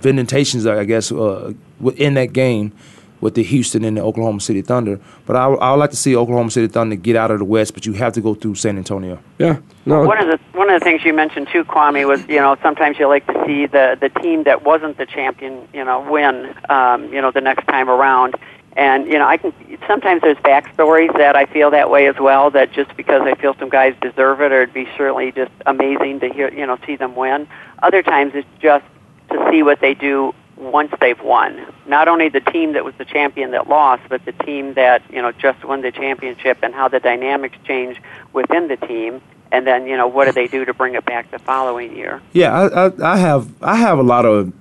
vindications, 0.00 0.66
I 0.66 0.84
guess, 0.84 1.12
uh, 1.12 1.52
in 1.96 2.14
that 2.14 2.32
game 2.32 2.72
with 3.20 3.34
the 3.34 3.42
Houston 3.42 3.84
and 3.84 3.96
the 3.96 4.02
Oklahoma 4.02 4.40
City 4.40 4.62
Thunder. 4.62 5.00
But 5.24 5.36
I, 5.36 5.46
I 5.46 5.70
would 5.70 5.78
like 5.78 5.90
to 5.90 5.96
see 5.96 6.16
Oklahoma 6.16 6.50
City 6.50 6.68
Thunder 6.68 6.96
get 6.96 7.16
out 7.16 7.30
of 7.30 7.38
the 7.38 7.44
West, 7.44 7.74
but 7.74 7.86
you 7.86 7.92
have 7.94 8.12
to 8.14 8.20
go 8.20 8.34
through 8.34 8.56
San 8.56 8.76
Antonio. 8.76 9.18
Yeah. 9.38 9.60
No. 9.84 10.02
One 10.04 10.18
of 10.18 10.26
the 10.26 10.58
one 10.58 10.70
of 10.70 10.80
the 10.80 10.84
things 10.84 11.04
you 11.04 11.14
mentioned 11.14 11.48
too, 11.52 11.64
Kwamie, 11.64 12.06
was 12.06 12.26
you 12.28 12.40
know 12.40 12.56
sometimes 12.62 12.98
you 12.98 13.08
like 13.08 13.26
to 13.26 13.44
see 13.46 13.66
the 13.66 13.96
the 14.00 14.08
team 14.20 14.44
that 14.44 14.64
wasn't 14.64 14.98
the 14.98 15.06
champion, 15.06 15.68
you 15.72 15.84
know, 15.84 16.00
win, 16.10 16.54
um, 16.68 17.12
you 17.12 17.20
know, 17.20 17.30
the 17.30 17.40
next 17.40 17.66
time 17.66 17.88
around. 17.88 18.34
And 18.76 19.06
you 19.06 19.18
know, 19.18 19.26
I 19.26 19.38
can 19.38 19.54
sometimes 19.86 20.20
there's 20.22 20.36
backstories 20.38 21.16
that 21.16 21.34
I 21.34 21.46
feel 21.46 21.70
that 21.70 21.90
way 21.90 22.08
as 22.08 22.16
well. 22.20 22.50
That 22.50 22.72
just 22.72 22.94
because 22.96 23.22
I 23.22 23.34
feel 23.34 23.54
some 23.58 23.70
guys 23.70 23.94
deserve 24.02 24.40
it, 24.42 24.52
or 24.52 24.62
it'd 24.62 24.74
be 24.74 24.86
certainly 24.96 25.32
just 25.32 25.52
amazing 25.64 26.20
to 26.20 26.28
hear, 26.28 26.52
you 26.52 26.66
know, 26.66 26.78
see 26.86 26.96
them 26.96 27.16
win. 27.16 27.48
Other 27.82 28.02
times 28.02 28.32
it's 28.34 28.48
just 28.60 28.84
to 29.30 29.48
see 29.50 29.62
what 29.62 29.80
they 29.80 29.94
do 29.94 30.34
once 30.56 30.90
they've 31.00 31.20
won. 31.20 31.66
Not 31.86 32.08
only 32.08 32.28
the 32.28 32.40
team 32.40 32.72
that 32.72 32.84
was 32.84 32.94
the 32.98 33.04
champion 33.04 33.50
that 33.52 33.68
lost, 33.68 34.02
but 34.08 34.24
the 34.24 34.32
team 34.32 34.74
that 34.74 35.02
you 35.10 35.20
know 35.22 35.32
just 35.32 35.64
won 35.64 35.82
the 35.82 35.92
championship, 35.92 36.58
and 36.62 36.74
how 36.74 36.88
the 36.88 37.00
dynamics 37.00 37.56
change 37.64 38.00
within 38.32 38.68
the 38.68 38.76
team. 38.76 39.20
And 39.52 39.66
then 39.66 39.86
you 39.86 39.96
know 39.96 40.08
what 40.08 40.24
do 40.26 40.32
they 40.32 40.48
do 40.48 40.64
to 40.64 40.74
bring 40.74 40.94
it 40.94 41.04
back 41.04 41.30
the 41.30 41.38
following 41.38 41.96
year? 41.96 42.20
Yeah, 42.32 42.52
I, 42.52 42.86
I, 42.86 43.12
I 43.12 43.16
have 43.18 43.48
I 43.62 43.76
have 43.76 43.98
a 43.98 44.02
lot 44.02 44.24
of 44.26 44.52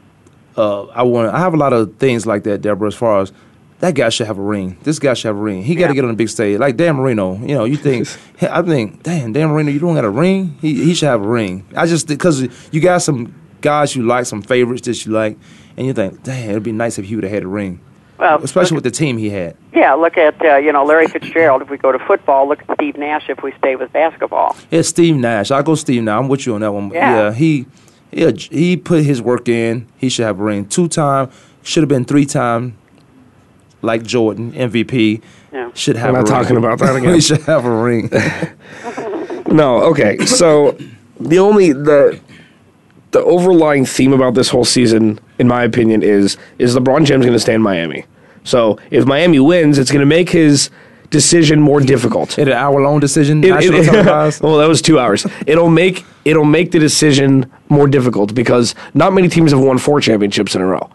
uh, 0.57 0.83
I 0.87 1.03
want 1.03 1.33
I 1.33 1.39
have 1.39 1.53
a 1.53 1.57
lot 1.57 1.73
of 1.73 1.97
things 1.97 2.25
like 2.25 2.43
that, 2.43 2.61
Deborah. 2.61 2.87
As 2.87 2.95
far 2.95 3.21
as 3.21 3.31
that 3.79 3.93
guy 3.93 4.07
should 4.09 4.27
have 4.27 4.37
a 4.37 4.41
ring. 4.41 4.77
This 4.83 4.99
guy 4.99 5.13
should 5.15 5.27
have 5.27 5.35
a 5.37 5.41
ring. 5.41 5.61
He 5.63 5.75
got 5.75 5.87
to 5.87 5.93
Yeah. 5.93 5.95
get 5.95 6.03
on 6.05 6.11
the 6.11 6.15
big 6.15 6.29
stage. 6.29 6.59
Like 6.59 6.77
Dan 6.77 6.95
Marino, 6.95 7.35
you 7.39 7.55
know, 7.55 7.65
you 7.65 7.75
think, 7.75 8.07
I 8.41 8.61
think, 8.61 9.03
damn, 9.03 9.33
Dan 9.33 9.49
Marino, 9.49 9.69
you 9.69 9.79
don't 9.79 9.95
got 9.95 10.05
a 10.05 10.09
ring? 10.09 10.57
He, 10.61 10.85
he 10.85 10.93
should 10.93 11.09
have 11.09 11.21
a 11.21 11.27
ring. 11.27 11.67
I 11.75 11.85
just, 11.85 12.07
because 12.07 12.47
you 12.71 12.79
got 12.79 12.99
some 13.01 13.35
guys 13.59 13.93
you 13.93 14.03
like, 14.03 14.27
some 14.27 14.41
favorites 14.41 14.83
that 14.87 15.05
you 15.05 15.11
like, 15.11 15.37
and 15.77 15.85
you 15.87 15.93
think, 15.93 16.23
damn, 16.23 16.49
it'd 16.51 16.63
be 16.63 16.71
nice 16.71 16.97
if 16.99 17.05
he 17.05 17.15
would 17.15 17.23
have 17.23 17.33
had 17.33 17.43
a 17.43 17.47
ring. 17.47 17.79
Well, 18.17 18.41
Especially 18.41 18.75
with 18.75 18.85
the 18.85 18.91
team 18.91 19.17
he 19.17 19.29
had. 19.29 19.57
Yeah, 19.73 19.93
look 19.93 20.17
at 20.17 20.41
uh, 20.45 20.55
you 20.55 20.71
know 20.71 20.85
Larry 20.85 21.07
Fitzgerald. 21.07 21.61
If 21.61 21.69
we 21.69 21.77
go 21.77 21.91
to 21.91 21.99
football, 21.99 22.47
look 22.47 22.61
at 22.67 22.75
Steve 22.77 22.97
Nash. 22.97 23.29
If 23.29 23.43
we 23.43 23.51
stay 23.57 23.75
with 23.75 23.91
basketball, 23.91 24.55
It's 24.71 24.87
Steve 24.87 25.15
Nash. 25.17 25.51
I'll 25.51 25.63
go 25.63 25.75
Steve 25.75 26.03
Nash. 26.03 26.17
I'm 26.17 26.29
with 26.29 26.45
you 26.45 26.55
on 26.55 26.61
that 26.61 26.71
one. 26.71 26.91
Yeah. 26.91 27.33
he, 27.33 27.65
he, 28.11 28.31
he 28.31 28.77
put 28.77 29.03
his 29.03 29.21
work 29.21 29.49
in. 29.49 29.87
He 29.97 30.07
should 30.07 30.23
have 30.25 30.39
a 30.39 30.43
ring. 30.43 30.65
Two 30.65 30.87
time, 30.87 31.29
should 31.61 31.81
have 31.83 31.89
been 31.89 32.05
three 32.05 32.25
time, 32.25 32.77
like 33.81 34.03
Jordan, 34.03 34.53
MVP. 34.53 35.21
Yeah. 35.51 35.71
Should 35.73 35.97
have 35.97 36.13
We're 36.13 36.19
a 36.19 36.23
not 36.23 36.29
ring. 36.31 36.41
talking 36.43 36.57
about 36.57 36.79
that 36.79 36.95
again. 36.97 37.13
he 37.15 37.19
should 37.21 37.41
have 37.41 37.65
a 37.65 37.69
ring. 37.69 38.09
No, 39.47 39.83
okay. 39.91 40.17
So 40.25 40.77
the 41.19 41.39
only 41.39 41.71
the 41.71 42.19
the 43.11 43.21
overlying 43.23 43.85
theme 43.85 44.11
about 44.11 44.33
this 44.33 44.49
whole 44.49 44.65
season, 44.65 45.19
in 45.39 45.47
my 45.47 45.63
opinion, 45.63 46.01
is 46.03 46.37
is 46.59 46.75
LeBron 46.75 47.05
James 47.05 47.25
going 47.25 47.33
to 47.33 47.39
stay 47.39 47.53
in 47.53 47.61
Miami. 47.61 48.05
So 48.43 48.77
if 48.91 49.05
Miami 49.05 49.39
wins, 49.39 49.77
it's 49.77 49.91
going 49.91 50.01
to 50.01 50.05
make 50.05 50.29
his 50.29 50.69
decision 51.09 51.61
more 51.61 51.79
difficult. 51.79 52.37
It 52.37 52.47
an 52.47 52.53
hour 52.53 52.81
long 52.81 52.99
decision. 52.99 53.43
It- 53.43 53.49
national 53.49 53.79
it- 53.79 54.41
well, 54.41 54.57
that 54.57 54.67
was 54.67 54.81
two 54.81 54.99
hours. 54.99 55.25
It'll 55.47 55.69
make 55.69 56.05
it'll 56.25 56.45
make 56.45 56.71
the 56.71 56.79
decision 56.79 57.51
more 57.69 57.87
difficult 57.87 58.33
because 58.35 58.75
not 58.93 59.13
many 59.13 59.29
teams 59.29 59.51
have 59.51 59.61
won 59.61 59.77
four 59.77 59.99
championships 60.01 60.55
in 60.55 60.61
a 60.61 60.65
row 60.65 60.89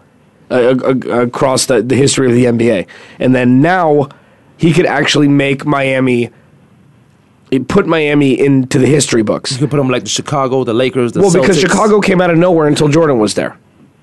uh, 0.51 0.55
uh, 0.85 0.95
across 1.23 1.67
the, 1.67 1.83
the 1.83 1.95
history 1.97 2.27
of 2.29 2.35
the 2.35 2.45
NBA. 2.45 2.87
And 3.19 3.35
then 3.35 3.61
now 3.61 4.09
he 4.57 4.73
could 4.73 4.87
actually 4.87 5.29
make 5.29 5.65
Miami 5.65 6.31
it 7.51 7.67
put 7.67 7.87
Miami 7.87 8.39
into 8.39 8.79
the 8.79 8.87
history 8.87 9.23
books. 9.23 9.51
you 9.51 9.59
could 9.59 9.71
put 9.71 9.77
them 9.79 9.89
like 9.89 10.05
the 10.05 10.09
Chicago, 10.09 10.63
the 10.63 10.73
Lakers, 10.75 11.13
the 11.13 11.21
Well, 11.21 11.33
because 11.33 11.59
Chicago 11.59 12.01
came 12.01 12.21
out 12.21 12.31
of 12.31 12.39
nowhere 12.39 12.69
until 12.69 12.87
Jordan 12.89 13.19
was 13.19 13.35
there. 13.35 13.59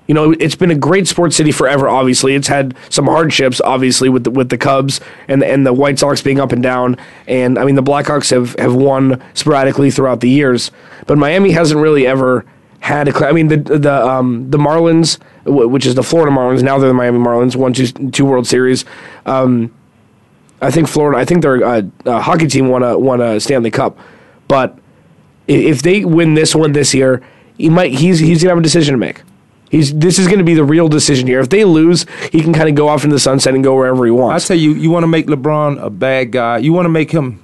You 0.08 0.14
know, 0.14 0.32
it's 0.32 0.56
been 0.56 0.70
a 0.70 0.74
great 0.74 1.06
sports 1.06 1.36
city 1.36 1.52
forever. 1.52 1.86
Obviously, 1.88 2.34
it's 2.34 2.48
had 2.48 2.74
some 2.88 3.06
hardships, 3.06 3.60
obviously, 3.60 4.08
with 4.08 4.24
the, 4.24 4.30
with 4.30 4.48
the 4.48 4.56
Cubs 4.56 5.00
and 5.28 5.44
and 5.44 5.66
the 5.66 5.72
White 5.74 5.98
Sox 5.98 6.22
being 6.22 6.40
up 6.40 6.50
and 6.50 6.62
down. 6.62 6.96
And 7.26 7.58
I 7.58 7.64
mean, 7.64 7.74
the 7.74 7.82
Blackhawks 7.82 8.30
have 8.30 8.56
have 8.58 8.74
won 8.74 9.22
sporadically 9.34 9.90
throughout 9.90 10.20
the 10.20 10.30
years, 10.30 10.70
but 11.06 11.18
Miami 11.18 11.50
hasn't 11.50 11.78
really 11.78 12.06
ever 12.06 12.46
had 12.80 13.06
a. 13.08 13.26
I 13.28 13.32
mean, 13.32 13.48
the 13.48 13.58
the 13.58 13.92
um, 14.06 14.50
the 14.50 14.56
Marlins, 14.56 15.18
wh- 15.44 15.70
which 15.70 15.84
is 15.84 15.94
the 15.94 16.02
Florida 16.02 16.34
Marlins, 16.34 16.62
now 16.62 16.78
they're 16.78 16.88
the 16.88 16.94
Miami 16.94 17.18
Marlins, 17.18 17.54
won 17.54 17.74
two 17.74 17.88
two 17.88 18.24
World 18.24 18.46
Series. 18.46 18.86
Um, 19.26 19.74
I 20.62 20.70
think 20.70 20.88
Florida. 20.88 21.18
I 21.18 21.26
think 21.26 21.42
their 21.42 21.62
uh, 21.62 21.82
uh, 22.06 22.20
hockey 22.20 22.46
team 22.46 22.68
won 22.68 22.82
a 22.82 22.98
won 22.98 23.20
a 23.20 23.38
Stanley 23.40 23.70
Cup, 23.70 23.98
but 24.48 24.78
if 25.46 25.82
they 25.82 26.04
win 26.06 26.32
this 26.32 26.54
one 26.54 26.72
this 26.72 26.94
year, 26.94 27.22
he 27.58 27.68
might 27.68 27.92
he's 27.92 28.18
he's 28.18 28.42
gonna 28.42 28.52
have 28.52 28.58
a 28.58 28.62
decision 28.62 28.94
to 28.94 28.98
make. 28.98 29.20
He's 29.70 29.94
this 29.94 30.18
is 30.18 30.28
gonna 30.28 30.44
be 30.44 30.54
the 30.54 30.64
real 30.64 30.88
decision 30.88 31.26
here. 31.26 31.40
If 31.40 31.50
they 31.50 31.64
lose, 31.64 32.06
he 32.32 32.40
can 32.40 32.52
kind 32.52 32.68
of 32.68 32.74
go 32.74 32.88
off 32.88 33.04
in 33.04 33.10
the 33.10 33.18
sunset 33.18 33.54
and 33.54 33.62
go 33.62 33.74
wherever 33.74 34.04
he 34.04 34.10
wants. 34.10 34.44
I 34.44 34.48
tell 34.48 34.56
you, 34.56 34.72
you 34.74 34.90
want 34.90 35.02
to 35.04 35.08
make 35.08 35.26
LeBron 35.26 35.82
a 35.82 35.90
bad 35.90 36.32
guy. 36.32 36.58
You 36.58 36.72
want 36.72 36.86
to 36.86 36.90
make 36.90 37.10
him, 37.10 37.40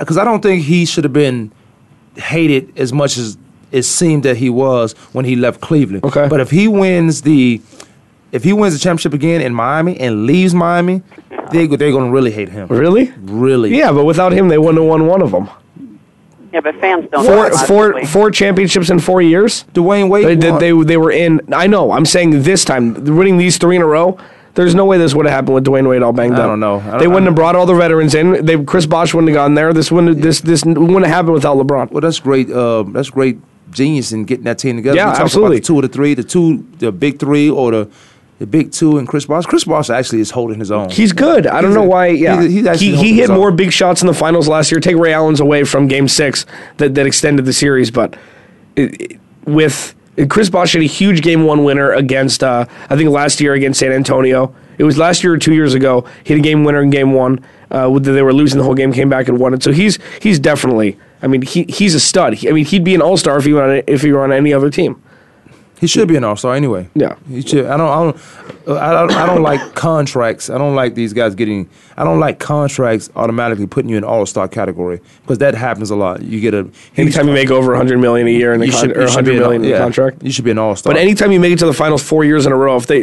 because 0.00 0.18
I, 0.18 0.24
don't 0.24 0.42
think 0.42 0.64
he 0.64 0.84
should 0.84 1.04
have 1.04 1.12
been 1.12 1.52
hated 2.16 2.76
as 2.78 2.92
much 2.92 3.16
as 3.16 3.38
it 3.70 3.82
seemed 3.84 4.24
that 4.24 4.36
he 4.36 4.50
was 4.50 4.92
when 5.12 5.24
he 5.24 5.36
left 5.36 5.60
Cleveland. 5.60 6.04
Okay. 6.04 6.26
But 6.28 6.40
if 6.40 6.50
he 6.50 6.66
wins 6.68 7.22
the, 7.22 7.60
if 8.32 8.44
he 8.44 8.52
wins 8.52 8.74
the 8.74 8.80
championship 8.80 9.14
again 9.14 9.40
in 9.40 9.54
Miami 9.54 9.98
and 10.00 10.26
leaves 10.26 10.54
Miami, 10.54 11.02
they 11.52 11.66
they're 11.66 11.92
going 11.92 12.06
to 12.06 12.10
really 12.10 12.30
hate 12.30 12.48
him. 12.48 12.68
really? 12.68 13.12
Really. 13.18 13.76
Yeah, 13.76 13.92
but 13.92 14.04
without 14.04 14.32
him, 14.32 14.48
they 14.48 14.58
wouldn't 14.58 14.78
have 14.78 14.88
won 14.88 15.06
one 15.06 15.22
of 15.22 15.30
them. 15.30 15.48
Yeah, 16.52 16.60
but 16.60 16.76
fans 16.76 17.08
don't. 17.10 17.24
Four 17.24 17.50
know, 17.50 17.56
four 17.56 18.06
four 18.06 18.30
championships 18.30 18.90
in 18.90 18.98
four 19.00 19.20
years. 19.20 19.64
Dwyane 19.74 20.08
Wade. 20.08 20.24
They, 20.26 20.34
they, 20.34 20.50
won. 20.50 20.60
they, 20.60 20.84
they 20.84 20.96
were 20.96 21.10
in. 21.12 21.40
I 21.52 21.66
know. 21.66 21.92
I'm 21.92 22.06
saying 22.06 22.42
this 22.42 22.64
time, 22.64 22.94
winning 23.04 23.36
these 23.36 23.58
three 23.58 23.76
in 23.76 23.82
a 23.82 23.86
row. 23.86 24.18
There's 24.54 24.74
no 24.74 24.86
way 24.86 24.98
this 24.98 25.14
would 25.14 25.24
have 25.26 25.34
happened 25.34 25.54
with 25.54 25.64
Dwyane 25.66 25.88
Wade 25.88 26.02
all 26.02 26.12
banged 26.12 26.34
up. 26.34 26.40
I 26.40 26.46
don't 26.46 26.58
know. 26.58 26.80
I 26.80 26.90
don't- 26.90 26.98
they 26.98 27.06
wouldn't 27.06 27.26
have 27.26 27.36
brought 27.36 27.54
all 27.54 27.64
the 27.66 27.74
veterans 27.74 28.14
in. 28.14 28.44
They 28.44 28.60
Chris 28.64 28.86
Bosh 28.86 29.14
wouldn't 29.14 29.28
have 29.28 29.36
gone 29.36 29.54
there. 29.54 29.72
This 29.72 29.92
wouldn't 29.92 30.20
this 30.20 30.40
this 30.40 30.64
wouldn't 30.64 31.04
have 31.04 31.14
happened 31.14 31.34
without 31.34 31.56
LeBron. 31.58 31.90
Well, 31.92 32.00
that's 32.00 32.18
great. 32.18 32.50
Uh, 32.50 32.82
that's 32.84 33.10
great 33.10 33.38
genius 33.70 34.12
in 34.12 34.24
getting 34.24 34.44
that 34.44 34.58
team 34.58 34.76
together. 34.76 34.96
Yeah, 34.96 35.08
We 35.08 35.12
talk 35.12 35.20
absolutely. 35.20 35.58
About 35.58 35.62
the 35.62 35.66
two 35.66 35.76
or 35.76 35.82
the 35.82 35.88
three, 35.88 36.14
the 36.14 36.24
two, 36.24 36.66
the 36.78 36.90
big 36.90 37.18
three, 37.20 37.50
or 37.50 37.70
the 37.70 37.88
the 38.38 38.46
big 38.46 38.70
two, 38.72 38.98
and 38.98 39.06
Chris 39.08 39.26
Bosh. 39.26 39.46
Chris 39.46 39.64
Bosh 39.64 39.90
actually 39.90 40.20
is 40.20 40.30
holding 40.30 40.58
his 40.58 40.70
own. 40.70 40.90
He's 40.90 41.12
good. 41.12 41.46
I 41.46 41.60
don't 41.60 41.70
He's 41.70 41.76
know 41.76 41.82
a- 41.84 41.88
why. 41.88 42.06
Yeah, 42.08 42.40
he's- 42.40 42.52
he's 42.52 42.66
actually 42.66 42.96
he, 42.96 42.96
he 42.96 43.12
hit 43.14 43.30
more 43.30 43.50
big 43.50 43.72
shots 43.72 44.00
in 44.00 44.06
the 44.06 44.14
finals 44.14 44.46
last 44.48 44.70
year. 44.70 44.80
Take 44.80 44.96
Ray 44.96 45.12
Allen's 45.12 45.40
away 45.40 45.64
from 45.64 45.88
Game 45.88 46.06
Six 46.08 46.46
that, 46.76 46.94
that 46.94 47.06
extended 47.06 47.44
the 47.46 47.52
series, 47.52 47.90
but 47.90 48.16
it, 48.76 49.00
it- 49.00 49.20
with 49.46 49.94
Chris 50.28 50.50
Bosh 50.50 50.72
had 50.74 50.82
a 50.82 50.86
huge 50.86 51.22
Game 51.22 51.44
One 51.44 51.64
winner 51.64 51.92
against 51.92 52.42
uh, 52.44 52.66
I 52.90 52.96
think 52.96 53.10
last 53.10 53.40
year 53.40 53.54
against 53.54 53.80
San 53.80 53.92
Antonio. 53.92 54.54
It 54.78 54.84
was 54.84 54.96
last 54.96 55.24
year 55.24 55.32
or 55.32 55.38
two 55.38 55.54
years 55.54 55.74
ago. 55.74 56.04
He 56.22 56.32
had 56.32 56.38
a 56.38 56.42
game 56.42 56.62
winner 56.62 56.80
in 56.82 56.90
Game 56.90 57.12
One. 57.12 57.40
Uh, 57.70 57.98
they 57.98 58.22
were 58.22 58.32
losing 58.32 58.58
the 58.58 58.64
whole 58.64 58.74
game, 58.74 58.92
came 58.92 59.08
back 59.08 59.26
and 59.28 59.38
won 59.40 59.52
it. 59.52 59.62
So 59.64 59.72
he's 59.72 59.98
he's 60.22 60.38
definitely. 60.38 60.96
I 61.20 61.26
mean, 61.26 61.42
he 61.42 61.64
he's 61.64 61.96
a 61.96 62.00
stud. 62.00 62.34
He, 62.34 62.48
I 62.48 62.52
mean, 62.52 62.64
he'd 62.64 62.84
be 62.84 62.94
an 62.94 63.02
All 63.02 63.16
Star 63.16 63.38
if 63.38 63.44
he 63.44 63.52
were 63.52 63.62
on 63.64 63.82
if 63.88 64.02
he 64.02 64.12
were 64.12 64.22
on 64.22 64.30
any 64.32 64.52
other 64.52 64.70
team. 64.70 65.02
He 65.80 65.86
should 65.86 66.08
be 66.08 66.16
an 66.16 66.24
all 66.24 66.36
star 66.36 66.54
anyway. 66.54 66.88
Yeah. 66.94 67.14
he 67.28 67.42
should. 67.42 67.66
I 67.66 67.76
don't. 67.76 67.88
I 67.88 68.02
don't. 68.02 68.16
I 68.78 68.92
don't, 68.92 69.12
I 69.12 69.26
don't 69.26 69.42
like 69.42 69.74
contracts. 69.74 70.50
I 70.50 70.58
don't 70.58 70.74
like 70.74 70.94
these 70.94 71.12
guys 71.12 71.34
getting. 71.34 71.70
I 71.96 72.04
don't 72.04 72.20
like 72.20 72.38
contracts 72.38 73.08
automatically 73.16 73.66
putting 73.66 73.88
you 73.88 73.96
in 73.96 74.04
all 74.04 74.26
star 74.26 74.48
category 74.48 75.00
because 75.22 75.38
that 75.38 75.54
happens 75.54 75.90
a 75.90 75.96
lot. 75.96 76.22
You 76.22 76.40
get 76.40 76.52
a 76.54 76.68
Anytime 76.96 77.28
you 77.28 77.34
make 77.34 77.50
over 77.50 77.68
100 77.72 77.98
million 77.98 78.26
a 78.26 78.30
year 78.30 78.52
in 78.52 78.62
a 78.62 78.68
con- 78.68 78.80
should, 78.80 78.96
or 78.96 79.02
you 79.02 79.08
should 79.08 79.16
100 79.16 79.30
be 79.30 79.36
an- 79.36 79.42
million 79.42 79.62
in 79.64 79.68
a 79.68 79.70
yeah, 79.70 79.78
contract. 79.78 80.22
You 80.22 80.32
should 80.32 80.44
be 80.44 80.50
an 80.50 80.58
all 80.58 80.76
star. 80.76 80.92
But 80.92 81.00
anytime 81.00 81.32
you 81.32 81.40
make 81.40 81.52
it 81.52 81.58
to 81.60 81.66
the 81.66 81.72
finals 81.72 82.02
four 82.02 82.24
years 82.24 82.44
in 82.44 82.52
a 82.52 82.56
row, 82.56 82.76
if 82.76 82.86
they, 82.86 83.02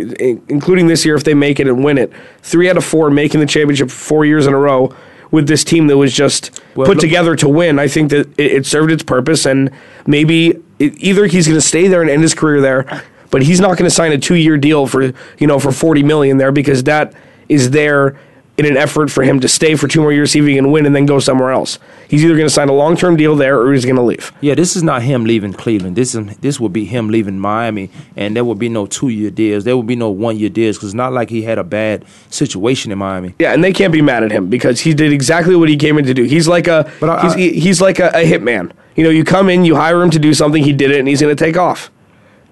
including 0.50 0.88
this 0.88 1.06
year, 1.06 1.16
if 1.16 1.24
they 1.24 1.34
make 1.34 1.60
it 1.60 1.68
and 1.68 1.84
win 1.84 1.98
it, 1.98 2.12
three 2.42 2.70
out 2.70 2.78
of 2.78 2.86
four 2.86 3.10
making 3.10 3.40
the 3.40 3.48
championship 3.48 3.90
four 3.90 4.26
years 4.26 4.48
in 4.48 4.54
a 4.54 4.60
row 4.60 4.96
with 5.32 5.48
this 5.48 5.64
team 5.64 5.88
that 5.88 5.98
was 5.98 6.14
just 6.14 6.62
Well, 6.76 6.86
put 6.86 6.98
look- 6.98 7.02
together 7.02 7.36
to 7.38 7.50
win, 7.50 7.80
I 7.80 7.88
think 7.88 8.10
that 8.12 8.28
it, 8.38 8.52
it 8.52 8.66
served 8.66 8.92
its 8.92 9.04
purpose. 9.04 9.46
And 9.46 9.72
maybe 10.06 10.62
it, 10.80 10.94
either 10.98 11.26
he's 11.26 11.48
going 11.48 11.58
to 11.60 11.66
stay 11.66 11.88
there 11.88 12.02
and 12.02 12.10
end 12.10 12.22
his 12.22 12.34
career 12.34 12.62
there, 12.62 13.04
but 13.32 13.42
he's 13.44 13.60
not 13.60 13.78
going 13.78 13.90
to 13.90 13.96
sign 13.96 14.12
a 14.12 14.18
two-year 14.18 14.58
deal 14.58 14.88
for 14.88 15.04
you 15.04 15.48
know 15.48 15.60
for 15.60 15.72
40 15.72 16.04
million 16.04 16.38
there 16.38 16.52
because 16.52 16.84
that 16.84 17.14
is 17.50 17.72
there 17.72 18.18
in 18.58 18.66
an 18.66 18.78
effort 18.78 19.12
for 19.12 19.22
him 19.24 19.40
to 19.42 19.50
stay 19.50 19.76
for 19.76 19.88
two 19.88 20.00
more 20.00 20.14
years, 20.14 20.32
see 20.32 20.40
if 20.40 20.46
he 20.46 20.56
can 20.56 20.72
win, 20.72 20.86
and 20.86 20.96
then 20.96 21.06
go 21.06 21.20
somewhere 21.20 21.52
else. 21.52 21.78
He's 22.08 22.24
either 22.24 22.36
going 22.36 22.48
to 22.48 22.54
sign 22.54 22.70
a 22.70 22.74
long-term 22.74 23.18
deal 23.18 23.36
there 23.36 23.60
or 23.60 23.74
he's 23.74 23.84
going 23.84 23.98
to 23.98 24.02
leave. 24.02 24.32
Yeah, 24.40 24.56
this 24.56 24.78
is 24.78 24.84
not 24.84 25.02
him 25.04 25.26
leaving 25.26 25.52
Cleveland. 25.52 25.98
This 25.98 26.16
is 26.16 26.38
this 26.38 26.58
would 26.60 26.72
be 26.72 26.86
him 26.86 27.10
leaving 27.10 27.38
Miami, 27.38 27.90
and 28.16 28.34
there 28.36 28.46
would 28.46 28.58
be 28.60 28.70
no 28.70 28.86
two 28.86 29.10
year 29.10 29.30
deals. 29.30 29.66
There 29.66 29.76
would 29.76 29.88
be 29.88 29.98
no 29.98 30.10
one 30.10 30.38
year 30.38 30.50
deals 30.50 30.78
because 30.78 30.90
it's 30.90 30.96
not 30.96 31.12
like 31.12 31.30
he 31.30 31.42
had 31.42 31.58
a 31.58 31.64
bad 31.66 32.06
situation 32.30 32.92
in 32.94 32.98
Miami. 32.98 33.36
Yeah, 33.40 33.54
and 33.54 33.62
they 33.64 33.74
can't 33.74 33.92
be 33.92 34.02
mad 34.02 34.24
at 34.24 34.32
him 34.32 34.50
because 34.50 34.80
he 34.80 34.94
did 34.94 35.12
exactly 35.12 35.56
what 35.58 35.68
he 35.68 35.76
came 35.76 35.98
in 35.98 36.06
to 36.06 36.14
do. 36.14 36.24
He's 36.24 36.48
like 36.48 36.68
a 36.68 36.90
But 37.02 37.10
I- 37.10 37.22
he's, 37.24 37.34
I- 37.34 37.38
he- 37.40 37.60
he's 37.60 37.82
like 37.82 38.00
a, 38.00 38.08
a 38.10 38.24
hitman. 38.26 38.72
You 38.96 39.04
know, 39.04 39.10
you 39.10 39.26
come 39.26 39.50
in, 39.50 39.66
you 39.66 39.76
hire 39.76 40.02
him 40.02 40.10
to 40.12 40.20
do 40.20 40.34
something, 40.34 40.64
he 40.64 40.72
did 40.72 40.92
it, 40.92 41.00
and 41.00 41.08
he's 41.10 41.20
going 41.20 41.36
to 41.36 41.44
take 41.44 41.58
off. 41.58 41.92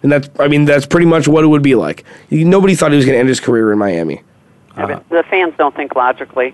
And 0.02 0.12
that's 0.12 0.28
I 0.38 0.50
mean 0.50 0.66
that's 0.66 0.86
pretty 0.86 1.06
much 1.06 1.30
what 1.30 1.46
it 1.46 1.48
would 1.48 1.62
be 1.64 1.76
like. 1.76 2.04
Nobody 2.30 2.76
thought 2.76 2.92
he 2.92 2.98
was 2.98 3.06
going 3.06 3.16
to 3.16 3.20
end 3.20 3.30
his 3.30 3.40
career 3.40 3.72
in 3.72 3.80
Miami. 3.80 4.22
Yeah, 4.78 4.84
uh-huh. 4.86 5.00
but 5.10 5.10
the 5.10 5.24
fans 5.30 5.54
don't 5.58 5.76
think 5.76 5.96
logically. 5.96 6.54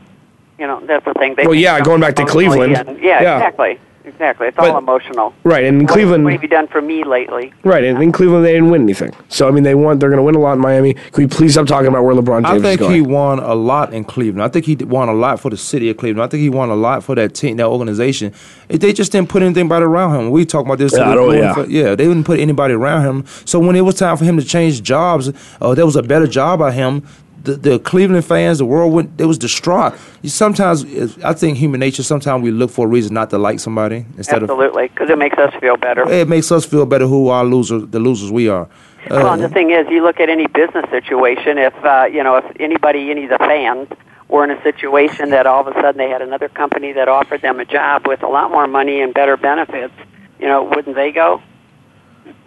You 0.58 0.68
know, 0.68 0.82
that's 0.86 1.06
the 1.06 1.14
thing. 1.14 1.36
They 1.36 1.46
Well, 1.46 1.56
yeah, 1.56 1.80
going 1.80 2.02
back 2.02 2.16
to 2.16 2.26
Cleveland. 2.26 2.76
and- 2.76 3.00
yeah, 3.02 3.22
Yeah. 3.22 3.38
exactly, 3.38 3.80
Exactly. 4.06 4.48
It's 4.48 4.58
all 4.58 4.76
emotional. 4.78 5.34
Right, 5.44 5.66
and 5.66 5.78
in 5.82 5.84
What- 5.84 5.94
Cleveland, 5.94 6.24
What 6.24 6.34
have 6.34 6.42
you 6.42 6.50
done 6.50 6.68
for 6.68 6.82
me 6.82 7.04
lately? 7.04 7.54
right, 7.64 7.84
and 7.84 8.02
in 8.02 8.12
Cleveland 8.12 8.44
they 8.44 8.54
didn't 8.54 8.72
win 8.72 8.82
anything. 8.82 9.12
So 9.28 9.48
I 9.48 9.52
mean, 9.52 9.64
they 9.64 9.76
won. 9.76 10.00
They're 10.00 10.10
going 10.10 10.18
to 10.18 10.24
win 10.24 10.34
a 10.36 10.40
lot 10.40 10.54
in 10.54 10.60
Miami. 10.60 10.94
Can 10.96 11.24
we 11.24 11.28
please 11.28 11.52
stop 11.54 11.68
talking 11.68 11.88
about 11.88 12.04
where 12.04 12.16
LeBron 12.16 12.44
James 12.44 12.64
I 12.64 12.70
think 12.70 12.82
is 12.82 12.88
going? 12.88 12.96
he 12.96 13.02
won 13.02 13.38
a 13.40 13.54
lot 13.54 13.94
in 13.94 14.04
Cleveland. 14.06 14.42
I 14.42 14.48
think 14.48 14.66
he 14.66 14.76
won 14.76 15.10
a 15.10 15.14
lot 15.14 15.40
for 15.40 15.50
the 15.52 15.58
city 15.58 15.90
of 15.92 15.98
Cleveland. 15.98 16.24
I 16.24 16.28
think 16.28 16.42
he 16.42 16.50
won 16.50 16.70
a 16.70 16.76
lot 16.76 17.04
for 17.04 17.14
that 17.16 17.36
team, 17.36 17.58
that 17.58 17.68
organization. 17.68 18.32
If 18.68 18.80
They 18.80 18.94
just 18.94 19.12
didn't 19.12 19.30
put 19.30 19.44
anybody 19.44 19.86
around 19.86 20.16
him. 20.16 20.32
We 20.32 20.44
talk 20.44 20.66
about 20.66 20.80
this. 20.80 20.98
Yeah, 20.98 21.12
I 21.12 21.14
don't- 21.16 21.36
yeah. 21.38 21.66
yeah, 21.68 21.90
they 21.96 22.06
didn't 22.08 22.24
put 22.24 22.40
anybody 22.40 22.74
around 22.74 23.04
him. 23.04 23.26
So 23.46 23.60
when 23.60 23.76
it 23.76 23.82
was 23.82 23.96
time 23.96 24.18
for 24.18 24.26
him 24.26 24.38
to 24.38 24.44
change 24.44 24.82
jobs, 24.82 25.32
or 25.62 25.76
there 25.76 25.86
was 25.86 25.96
a 25.98 26.04
better 26.04 26.26
job 26.28 26.62
at 26.64 26.74
him. 26.74 27.04
The, 27.44 27.56
the 27.56 27.80
Cleveland 27.80 28.26
fans, 28.26 28.58
the 28.58 28.66
world 28.66 28.94
went. 28.94 29.20
It 29.20 29.26
was 29.26 29.38
distraught. 29.38 29.94
You, 30.22 30.30
sometimes, 30.30 30.84
I 31.24 31.34
think 31.34 31.58
human 31.58 31.80
nature. 31.80 32.04
Sometimes 32.04 32.44
we 32.44 32.52
look 32.52 32.70
for 32.70 32.86
a 32.86 32.90
reason 32.90 33.14
not 33.14 33.30
to 33.30 33.38
like 33.38 33.60
somebody 33.60 34.06
instead 34.18 34.44
of. 34.44 34.50
Absolutely, 34.50 34.90
because 34.90 35.10
it 35.10 35.18
makes 35.18 35.38
us 35.38 35.54
feel 35.60 35.78
better. 35.78 36.10
It 36.10 36.28
makes 36.28 36.52
us 36.52 36.66
feel 36.66 36.86
better 36.86 37.08
who 37.08 37.30
are 37.30 37.46
losers, 37.46 37.88
the 37.88 38.00
losers 38.00 38.32
we 38.32 38.50
are. 38.50 38.68
Well, 39.10 39.28
Uh, 39.28 39.34
and 39.34 39.42
the 39.44 39.50
thing 39.50 39.72
is, 39.72 39.88
you 39.90 40.04
look 40.04 40.20
at 40.20 40.30
any 40.30 40.48
business 40.48 40.90
situation. 40.90 41.58
If 41.58 41.74
uh, 41.86 42.08
you 42.12 42.24
know, 42.24 42.36
if 42.36 42.46
anybody, 42.60 43.10
any 43.12 43.24
of 43.24 43.30
the 43.30 43.38
fans, 43.38 43.88
were 44.28 44.44
in 44.44 44.52
a 44.52 44.62
situation 44.62 45.30
that 45.32 45.48
all 45.48 45.62
of 45.66 45.68
a 45.68 45.74
sudden 45.82 45.98
they 45.98 46.10
had 46.10 46.22
another 46.22 46.50
company 46.50 46.92
that 46.94 47.08
offered 47.08 47.42
them 47.42 47.60
a 47.60 47.66
job 47.66 48.08
with 48.08 48.22
a 48.24 48.28
lot 48.28 48.52
more 48.52 48.68
money 48.68 49.02
and 49.02 49.14
better 49.14 49.36
benefits, 49.38 49.94
you 50.40 50.48
know, 50.48 50.64
wouldn't 50.64 50.96
they 50.96 51.12
go? 51.12 51.42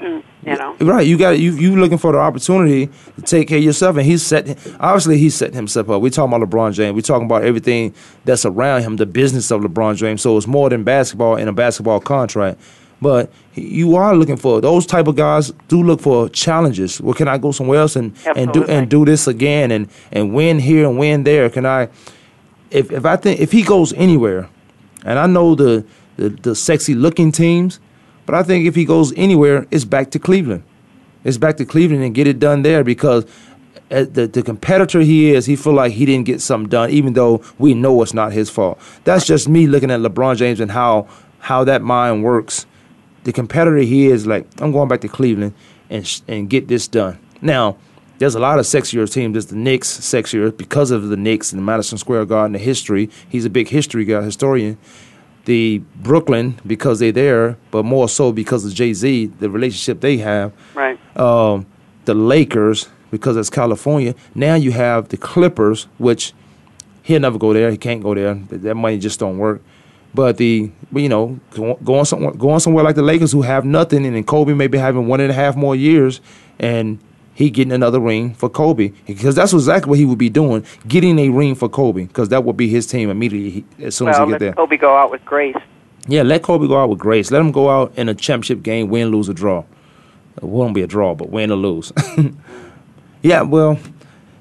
Mm, 0.01 0.23
you 0.45 0.57
know. 0.57 0.77
Right, 0.81 1.07
you 1.07 1.17
got 1.17 1.39
you 1.39 1.53
you 1.53 1.77
looking 1.77 1.99
for 1.99 2.13
the 2.13 2.19
opportunity 2.19 2.89
to 3.17 3.23
take 3.23 3.49
care 3.49 3.59
of 3.59 3.65
yourself, 3.65 3.97
and 3.97 4.05
he's 4.05 4.25
set. 4.25 4.49
Obviously, 4.81 5.19
he's 5.19 5.35
setting 5.35 5.55
himself 5.55 5.91
up. 5.91 6.03
We're 6.03 6.11
talking 6.11 6.35
about 6.35 6.49
LeBron 6.49 6.73
James. 6.73 6.95
We're 6.95 7.03
talking 7.03 7.27
about 7.27 7.45
everything 7.45 7.95
that's 8.25 8.45
around 8.45 8.83
him, 8.83 8.97
the 8.97 9.07
business 9.07 9.51
of 9.51 9.63
LeBron 9.63 9.97
James. 9.97 10.23
So 10.23 10.37
it's 10.37 10.47
more 10.47 10.69
than 10.71 10.85
basketball 10.85 11.37
and 11.37 11.49
a 11.49 11.53
basketball 11.53 12.01
contract. 12.01 12.61
But 13.01 13.33
you 13.55 13.97
are 13.97 14.15
looking 14.15 14.37
for 14.37 14.61
those 14.61 14.87
type 14.87 15.09
of 15.09 15.17
guys. 15.17 15.53
Do 15.67 15.83
look 15.83 16.01
for 16.01 16.29
challenges. 16.29 17.01
Well, 17.01 17.15
can 17.15 17.27
I 17.27 17.37
go 17.37 17.51
somewhere 17.51 17.81
else 17.81 17.97
and 17.97 18.17
and 18.37 18.53
do 18.53 18.65
and 18.65 18.89
do 18.89 19.05
this 19.05 19.27
again 19.27 19.71
and 19.73 19.89
and 20.13 20.33
win 20.33 20.59
here 20.61 20.89
and 20.89 20.99
win 20.99 21.25
there? 21.25 21.51
Can 21.51 21.67
I? 21.67 21.89
If 22.71 22.93
if 22.93 23.05
I 23.05 23.17
think 23.17 23.41
if 23.41 23.51
he 23.51 23.63
goes 23.63 23.93
anywhere, 23.95 24.49
and 25.05 25.19
I 25.19 25.27
know 25.27 25.55
the 25.55 25.85
the, 26.17 26.29
the 26.29 26.55
sexy 26.55 26.95
looking 26.95 27.33
teams, 27.33 27.81
but 28.27 28.35
I 28.35 28.43
think 28.43 28.67
if 28.67 28.75
he 28.75 28.85
goes 28.85 29.13
anywhere, 29.17 29.67
it's 29.71 29.85
back 29.85 30.11
to 30.13 30.19
Cleveland. 30.19 30.63
It's 31.25 31.39
back 31.39 31.57
to 31.59 31.65
Cleveland 31.65 32.03
and 32.03 32.15
get 32.15 32.27
it 32.27 32.39
done 32.39 32.63
there 32.63 32.83
because 32.83 33.25
uh, 33.91 34.05
the 34.11 34.27
the 34.27 34.43
competitor 34.43 35.01
he 35.01 35.31
is, 35.33 35.47
he 35.47 35.57
feel 35.57 35.75
like 35.75 35.93
he 35.93 36.05
didn't 36.07 36.27
get 36.27 36.41
something 36.41 36.69
done, 36.69 36.91
even 36.91 37.13
though 37.13 37.43
we 37.59 37.75
know 37.75 38.03
it's 38.03 38.15
not 38.15 38.33
his 38.33 38.51
fault. 38.51 38.81
That's 39.05 39.27
just 39.27 39.49
me 39.49 39.67
looking 39.67 39.91
at 39.91 40.01
LeBron 40.01 40.37
James 40.37 40.61
and 40.61 40.71
how 40.71 41.09
how 41.39 41.65
that 41.65 41.83
mind 41.83 42.25
works. 42.25 42.67
The 43.25 43.33
competitor 43.33 43.77
he 43.77 44.07
is, 44.07 44.27
like 44.27 44.47
I'm 44.61 44.73
going 44.73 44.89
back 44.89 45.01
to 45.03 45.09
Cleveland 45.09 45.55
and 45.91 46.23
and 46.27 46.49
get 46.49 46.69
this 46.69 46.89
done. 46.89 47.19
Now, 47.41 47.77
there's 48.19 48.35
a 48.35 48.41
lot 48.41 48.59
of 48.59 48.65
sexier 48.65 49.11
teams. 49.13 49.35
There's 49.35 49.47
the 49.47 49.57
Knicks 49.57 49.89
sexier 50.01 50.57
because 50.57 50.91
of 50.91 51.09
the 51.09 51.17
Knicks 51.17 51.53
and 51.53 51.59
the 51.61 51.65
Madison 51.65 51.99
Square 51.99 52.27
Garden, 52.27 52.53
the 52.53 52.59
history. 52.59 53.11
He's 53.29 53.45
a 53.45 53.51
big 53.51 53.69
history 53.69 54.05
guy, 54.05 54.23
historian 54.23 54.79
the 55.45 55.79
Brooklyn 55.97 56.59
because 56.67 57.01
they're 57.01 57.13
there, 57.13 57.57
but 57.71 57.85
more 57.85 58.09
so 58.09 58.33
because 58.33 58.65
of 58.65 58.75
Jay 58.75 58.93
Z, 58.93 59.27
the 59.39 59.51
relationship 59.51 60.01
they 60.01 60.19
have. 60.19 60.53
Right. 60.75 60.99
Um, 61.19 61.67
the 62.05 62.15
Lakers 62.15 62.89
because 63.11 63.37
it's 63.37 63.51
California. 63.51 64.15
Now 64.35 64.55
you 64.55 64.73
have 64.73 65.09
the 65.09 65.17
Clippers, 65.17 65.85
which 65.99 66.33
he'll 67.03 67.21
never 67.21 67.39
go 67.39 67.53
there. 67.53 67.71
He 67.71 67.77
can't 67.77 68.03
go 68.03 68.15
there. 68.15 68.35
That 68.35 68.75
money 68.75 68.99
just 68.99 69.21
don't 69.21 69.39
work. 69.39 69.63
But 70.15 70.37
the 70.37 70.71
you 70.93 71.09
know 71.09 71.41
going 71.55 72.05
somewhere 72.05 72.33
going 72.33 72.61
somewhere 72.61 72.85
like 72.85 72.97
the 72.97 73.03
Lakers 73.03 73.33
who 73.33 73.43
have 73.43 73.65
nothing, 73.65 74.05
and 74.05 74.15
then 74.15 74.25
Kobe 74.25 74.53
maybe 74.53 74.79
having 74.79 75.07
one 75.07 75.21
and 75.21 75.31
a 75.31 75.35
half 75.35 75.57
more 75.57 75.75
years, 75.75 76.21
and 76.59 76.99
he 77.35 77.51
getting 77.51 77.73
another 77.73 78.01
ring 78.01 78.35
for 78.35 78.49
Kobe 78.49 78.93
because 79.07 79.35
that's 79.35 79.53
exactly 79.53 79.91
what 79.91 79.99
he 79.99 80.05
would 80.05 80.19
be 80.19 80.29
doing, 80.29 80.65
getting 80.87 81.19
a 81.19 81.29
ring 81.31 81.55
for 81.55 81.69
Kobe 81.69 82.05
because 82.05 82.29
that 82.29 82.45
would 82.45 82.57
be 82.57 82.69
his 82.69 82.87
team 82.87 83.11
immediately 83.11 83.65
as 83.79 83.95
soon 83.95 84.09
as 84.09 84.17
he 84.19 84.25
get 84.25 84.31
let 84.33 84.41
there. 84.41 84.53
Kobe 84.53 84.77
go 84.77 84.97
out 84.97 85.11
with 85.11 85.25
grace. 85.25 85.57
Yeah, 86.09 86.23
let 86.23 86.43
Kobe 86.43 86.67
go 86.67 86.81
out 86.81 86.89
with 86.89 86.99
grace. 86.99 87.31
Let 87.31 87.41
him 87.41 87.53
go 87.53 87.71
out 87.71 87.93
in 87.97 88.09
a 88.09 88.15
championship 88.15 88.63
game, 88.63 88.89
win, 88.89 89.09
lose, 89.09 89.29
or 89.29 89.35
draw. 89.35 89.65
It 90.37 90.43
won't 90.43 90.75
be 90.75 90.83
a 90.83 90.87
draw, 90.87 91.15
but 91.15 91.31
win 91.31 91.53
or 91.53 91.57
lose. 91.57 91.93
yeah, 93.23 93.43
well, 93.43 93.79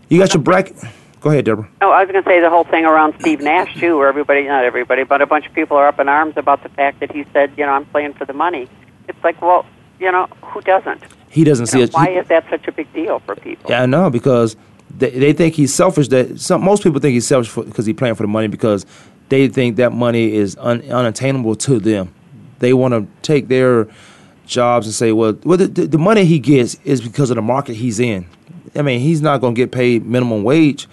you 0.10 0.18
got 0.18 0.34
your 0.34 0.42
bracket. 0.42 0.76
Go 1.20 1.30
ahead, 1.30 1.46
Deborah. 1.46 1.70
No, 1.82 1.92
I 1.92 2.04
was 2.04 2.12
going 2.12 2.24
to 2.24 2.28
say 2.28 2.40
the 2.40 2.50
whole 2.50 2.64
thing 2.64 2.84
around 2.84 3.14
Steve 3.20 3.42
Nash 3.42 3.80
too, 3.80 3.98
where 3.98 4.08
everybody, 4.08 4.44
not 4.48 4.64
everybody, 4.64 5.04
but 5.04 5.22
a 5.22 5.28
bunch 5.28 5.46
of 5.46 5.54
people 5.54 5.78
are 5.78 5.88
up 5.88 6.00
in 6.00 6.10
arms 6.10 6.34
about 6.36 6.64
the 6.64 6.70
fact 6.70 7.00
that 7.00 7.12
he 7.12 7.26
said, 7.32 7.52
you 7.58 7.66
know, 7.66 7.74
I'm 7.74 7.86
playing 7.86 8.14
for 8.14 8.26
the 8.26 8.34
money. 8.34 8.68
It's 9.08 9.24
like, 9.24 9.40
well, 9.40 9.66
you 10.00 10.12
know, 10.12 10.26
who 10.42 10.62
doesn't? 10.62 11.04
He 11.32 11.46
doesn't 11.46 11.68
see 11.68 11.78
know, 11.78 11.86
it. 11.86 11.94
why 11.94 12.10
is 12.10 12.28
that 12.28 12.46
such 12.50 12.68
a 12.68 12.74
big 12.74 12.92
deal 12.94 13.20
for 13.20 13.36
people? 13.38 13.72
Yeah, 13.72 13.84
I 13.84 13.86
know 13.86 14.10
because 14.10 14.58
they, 14.98 15.12
they 15.12 15.32
think 15.32 15.56
he's 15.56 15.74
selfish. 15.74 16.10
That 16.10 16.40
some 16.40 16.62
most 16.62 16.84
people 16.84 17.00
think 17.00 17.14
he's 17.14 17.26
selfish 17.26 17.54
because 17.54 17.86
he's 17.86 17.96
playing 17.96 18.16
for 18.16 18.24
the 18.24 18.28
money 18.28 18.48
because 18.48 18.86
they 19.30 19.48
think 19.48 19.78
that 19.78 19.94
money 19.94 20.34
is 20.34 20.58
un, 20.60 20.82
unattainable 20.92 21.56
to 21.56 21.80
them. 21.80 22.14
They 22.60 22.74
want 22.74 22.94
to 22.94 23.08
take 23.22 23.48
their 23.48 23.88
jobs 24.46 24.86
and 24.86 24.94
say, 24.94 25.14
well, 25.14 25.38
well 25.46 25.58
the, 25.58 25.68
the, 25.68 25.88
the 25.88 25.98
money 25.98 26.26
he 26.26 26.38
gets 26.38 26.76
is 26.84 27.00
because 27.00 27.30
of 27.30 27.38
the 27.38 27.42
market 27.42 27.76
he's 27.76 28.00
in. 28.00 28.28
I 28.76 28.82
mean, 28.82 29.00
he's 29.00 29.22
not 29.22 29.40
going 29.40 29.56
to 29.56 29.62
get 29.62 29.72
paid 29.72 30.06
minimum 30.06 30.44
wage 30.44 30.90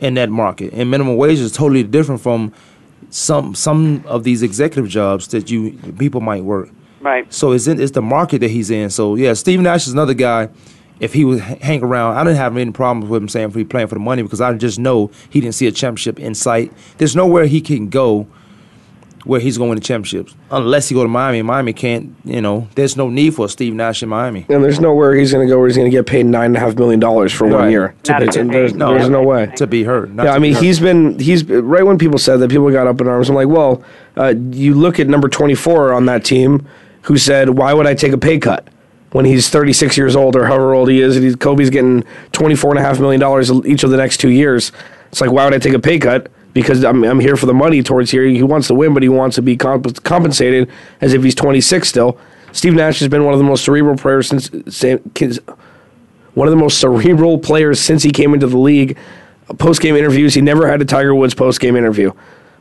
in 0.00 0.14
that 0.14 0.28
market, 0.28 0.72
and 0.72 0.90
minimum 0.90 1.16
wage 1.16 1.38
is 1.38 1.52
totally 1.52 1.84
different 1.84 2.20
from 2.20 2.52
some 3.10 3.54
some 3.54 4.04
of 4.06 4.24
these 4.24 4.42
executive 4.42 4.88
jobs 4.88 5.28
that 5.28 5.50
you 5.50 5.72
people 5.98 6.20
might 6.20 6.42
work. 6.42 6.68
Right. 7.00 7.32
So 7.32 7.52
it's 7.52 7.66
in, 7.66 7.80
it's 7.80 7.92
the 7.92 8.02
market 8.02 8.40
that 8.40 8.50
he's 8.50 8.70
in. 8.70 8.90
So 8.90 9.14
yeah, 9.14 9.32
Steve 9.34 9.60
Nash 9.60 9.86
is 9.86 9.92
another 9.92 10.14
guy. 10.14 10.48
If 11.00 11.12
he 11.12 11.24
would 11.24 11.38
h- 11.40 11.62
hang 11.62 11.82
around, 11.84 12.16
I 12.16 12.24
didn't 12.24 12.38
have 12.38 12.56
any 12.56 12.72
problems 12.72 13.08
with 13.08 13.22
him 13.22 13.28
saying 13.28 13.50
if 13.50 13.54
he 13.54 13.62
playing 13.62 13.86
for 13.86 13.94
the 13.94 14.00
money 14.00 14.22
because 14.22 14.40
I 14.40 14.52
just 14.54 14.80
know 14.80 15.12
he 15.30 15.40
didn't 15.40 15.54
see 15.54 15.68
a 15.68 15.72
championship 15.72 16.18
in 16.18 16.34
sight. 16.34 16.72
There's 16.98 17.14
nowhere 17.14 17.46
he 17.46 17.60
can 17.60 17.88
go 17.88 18.26
where 19.24 19.40
he's 19.40 19.58
going 19.58 19.74
to 19.78 19.80
championships 19.84 20.34
unless 20.50 20.88
he 20.88 20.94
go 20.94 21.02
to 21.02 21.08
Miami. 21.08 21.42
Miami 21.42 21.72
can't. 21.72 22.16
You 22.24 22.40
know, 22.40 22.66
there's 22.74 22.96
no 22.96 23.08
need 23.10 23.34
for 23.34 23.48
Steve 23.48 23.74
Nash 23.74 24.02
in 24.02 24.08
Miami. 24.08 24.46
And 24.48 24.64
there's 24.64 24.80
nowhere 24.80 25.14
he's 25.14 25.30
going 25.32 25.46
to 25.46 25.52
go 25.52 25.58
where 25.58 25.68
he's 25.68 25.76
going 25.76 25.90
to 25.90 25.96
get 25.96 26.06
paid 26.06 26.26
nine 26.26 26.46
and 26.46 26.56
a 26.56 26.60
half 26.60 26.74
million 26.76 26.98
dollars 26.98 27.32
for 27.32 27.46
one 27.46 27.70
year. 27.70 27.94
Not 28.08 28.22
It's- 28.22 28.36
a 28.36 28.42
good 28.42 28.52
there's. 28.52 28.74
No, 28.74 28.94
there's 28.94 29.08
no 29.08 29.22
way. 29.22 29.52
to 29.56 29.66
be 29.68 29.84
hurt. 29.84 30.10
not 30.12 30.24
Yeah, 30.26 30.32
I 30.32 30.38
mean, 30.40 30.54
hurt. 30.54 30.64
he's 30.64 30.80
been 30.80 31.18
he's 31.20 31.44
right 31.44 31.84
when 31.86 31.98
people 31.98 32.18
said 32.18 32.38
that 32.38 32.50
people 32.50 32.68
got 32.72 32.86
up 32.88 33.00
in 33.00 33.06
arms. 33.06 33.28
I'm 33.28 33.36
like, 33.36 33.48
well, 33.48 33.84
uh, 34.16 34.34
you 34.50 34.74
look 34.74 34.98
at 34.98 35.06
number 35.08 35.28
24 35.28 35.92
on 35.92 36.06
that 36.06 36.24
team, 36.24 36.66
who 37.02 37.16
said, 37.16 37.50
"Why 37.50 37.72
would 37.72 37.86
I 37.86 37.94
take 37.94 38.12
a 38.12 38.18
pay 38.18 38.38
cut 38.38 38.68
when 39.12 39.24
he's 39.24 39.48
36 39.48 39.96
years 39.96 40.14
old 40.16 40.36
or 40.36 40.46
however 40.46 40.74
old 40.74 40.88
he 40.90 41.00
is? 41.00 41.16
And 41.16 41.24
he's, 41.24 41.36
Kobe's 41.36 41.70
getting 41.70 42.04
24 42.32 42.72
and 42.72 42.78
a 42.78 42.82
half 42.82 43.00
million 43.00 43.20
dollars 43.20 43.50
each 43.64 43.82
of 43.82 43.90
the 43.90 43.96
next 43.96 44.18
two 44.18 44.30
years. 44.30 44.72
It's 45.10 45.20
like, 45.20 45.30
why 45.30 45.44
would 45.44 45.54
I 45.54 45.58
take 45.58 45.74
a 45.74 45.78
pay 45.78 45.98
cut? 45.98 46.30
Because 46.52 46.84
I'm 46.84 47.04
I'm 47.04 47.20
here 47.20 47.36
for 47.36 47.46
the 47.46 47.54
money 47.54 47.82
towards 47.82 48.10
here. 48.10 48.24
He 48.24 48.42
wants 48.42 48.66
to 48.68 48.74
win, 48.74 48.94
but 48.94 49.02
he 49.02 49.08
wants 49.08 49.36
to 49.36 49.42
be 49.42 49.56
comp- 49.56 50.02
compensated 50.02 50.70
as 51.00 51.14
if 51.14 51.22
he's 51.22 51.34
26 51.34 51.88
still. 51.88 52.18
Steve 52.52 52.74
Nash 52.74 52.98
has 53.00 53.08
been 53.08 53.24
one 53.24 53.34
of 53.34 53.38
the 53.38 53.44
most 53.44 53.64
cerebral 53.64 53.96
players 53.96 54.28
since. 54.28 54.48
one 56.34 56.48
of 56.48 56.52
the 56.52 56.56
most 56.56 56.78
cerebral 56.80 57.38
players 57.38 57.80
since 57.80 58.02
he 58.02 58.10
came 58.10 58.32
into 58.34 58.46
the 58.46 58.58
league. 58.58 58.96
Post 59.58 59.80
game 59.80 59.96
interviews, 59.96 60.34
he 60.34 60.40
never 60.40 60.68
had 60.68 60.80
a 60.82 60.84
Tiger 60.84 61.14
Woods 61.14 61.34
post 61.34 61.60
game 61.60 61.76
interview. 61.76 62.12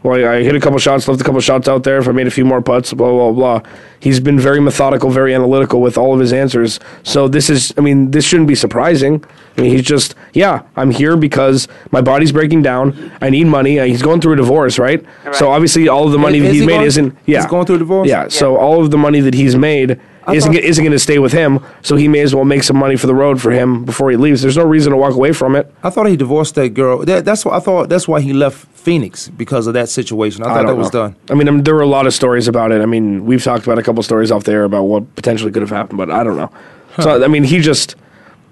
Well, 0.03 0.29
I 0.29 0.43
hit 0.43 0.55
a 0.55 0.59
couple 0.59 0.77
shots, 0.79 1.07
left 1.07 1.19
a 1.19 1.23
couple 1.23 1.41
shots 1.41 1.67
out 1.67 1.83
there. 1.83 1.97
If 1.97 2.07
I 2.07 2.11
made 2.11 2.27
a 2.27 2.31
few 2.31 2.45
more 2.45 2.61
putts, 2.61 2.93
blah 2.93 3.09
blah 3.09 3.31
blah. 3.31 3.71
He's 3.99 4.19
been 4.19 4.39
very 4.39 4.59
methodical, 4.59 5.09
very 5.09 5.33
analytical 5.33 5.81
with 5.81 5.97
all 5.97 6.13
of 6.13 6.19
his 6.19 6.33
answers. 6.33 6.79
So 7.03 7.27
this 7.27 7.49
is, 7.49 7.73
I 7.77 7.81
mean, 7.81 8.11
this 8.11 8.23
shouldn't 8.23 8.47
be 8.47 8.55
surprising. 8.55 9.23
I 9.57 9.61
mean, 9.61 9.71
he's 9.71 9.81
just, 9.81 10.13
yeah, 10.33 10.61
I'm 10.75 10.91
here 10.91 11.17
because 11.17 11.67
my 11.91 11.99
body's 12.01 12.31
breaking 12.31 12.61
down. 12.61 13.11
I 13.21 13.31
need 13.31 13.45
money. 13.47 13.79
Uh, 13.79 13.85
He's 13.85 14.03
going 14.03 14.21
through 14.21 14.33
a 14.33 14.35
divorce, 14.35 14.77
right? 14.77 15.03
right? 15.25 15.35
So 15.35 15.49
obviously, 15.49 15.87
all 15.87 16.05
of 16.05 16.11
the 16.11 16.19
money 16.19 16.37
Is 16.37 16.43
that 16.43 16.51
he 16.53 16.57
he's 16.59 16.67
made 16.67 16.73
going- 16.73 16.85
isn't. 16.87 17.17
Yeah, 17.25 17.37
he's 17.41 17.49
going 17.49 17.65
through 17.65 17.77
a 17.77 17.79
divorce? 17.79 18.07
Yeah. 18.07 18.27
So 18.27 18.55
all 18.57 18.83
of 18.83 18.91
the 18.91 18.97
money 18.99 19.19
that 19.21 19.33
he's 19.33 19.55
made 19.55 19.99
isn't 20.31 20.53
thought- 20.53 20.61
isn't 20.63 20.83
going 20.83 20.91
to 20.91 20.99
stay 20.99 21.17
with 21.17 21.31
him. 21.33 21.59
So 21.81 21.95
he 21.95 22.07
may 22.07 22.19
as 22.19 22.35
well 22.35 22.45
make 22.45 22.61
some 22.61 22.77
money 22.77 22.97
for 22.97 23.07
the 23.07 23.15
road 23.15 23.41
for 23.41 23.49
him 23.49 23.83
before 23.83 24.11
he 24.11 24.17
leaves. 24.17 24.43
There's 24.43 24.57
no 24.57 24.63
reason 24.65 24.91
to 24.91 24.97
walk 24.97 25.15
away 25.15 25.31
from 25.33 25.55
it. 25.55 25.73
I 25.83 25.89
thought 25.89 26.05
he 26.05 26.17
divorced 26.17 26.53
that 26.55 26.69
girl. 26.75 27.03
That, 27.03 27.25
that's 27.25 27.43
what 27.43 27.55
I 27.55 27.59
thought. 27.59 27.89
That's 27.89 28.07
why 28.07 28.21
he 28.21 28.33
left 28.33 28.67
Phoenix 28.77 29.27
because 29.29 29.65
of 29.65 29.73
that 29.73 29.89
situation. 29.89 30.43
I 30.43 30.49
thought 30.49 30.55
that 30.57 30.67
don't 30.67 30.77
was 30.77 30.93
know. 30.93 31.07
done. 31.07 31.15
I 31.31 31.33
mean, 31.33 31.47
um, 31.49 31.63
there 31.63 31.73
were 31.73 31.81
a 31.81 31.87
lot 31.87 32.05
of 32.05 32.13
stories 32.13 32.47
about 32.47 32.71
it. 32.71 32.81
I 32.81 32.85
mean, 32.85 33.25
we've 33.25 33.43
talked 33.43 33.63
about 33.65 33.79
a 33.79 33.83
couple 33.83 34.03
stories 34.03 34.29
off 34.31 34.43
there 34.43 34.65
about 34.65 34.83
what 34.83 35.15
potentially 35.15 35.51
could 35.51 35.63
have 35.63 35.71
happened, 35.71 35.97
but 35.97 36.11
I 36.11 36.23
don't 36.23 36.37
know. 36.37 36.51
So 36.99 37.23
I 37.23 37.27
mean, 37.27 37.43
he 37.43 37.59
just 37.59 37.95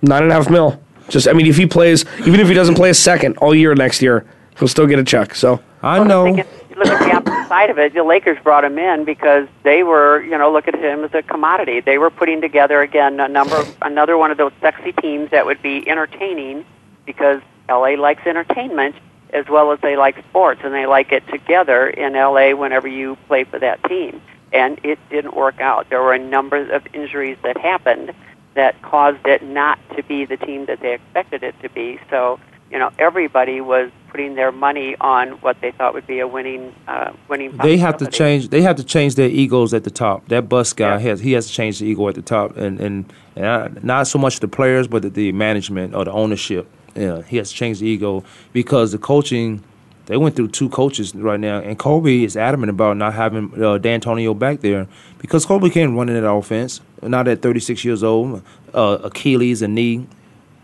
nine 0.02 0.24
and 0.24 0.32
a 0.32 0.36
half 0.36 0.50
mil. 0.50 0.82
Just 1.10 1.28
I 1.28 1.34
mean, 1.34 1.46
if 1.46 1.58
he 1.58 1.66
plays, 1.66 2.06
even 2.26 2.40
if 2.40 2.48
he 2.48 2.54
doesn't 2.54 2.76
play 2.76 2.90
a 2.90 2.94
second 2.96 3.38
all 3.38 3.54
year 3.54 3.76
next 3.76 4.02
year, 4.02 4.26
he'll 4.58 4.68
still 4.68 4.88
get 4.88 5.00
a 5.00 5.04
check. 5.04 5.36
So 5.36 5.62
I 5.84 6.00
Well, 6.00 6.08
know. 6.08 6.24
thing 6.26 6.40
is, 6.40 6.48
look 6.76 6.88
at 6.88 7.00
the 7.08 7.16
opposite 7.16 7.48
side 7.48 7.70
of 7.70 7.78
it. 7.78 7.94
The 7.94 8.04
Lakers 8.04 8.38
brought 8.44 8.64
him 8.66 8.78
in 8.80 9.06
because 9.06 9.48
they 9.64 9.84
were, 9.84 10.24
you 10.24 10.38
know, 10.38 10.52
look 10.52 10.68
at 10.68 10.76
him 10.76 11.04
as 11.04 11.14
a 11.14 11.22
commodity. 11.22 11.80
They 11.80 11.98
were 11.98 12.10
putting 12.10 12.42
together 12.42 12.82
again 12.82 13.20
a 13.20 13.28
number, 13.28 13.64
another 13.82 14.18
one 14.18 14.32
of 14.32 14.38
those 14.38 14.52
sexy 14.62 14.92
teams 14.94 15.30
that 15.32 15.46
would 15.46 15.62
be 15.62 15.88
entertaining 15.88 16.66
because 17.06 17.42
LA 17.70 17.92
likes 17.96 18.26
entertainment 18.26 18.96
as 19.34 19.48
well 19.50 19.72
as 19.72 19.80
they 19.82 19.98
like 19.98 20.18
sports, 20.30 20.62
and 20.64 20.74
they 20.74 20.86
like 20.86 21.12
it 21.12 21.28
together 21.28 21.88
in 21.88 22.14
LA 22.14 22.52
whenever 22.56 22.88
you 22.88 23.18
play 23.28 23.44
for 23.44 23.60
that 23.60 23.84
team. 23.84 24.22
and 24.54 24.80
it 24.84 24.98
didn't 25.10 25.36
work 25.36 25.60
out. 25.60 25.90
There 25.90 26.02
were 26.02 26.14
a 26.14 26.20
number 26.20 26.56
of 26.72 26.88
injuries 26.94 27.38
that 27.44 27.58
happened 27.58 28.14
that 28.56 28.82
caused 28.82 29.26
it 29.26 29.44
not 29.44 29.78
to 29.96 30.04
be 30.04 30.26
the 30.26 30.38
team 30.38 30.66
that 30.66 30.80
they 30.82 30.94
expected 30.94 31.44
it 31.44 31.56
to 31.62 31.70
be. 31.70 32.00
So, 32.10 32.40
you 32.72 32.80
know, 32.80 32.90
everybody 32.98 33.62
was 33.62 33.92
putting 34.10 34.36
their 34.36 34.52
money 34.52 34.96
on 35.02 35.32
what 35.42 35.60
they 35.62 35.72
thought 35.72 35.94
would 35.94 36.08
be 36.08 36.20
a 36.20 36.28
winning 36.28 36.74
uh, 36.88 37.12
winning. 37.30 37.56
They 37.58 37.78
have 37.78 37.98
to 37.98 38.08
change. 38.08 38.50
They 38.50 38.62
have 38.62 38.78
to 38.78 38.84
change 38.84 39.16
their 39.16 39.28
egos 39.30 39.74
at 39.74 39.84
the 39.84 39.92
top. 39.92 40.28
That 40.30 40.48
bus 40.50 40.74
guy 40.74 40.94
Yeah. 40.94 41.00
has 41.00 41.20
he 41.20 41.34
has 41.34 41.48
to 41.48 41.54
change 41.54 41.80
the 41.80 41.86
ego 41.86 42.08
at 42.08 42.16
the 42.16 42.22
top, 42.22 42.56
and 42.58 42.80
and, 42.80 43.14
and 43.36 43.46
I- 43.46 43.70
not 43.84 44.08
so 44.08 44.18
much 44.18 44.40
the 44.40 44.48
players, 44.48 44.88
but 44.88 45.02
the, 45.04 45.10
the 45.10 45.32
management 45.34 45.94
or 45.94 46.06
the 46.06 46.12
ownership. 46.12 46.68
Yeah, 46.96 47.22
he 47.24 47.36
has 47.38 47.50
to 47.50 47.56
change 47.56 47.80
the 47.80 47.88
ego 47.88 48.24
because 48.54 48.92
the 48.94 48.98
coaching. 48.98 49.64
They 50.06 50.18
went 50.18 50.36
through 50.36 50.50
two 50.50 50.70
coaches 50.70 51.16
right 51.16 51.40
now, 51.40 51.60
and 51.60 51.80
Kobe 51.80 52.24
is 52.24 52.38
adamant 52.38 52.70
about 52.70 52.98
not 52.98 53.14
having 53.14 53.62
uh, 53.62 53.80
D'Antonio 53.80 54.34
back 54.34 54.62
there 54.62 54.88
because 55.18 55.46
Kobe 55.46 55.70
can't 55.70 55.98
run 55.98 56.10
in 56.10 56.22
that 56.22 56.30
offense. 56.30 56.82
Not 57.02 57.28
at 57.28 57.42
36 57.42 57.84
years 57.84 58.04
old, 58.04 58.44
uh, 58.74 59.00
Achilles 59.04 59.62
and 59.62 59.74
knee 59.74 60.08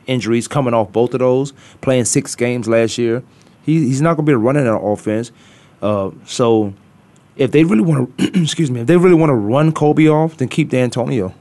injuries 0.07 0.47
coming 0.47 0.73
off 0.73 0.91
both 0.91 1.13
of 1.13 1.19
those. 1.19 1.53
Playing 1.81 2.05
six 2.05 2.35
games 2.35 2.67
last 2.67 2.97
year, 2.97 3.23
he, 3.63 3.79
he's 3.79 4.01
not 4.01 4.15
going 4.15 4.25
to 4.25 4.31
be 4.31 4.35
running 4.35 4.65
that 4.65 4.77
offense. 4.77 5.31
Uh, 5.81 6.11
so 6.25 6.73
if 7.35 7.51
they 7.51 7.63
really 7.63 7.81
want 7.81 8.17
to, 8.17 8.41
excuse 8.41 8.69
me, 8.69 8.81
if 8.81 8.87
they 8.87 8.97
really 8.97 9.15
want 9.15 9.29
to 9.31 9.35
run 9.35 9.71
Kobe 9.71 10.07
off, 10.07 10.37
then 10.37 10.47
keep 10.47 10.69
D'Antonio. 10.69 11.33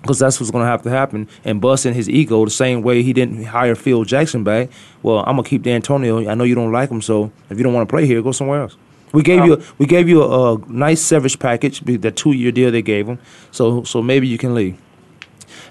Because 0.00 0.18
that's 0.18 0.40
what's 0.40 0.50
going 0.50 0.64
to 0.64 0.70
have 0.70 0.82
to 0.82 0.90
happen. 0.90 1.28
And 1.44 1.60
busting 1.60 1.94
his 1.94 2.08
ego 2.08 2.44
the 2.44 2.50
same 2.50 2.82
way 2.82 3.02
he 3.02 3.12
didn't 3.12 3.44
hire 3.44 3.74
Phil 3.74 4.04
Jackson 4.04 4.44
back. 4.44 4.70
Well, 5.02 5.24
I'm 5.26 5.36
to 5.36 5.42
keep 5.42 5.62
D'Antonio. 5.62 6.28
I 6.28 6.34
know 6.34 6.44
you 6.44 6.54
don't 6.54 6.72
like 6.72 6.90
him, 6.90 7.02
so 7.02 7.30
if 7.50 7.58
you 7.58 7.64
don't 7.64 7.74
want 7.74 7.88
to 7.88 7.92
play 7.92 8.06
here, 8.06 8.22
go 8.22 8.32
somewhere 8.32 8.62
else. 8.62 8.76
We 9.12 9.22
gave 9.22 9.44
you 9.44 9.62
we 9.78 9.86
gave 9.86 10.08
you 10.08 10.22
a, 10.22 10.54
a 10.54 10.58
nice 10.68 11.02
service 11.02 11.34
package, 11.34 11.80
the 11.80 12.10
two 12.12 12.32
year 12.32 12.52
deal 12.52 12.70
they 12.70 12.82
gave 12.82 13.08
him. 13.08 13.18
So 13.50 13.82
so 13.82 14.02
maybe 14.02 14.28
you 14.28 14.38
can 14.38 14.54
leave. 14.54 14.80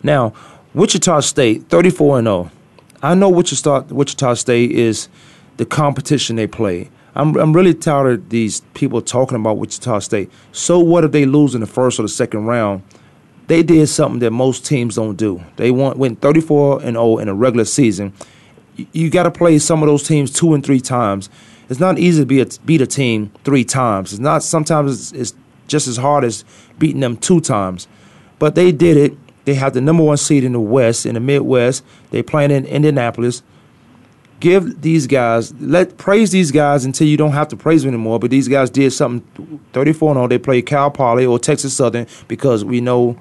Now, 0.03 0.33
Wichita 0.73 1.21
State, 1.21 1.69
34 1.69 2.19
and 2.19 2.25
0. 2.25 2.51
I 3.01 3.15
know 3.15 3.29
Wichita 3.29 3.85
Wichita 3.89 4.33
State 4.33 4.71
is 4.71 5.07
the 5.57 5.65
competition 5.65 6.35
they 6.35 6.47
play. 6.47 6.89
I'm 7.15 7.35
I'm 7.37 7.53
really 7.53 7.73
tired 7.73 8.19
of 8.19 8.29
these 8.29 8.61
people 8.73 9.01
talking 9.01 9.37
about 9.37 9.57
Wichita 9.57 9.99
State. 9.99 10.31
So 10.51 10.79
what 10.79 11.03
if 11.03 11.11
they 11.11 11.25
lose 11.25 11.55
in 11.55 11.61
the 11.61 11.67
first 11.67 11.99
or 11.99 12.03
the 12.03 12.09
second 12.09 12.45
round? 12.45 12.83
They 13.49 13.63
did 13.63 13.87
something 13.87 14.19
that 14.19 14.29
most 14.29 14.63
teams 14.63 14.95
don't 14.95 15.15
do. 15.15 15.43
They 15.55 15.71
won, 15.71 15.97
went 15.97 16.21
34 16.21 16.83
and 16.83 16.95
0 16.95 17.17
in 17.17 17.27
a 17.27 17.33
regular 17.33 17.65
season. 17.65 18.13
You, 18.75 18.85
you 18.93 19.09
got 19.09 19.23
to 19.23 19.31
play 19.31 19.57
some 19.57 19.81
of 19.81 19.87
those 19.87 20.07
teams 20.07 20.31
two 20.31 20.53
and 20.53 20.63
three 20.63 20.79
times. 20.79 21.31
It's 21.67 21.79
not 21.79 21.97
easy 21.97 22.21
to 22.21 22.25
be 22.27 22.41
a, 22.41 22.45
beat 22.63 22.79
a 22.79 22.85
team 22.85 23.31
three 23.43 23.65
times. 23.65 24.13
It's 24.13 24.19
not. 24.19 24.43
Sometimes 24.43 25.11
it's, 25.11 25.31
it's 25.31 25.39
just 25.67 25.87
as 25.87 25.97
hard 25.97 26.25
as 26.25 26.45
beating 26.77 26.99
them 26.99 27.17
two 27.17 27.41
times. 27.41 27.87
But 28.37 28.53
they 28.53 28.71
did 28.71 28.97
it. 28.97 29.17
They 29.45 29.55
have 29.55 29.73
the 29.73 29.81
number 29.81 30.03
one 30.03 30.17
seed 30.17 30.43
in 30.43 30.51
the 30.53 30.59
West, 30.59 31.07
in 31.07 31.15
the 31.15 31.19
Midwest. 31.19 31.83
They 32.11 32.21
playing 32.21 32.51
in 32.51 32.67
Indianapolis. 32.67 33.41
Give 34.39 34.79
these 34.79 35.07
guys, 35.07 35.55
let 35.59 35.97
praise 35.97 36.29
these 36.29 36.51
guys 36.51 36.85
until 36.85 37.07
you 37.07 37.17
don't 37.17 37.31
have 37.31 37.47
to 37.47 37.57
praise 37.57 37.81
them 37.81 37.95
anymore. 37.95 38.19
But 38.19 38.29
these 38.29 38.47
guys 38.47 38.69
did 38.69 38.93
something 38.93 39.59
34 39.73 40.13
0. 40.13 40.27
They 40.27 40.37
played 40.37 40.67
Cal 40.67 40.91
Poly 40.91 41.25
or 41.25 41.39
Texas 41.39 41.73
Southern 41.73 42.05
because 42.27 42.63
we 42.63 42.79
know 42.79 43.17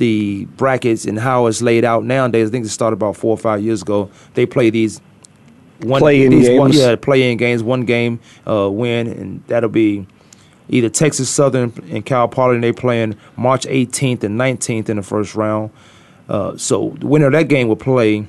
the 0.00 0.46
brackets 0.56 1.04
and 1.04 1.18
how 1.20 1.46
it's 1.46 1.62
laid 1.62 1.84
out 1.84 2.04
nowadays. 2.04 2.48
I 2.48 2.50
think 2.50 2.64
it 2.66 2.70
started 2.70 2.94
about 2.94 3.16
four 3.16 3.30
or 3.32 3.38
five 3.38 3.62
years 3.62 3.82
ago. 3.82 4.10
They 4.34 4.46
play 4.46 4.70
these 4.70 5.00
one 5.82 6.00
Play-in 6.00 6.30
these 6.30 6.50
One, 6.58 6.70
games. 6.72 6.82
yeah, 6.82 6.96
play 6.96 7.30
in 7.30 7.38
games, 7.38 7.62
one 7.62 7.84
game 7.86 8.20
uh, 8.46 8.68
win, 8.70 9.06
and 9.06 9.42
that'll 9.46 9.70
be 9.70 10.06
either 10.68 10.88
Texas 10.90 11.30
Southern 11.30 11.72
and 11.90 12.04
Cal 12.04 12.28
Poly. 12.28 12.56
And 12.56 12.64
they 12.64 12.72
playing 12.72 13.16
March 13.36 13.64
18th 13.66 14.22
and 14.24 14.38
19th 14.38 14.88
in 14.88 14.96
the 14.96 15.02
first 15.02 15.34
round. 15.34 15.70
Uh, 16.28 16.56
so 16.56 16.94
the 16.98 17.06
winner 17.06 17.26
of 17.26 17.32
that 17.32 17.48
game 17.48 17.66
will 17.68 17.76
play 17.76 18.26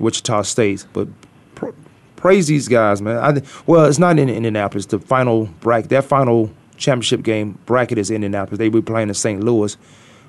Wichita 0.00 0.42
State. 0.42 0.86
But 0.94 1.08
pr- 1.54 1.70
praise 2.16 2.46
these 2.46 2.66
guys, 2.68 3.02
man. 3.02 3.18
I, 3.18 3.42
well, 3.66 3.84
it's 3.84 3.98
not 3.98 4.18
in 4.18 4.28
Indianapolis. 4.30 4.86
The 4.86 4.98
final 4.98 5.46
bracket, 5.60 5.90
that 5.90 6.04
final 6.04 6.50
championship 6.78 7.22
game 7.22 7.58
bracket 7.66 7.98
is 7.98 8.10
in 8.10 8.16
Indianapolis. 8.16 8.58
They 8.58 8.68
will 8.70 8.80
be 8.80 8.86
playing 8.86 9.08
in 9.08 9.14
St. 9.14 9.42
Louis, 9.44 9.76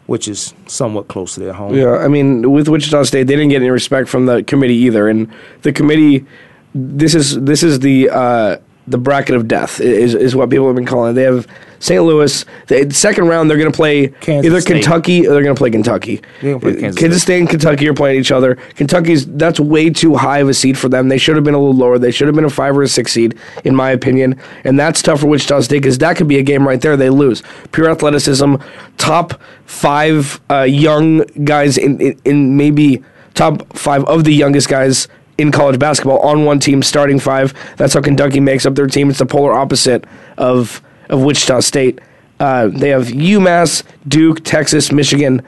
which 0.08 0.28
is 0.28 0.54
somewhat 0.66 1.08
close 1.08 1.36
to 1.36 1.40
their 1.40 1.54
home. 1.54 1.76
Yeah, 1.76 1.98
I 1.98 2.08
mean, 2.08 2.52
with 2.52 2.68
Wichita 2.68 3.04
State, 3.04 3.28
they 3.28 3.36
didn't 3.36 3.50
get 3.50 3.62
any 3.62 3.70
respect 3.70 4.10
from 4.10 4.26
the 4.26 4.44
committee 4.44 4.76
either, 4.76 5.08
and 5.08 5.32
the 5.62 5.72
committee, 5.72 6.26
this 6.74 7.14
is 7.14 7.40
this 7.42 7.62
is 7.62 7.80
the 7.80 8.10
uh, 8.10 8.58
the 8.88 8.98
bracket 8.98 9.36
of 9.36 9.48
death 9.48 9.80
is 9.82 10.16
is 10.16 10.36
what 10.36 10.50
people 10.50 10.68
have 10.68 10.76
been 10.76 10.86
calling 10.86 11.12
it. 11.12 11.14
They 11.16 11.24
have 11.24 11.48
St. 11.80 12.04
Louis. 12.04 12.46
The 12.68 12.90
second 12.92 13.28
round, 13.28 13.50
they're 13.50 13.58
going 13.58 13.72
to 13.72 13.76
play 13.76 14.08
Kansas 14.08 14.50
either 14.50 14.62
State. 14.62 14.82
Kentucky 14.82 15.28
or 15.28 15.34
they're 15.34 15.44
going 15.44 15.56
to 15.56 15.60
play 15.60 15.70
Kentucky. 15.70 16.22
They're 16.42 16.58
gonna 16.58 16.80
play 16.80 16.92
Kansas 16.94 17.22
State 17.22 17.40
and 17.40 17.50
Kentucky 17.50 17.88
are 17.88 17.94
playing 17.94 18.20
each 18.20 18.32
other. 18.32 18.56
Kentucky's 18.76 19.26
that's 19.26 19.60
way 19.60 19.90
too 19.90 20.16
high 20.16 20.40
of 20.40 20.50
a 20.50 20.54
seed 20.54 20.78
for 20.78 20.90
them. 20.90 21.10
They 21.10 21.18
should 21.18 21.36
have 21.36 21.44
been 21.46 21.54
a 21.54 21.60
little 21.60 21.76
lower. 21.76 22.00
They 22.00 22.12
should 22.12 22.28
have 22.28 22.36
been 22.36 22.46
a 22.46 22.50
five 22.50 22.76
or 22.78 22.84
a 22.84 22.88
six 22.88 23.12
seed, 23.12 23.38
in 23.64 23.76
my 23.76 23.92
opinion. 23.92 24.40
And 24.64 24.80
that's 24.80 25.02
tough 25.02 25.20
for 25.20 25.28
Wichita 25.28 25.62
State 25.62 25.80
because 25.80 25.98
that 26.00 26.18
could 26.18 26.28
be 26.28 26.40
a 26.40 26.44
game 26.44 26.68
right 26.68 26.82
there. 26.82 26.98
They 26.98 27.10
lose 27.10 27.44
pure 27.72 27.90
athleticism, 27.90 28.56
top 28.98 29.40
five 29.66 30.40
uh, 30.50 30.64
young 30.64 31.20
guys 31.44 31.78
in, 31.78 32.00
in 32.02 32.20
in 32.26 32.58
maybe 32.58 33.04
top 33.34 33.78
five 33.78 34.04
of 34.06 34.24
the 34.24 34.34
youngest 34.34 34.68
guys 34.68 35.08
in 35.38 35.52
college 35.52 35.80
basketball 35.80 36.20
on 36.20 36.46
one 36.46 36.60
team, 36.60 36.82
starting 36.82 37.20
five. 37.20 37.54
That's 37.78 37.94
how 37.94 38.02
Kentucky 38.02 38.40
makes 38.40 38.66
up 38.66 38.76
their 38.76 38.88
team. 38.88 39.10
It's 39.10 39.20
the 39.20 39.26
polar 39.26 39.54
opposite 39.54 40.06
of 40.38 40.82
of 41.10 41.22
Wichita 41.22 41.62
State. 41.62 42.00
Uh, 42.40 42.68
they 42.68 42.90
have 42.90 43.08
UMass, 43.08 43.84
Duke, 44.08 44.44
Texas, 44.44 44.92
Michigan. 44.92 45.42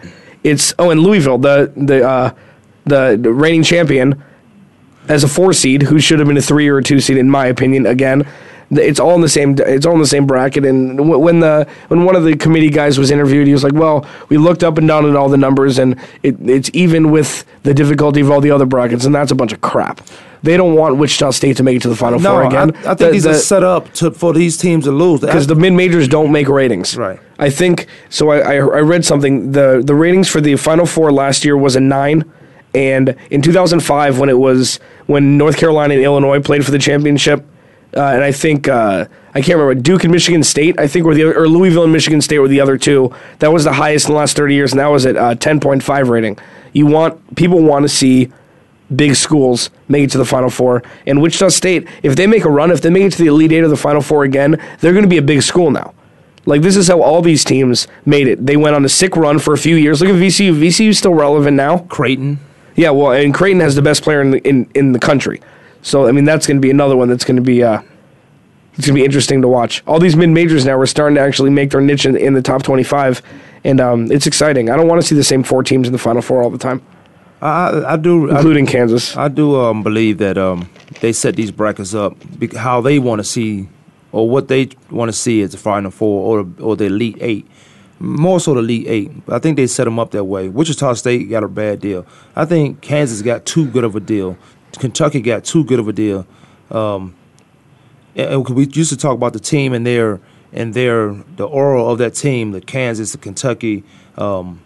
It's 0.43 0.73
oh, 0.79 0.89
and 0.89 1.01
Louisville, 1.01 1.37
the 1.37 1.71
the 1.75 2.07
uh, 2.07 2.33
the, 2.85 3.17
reigning 3.17 3.63
champion, 3.63 4.23
as 5.07 5.23
a 5.23 5.27
four 5.27 5.53
seed, 5.53 5.83
who 5.83 5.99
should 5.99 6.19
have 6.19 6.27
been 6.27 6.37
a 6.37 6.41
three 6.41 6.67
or 6.67 6.79
a 6.79 6.83
two 6.83 6.99
seed, 6.99 7.17
in 7.17 7.29
my 7.29 7.45
opinion. 7.45 7.85
Again, 7.85 8.27
it's 8.71 8.99
all 8.99 9.15
in 9.15 9.21
the 9.21 9.29
same. 9.29 9.55
It's 9.59 9.85
all 9.85 9.93
in 9.93 9.99
the 9.99 10.05
same 10.07 10.25
bracket. 10.27 10.65
And 10.65 11.09
when 11.09 11.39
the 11.39 11.67
when 11.87 12.05
one 12.05 12.15
of 12.15 12.23
the 12.23 12.35
committee 12.37 12.69
guys 12.69 12.97
was 12.99 13.09
interviewed, 13.11 13.47
he 13.47 13.53
was 13.53 13.63
like, 13.63 13.73
"Well, 13.73 14.05
we 14.29 14.37
looked 14.37 14.63
up 14.63 14.77
and 14.77 14.87
down 14.87 15.09
at 15.09 15.15
all 15.15 15.29
the 15.29 15.37
numbers, 15.37 15.79
and 15.79 15.95
it, 16.23 16.35
it's 16.47 16.69
even 16.73 17.11
with 17.11 17.45
the 17.63 17.73
difficulty 17.73 18.21
of 18.21 18.29
all 18.29 18.41
the 18.41 18.51
other 18.51 18.65
brackets, 18.65 19.05
and 19.05 19.13
that's 19.15 19.31
a 19.31 19.35
bunch 19.35 19.53
of 19.53 19.61
crap." 19.61 20.01
They 20.41 20.55
don't 20.55 20.75
want 20.75 20.95
Wichita 20.95 21.31
State 21.31 21.57
to 21.57 21.63
make 21.63 21.75
it 21.75 21.81
to 21.81 21.89
the 21.89 21.97
Final 21.97 22.17
No, 22.19 22.31
Four 22.31 22.43
I, 22.45 22.47
again. 22.47 22.75
I 22.77 22.81
think 22.95 22.97
The- 22.99 23.09
these 23.11 23.27
are 23.27 23.33
set 23.33 23.61
up 23.61 23.91
to, 23.95 24.11
for 24.11 24.31
these 24.33 24.55
teams 24.55 24.85
to 24.85 24.91
lose. 24.91 25.19
because 25.19 25.47
the 25.47 25.55
mid 25.55 25.73
majors 25.73 26.07
don't 26.07 26.31
make 26.31 26.47
ratings. 26.47 26.95
Right. 26.95 27.19
I 27.37 27.49
think 27.49 27.87
so. 28.09 28.29
I, 28.29 28.37
I 28.39 28.53
I 28.55 28.79
read 28.81 29.03
something. 29.03 29.51
the 29.51 29.81
The 29.83 29.95
ratings 29.95 30.29
for 30.29 30.39
the 30.39 30.55
Final 30.55 30.85
Four 30.85 31.11
last 31.11 31.43
year 31.43 31.57
was 31.57 31.75
a 31.75 31.81
nine, 31.81 32.23
and 32.73 33.15
in 33.31 33.41
2005 33.41 34.19
when 34.19 34.29
it 34.29 34.37
was 34.37 34.79
when 35.07 35.37
North 35.37 35.57
Carolina 35.57 35.95
and 35.95 36.03
Illinois 36.03 36.39
played 36.39 36.63
for 36.63 36.71
the 36.71 36.79
championship, 36.79 37.45
uh, 37.95 38.01
and 38.01 38.23
I 38.23 38.31
think 38.31 38.67
uh, 38.67 39.05
I 39.33 39.41
can't 39.41 39.57
remember 39.59 39.75
Duke 39.75 40.03
and 40.03 40.11
Michigan 40.11 40.43
State. 40.43 40.79
I 40.79 40.87
think 40.87 41.05
were 41.05 41.15
the 41.15 41.23
other, 41.23 41.39
or 41.39 41.47
Louisville 41.47 41.83
and 41.83 41.93
Michigan 41.93 42.21
State 42.21 42.39
were 42.39 42.47
the 42.47 42.61
other 42.61 42.77
two. 42.77 43.13
That 43.39 43.51
was 43.51 43.63
the 43.63 43.73
highest 43.73 44.07
in 44.07 44.13
the 44.13 44.19
last 44.19 44.35
30 44.35 44.53
years, 44.53 44.71
and 44.71 44.79
that 44.79 44.87
was 44.87 45.05
at 45.05 45.15
uh, 45.15 45.35
10.5 45.35 46.09
rating. 46.09 46.37
You 46.73 46.85
want 46.85 47.35
people 47.35 47.61
want 47.61 47.83
to 47.83 47.89
see 47.89 48.31
big 48.95 49.15
schools 49.15 49.69
make 49.87 50.03
it 50.03 50.11
to 50.11 50.17
the 50.17 50.25
Final 50.25 50.49
Four. 50.49 50.83
And 51.05 51.21
Wichita 51.21 51.49
State, 51.49 51.87
if 52.03 52.15
they 52.15 52.27
make 52.27 52.45
a 52.45 52.49
run, 52.49 52.71
if 52.71 52.81
they 52.81 52.89
make 52.89 53.03
it 53.03 53.11
to 53.13 53.17
the 53.17 53.27
Elite 53.27 53.51
Eight 53.51 53.63
or 53.63 53.67
the 53.67 53.77
Final 53.77 54.01
Four 54.01 54.23
again, 54.23 54.61
they're 54.79 54.93
going 54.93 55.03
to 55.03 55.09
be 55.09 55.17
a 55.17 55.23
big 55.23 55.41
school 55.41 55.71
now. 55.71 55.93
Like 56.45 56.61
this 56.61 56.75
is 56.75 56.87
how 56.87 57.01
all 57.01 57.21
these 57.21 57.43
teams 57.43 57.87
made 58.05 58.27
it. 58.27 58.45
They 58.45 58.57
went 58.57 58.75
on 58.75 58.85
a 58.85 58.89
sick 58.89 59.15
run 59.15 59.39
for 59.39 59.53
a 59.53 59.57
few 59.57 59.75
years. 59.75 60.01
Look 60.01 60.09
at 60.09 60.15
VCU. 60.15 60.53
VCU 60.53 60.89
is 60.89 60.97
still 60.97 61.13
relevant 61.13 61.55
now. 61.55 61.79
Creighton. 61.79 62.39
Yeah, 62.75 62.91
well, 62.91 63.11
and 63.11 63.33
Creighton 63.33 63.59
has 63.59 63.75
the 63.75 63.81
best 63.81 64.03
player 64.03 64.21
in 64.21 64.31
the, 64.31 64.47
in, 64.47 64.69
in 64.73 64.91
the 64.93 64.99
country. 64.99 65.41
So 65.81 66.07
I 66.07 66.11
mean, 66.11 66.25
that's 66.25 66.45
going 66.45 66.57
to 66.57 66.61
be 66.61 66.69
another 66.71 66.97
one 66.97 67.07
that's 67.07 67.23
going 67.23 67.37
to 67.37 67.41
be 67.41 67.63
uh, 67.63 67.81
it's 68.73 68.85
going 68.87 68.95
to 68.95 69.01
be 69.01 69.05
interesting 69.05 69.41
to 69.41 69.47
watch. 69.47 69.83
All 69.87 69.99
these 69.99 70.15
mid 70.15 70.29
majors 70.29 70.65
now 70.65 70.77
are 70.77 70.85
starting 70.85 71.15
to 71.15 71.21
actually 71.21 71.49
make 71.49 71.71
their 71.71 71.81
niche 71.81 72.05
in, 72.05 72.15
in 72.15 72.33
the 72.33 72.41
top 72.41 72.63
twenty 72.63 72.83
five, 72.83 73.21
and 73.63 73.79
um, 73.79 74.11
it's 74.11 74.27
exciting. 74.27 74.69
I 74.69 74.75
don't 74.75 74.87
want 74.87 75.01
to 75.01 75.07
see 75.07 75.15
the 75.15 75.23
same 75.23 75.43
four 75.43 75.63
teams 75.63 75.87
in 75.87 75.93
the 75.93 75.99
Final 75.99 76.21
Four 76.21 76.43
all 76.43 76.49
the 76.49 76.57
time, 76.57 76.81
I, 77.41 77.47
I, 77.47 77.93
I 77.93 77.97
do. 77.97 78.29
I, 78.29 78.35
including 78.35 78.65
Kansas. 78.65 79.15
I 79.15 79.27
do 79.27 79.59
um, 79.59 79.83
believe 79.83 80.17
that 80.19 80.37
um, 80.37 80.69
they 81.01 81.13
set 81.13 81.35
these 81.35 81.51
brackets 81.51 81.93
up 81.93 82.17
how 82.55 82.81
they 82.81 82.99
want 82.99 83.19
to 83.19 83.23
see, 83.23 83.69
or 84.11 84.29
what 84.29 84.47
they 84.47 84.69
want 84.89 85.09
to 85.09 85.17
see 85.17 85.41
as 85.41 85.51
the 85.51 85.57
final 85.57 85.91
four 85.91 86.39
or 86.39 86.47
or 86.59 86.75
the 86.75 86.85
elite 86.85 87.17
eight. 87.21 87.47
More 88.01 88.39
so 88.39 88.53
the 88.53 88.59
elite 88.59 88.87
eight. 88.87 89.11
I 89.27 89.39
think 89.39 89.57
they 89.57 89.67
set 89.67 89.83
them 89.83 89.99
up 89.99 90.11
that 90.11 90.23
way. 90.23 90.47
Wichita 90.47 90.93
State 90.93 91.29
got 91.29 91.43
a 91.43 91.49
bad 91.49 91.81
deal. 91.81 92.05
I 92.33 92.45
think 92.45 92.79
Kansas 92.79 93.21
got 93.21 93.45
too 93.45 93.65
good 93.65 93.83
of 93.83 93.93
a 93.95 93.99
deal. 93.99 94.37
Kentucky 94.77 95.21
got 95.21 95.43
too 95.43 95.63
good 95.63 95.79
of 95.79 95.87
a 95.87 95.93
deal. 95.93 96.27
Um, 96.71 97.15
and 98.15 98.47
we 98.49 98.67
used 98.67 98.89
to 98.91 98.97
talk 98.97 99.13
about 99.15 99.33
the 99.33 99.39
team 99.39 99.73
and 99.73 99.85
their 99.85 100.19
and 100.51 100.73
their 100.73 101.13
the 101.35 101.45
aura 101.47 101.83
of 101.83 101.97
that 101.99 102.15
team, 102.15 102.51
the 102.51 102.61
Kansas, 102.61 103.11
the 103.11 103.17
Kentucky, 103.17 103.83
um, 104.17 104.61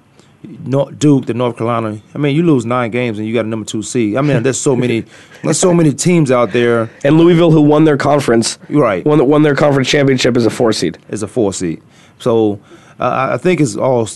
Duke, 0.98 1.26
the 1.26 1.34
North 1.34 1.58
Carolina. 1.58 2.00
I 2.14 2.18
mean, 2.18 2.36
you 2.36 2.44
lose 2.44 2.66
nine 2.66 2.92
games 2.92 3.18
and 3.18 3.28
you 3.28 3.34
got 3.34 3.46
a 3.46 3.48
number 3.48 3.66
two 3.66 3.82
seed. 3.84 4.18
I 4.18 4.22
mean, 4.22 4.44
there's 4.44 4.60
so 4.60 4.76
many, 4.84 5.06
there's 5.44 5.60
so 5.60 5.74
many 5.74 5.94
teams 5.94 6.32
out 6.32 6.52
there. 6.52 6.90
and 7.04 7.18
Louisville, 7.18 7.52
who 7.52 7.62
won 7.62 7.84
their 7.86 7.98
conference, 7.98 8.58
Right. 8.70 9.06
won 9.06 9.26
won 9.28 9.42
their 9.44 9.56
conference 9.56 9.90
championship 9.90 10.36
as 10.38 10.46
a 10.46 10.50
four 10.50 10.74
seed. 10.74 10.98
as 11.10 11.24
a 11.24 11.28
four 11.28 11.54
seed. 11.54 11.82
So 12.20 12.60
uh, 13.00 13.30
I 13.34 13.38
think 13.38 13.60
it's 13.62 13.76
all 13.76 14.08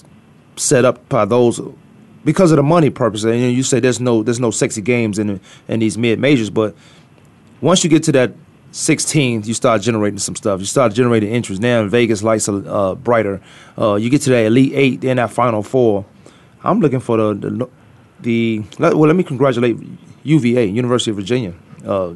set 0.55 0.85
up 0.85 1.07
by 1.09 1.25
those 1.25 1.61
because 2.28 2.51
of 2.51 2.57
the 2.57 2.63
money 2.63 2.89
purpose. 2.89 3.23
And 3.23 3.53
you, 3.53 3.63
say 3.63 3.80
there's 3.80 4.01
no 4.01 4.21
there's 4.21 4.39
no 4.39 4.51
sexy 4.51 4.82
games 4.82 5.17
in 5.17 5.39
in 5.69 5.80
these 5.80 5.97
mid 5.97 6.19
majors, 6.19 6.49
but 6.49 6.75
once 7.61 7.86
you 7.86 7.89
get 7.89 8.03
to 8.03 8.11
that 8.11 8.34
16th, 8.73 9.47
you 9.47 9.53
start 9.53 9.82
generating 9.82 10.19
some 10.19 10.36
stuff. 10.36 10.59
You 10.59 10.65
start 10.65 10.93
generating 10.93 11.32
interest. 11.34 11.61
Now 11.61 11.80
in 11.80 11.89
Vegas 11.89 12.21
lights 12.23 12.49
are 12.49 12.61
uh, 12.67 12.95
brighter. 12.95 13.39
Uh, 13.78 13.95
you 13.95 14.09
get 14.09 14.23
to 14.23 14.30
that 14.32 14.45
elite 14.45 14.73
eight, 14.75 15.01
then 15.01 15.15
that 15.15 15.32
final 15.32 15.63
four. 15.63 16.05
I'm 16.65 16.82
looking 16.82 16.99
for 16.99 17.15
the 17.15 17.34
the, 17.34 17.69
the 18.19 18.63
well. 18.78 19.07
Let 19.07 19.15
me 19.15 19.23
congratulate 19.23 19.78
UVA, 20.23 20.65
University 20.65 21.11
of 21.11 21.15
Virginia. 21.15 21.53
Uh, 21.86 22.15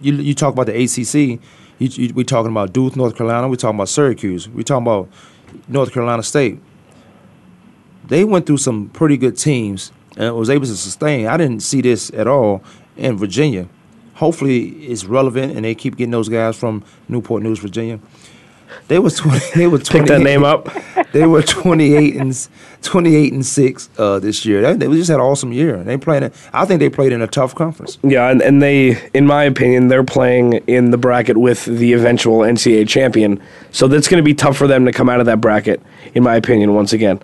you 0.00 0.14
you 0.14 0.34
talk 0.34 0.54
about 0.54 0.64
the 0.64 0.82
ACC. 0.82 1.38
You, 1.78 1.88
you, 1.88 2.14
we 2.14 2.24
talking 2.24 2.50
about 2.52 2.72
Duke, 2.72 2.96
North 2.96 3.16
Carolina. 3.16 3.50
We're 3.50 3.56
talking 3.56 3.76
about 3.76 3.90
Syracuse. 3.90 4.48
We're 4.48 4.62
talking 4.62 4.86
about 4.86 5.10
North 5.68 5.92
Carolina 5.92 6.22
State. 6.22 6.58
They 8.06 8.24
went 8.24 8.46
through 8.46 8.58
some 8.58 8.88
pretty 8.88 9.16
good 9.16 9.36
teams 9.38 9.92
and 10.16 10.34
was 10.36 10.50
able 10.50 10.66
to 10.66 10.76
sustain. 10.76 11.26
I 11.26 11.36
didn't 11.36 11.60
see 11.60 11.80
this 11.80 12.10
at 12.10 12.26
all 12.26 12.62
in 12.96 13.16
Virginia. 13.16 13.68
Hopefully, 14.14 14.68
it's 14.86 15.04
relevant 15.04 15.56
and 15.56 15.64
they 15.64 15.74
keep 15.74 15.96
getting 15.96 16.12
those 16.12 16.28
guys 16.28 16.56
from 16.56 16.84
Newport 17.08 17.42
News, 17.42 17.58
Virginia. 17.58 17.98
They 18.88 18.98
was 18.98 19.16
20, 19.16 19.40
they 19.54 19.66
were 19.66 19.78
28, 19.78 20.00
Pick 20.00 20.08
that 20.08 20.22
name 20.22 20.44
up. 20.44 20.68
They 21.12 21.26
were 21.26 21.42
28 21.42 22.16
and 22.16 22.48
28 22.80 23.32
and 23.34 23.44
6 23.44 23.90
uh, 23.98 24.18
this 24.18 24.46
year. 24.46 24.62
They, 24.62 24.86
they 24.86 24.96
just 24.96 25.10
had 25.10 25.16
an 25.16 25.20
awesome 25.20 25.52
year. 25.52 25.84
They 25.84 25.98
played. 25.98 26.32
I 26.54 26.64
think 26.64 26.80
they 26.80 26.88
played 26.88 27.12
in 27.12 27.20
a 27.20 27.26
tough 27.26 27.54
conference. 27.54 27.98
Yeah, 28.02 28.30
and, 28.30 28.40
and 28.40 28.62
they, 28.62 29.10
in 29.12 29.26
my 29.26 29.44
opinion, 29.44 29.88
they're 29.88 30.04
playing 30.04 30.54
in 30.66 30.90
the 30.90 30.96
bracket 30.96 31.36
with 31.36 31.66
the 31.66 31.92
eventual 31.92 32.38
NCAA 32.38 32.88
champion. 32.88 33.42
So 33.72 33.88
that's 33.88 34.08
going 34.08 34.22
to 34.22 34.24
be 34.24 34.32
tough 34.32 34.56
for 34.56 34.66
them 34.66 34.86
to 34.86 34.92
come 34.92 35.10
out 35.10 35.20
of 35.20 35.26
that 35.26 35.42
bracket, 35.42 35.82
in 36.14 36.22
my 36.22 36.34
opinion. 36.34 36.74
Once 36.74 36.94
again, 36.94 37.20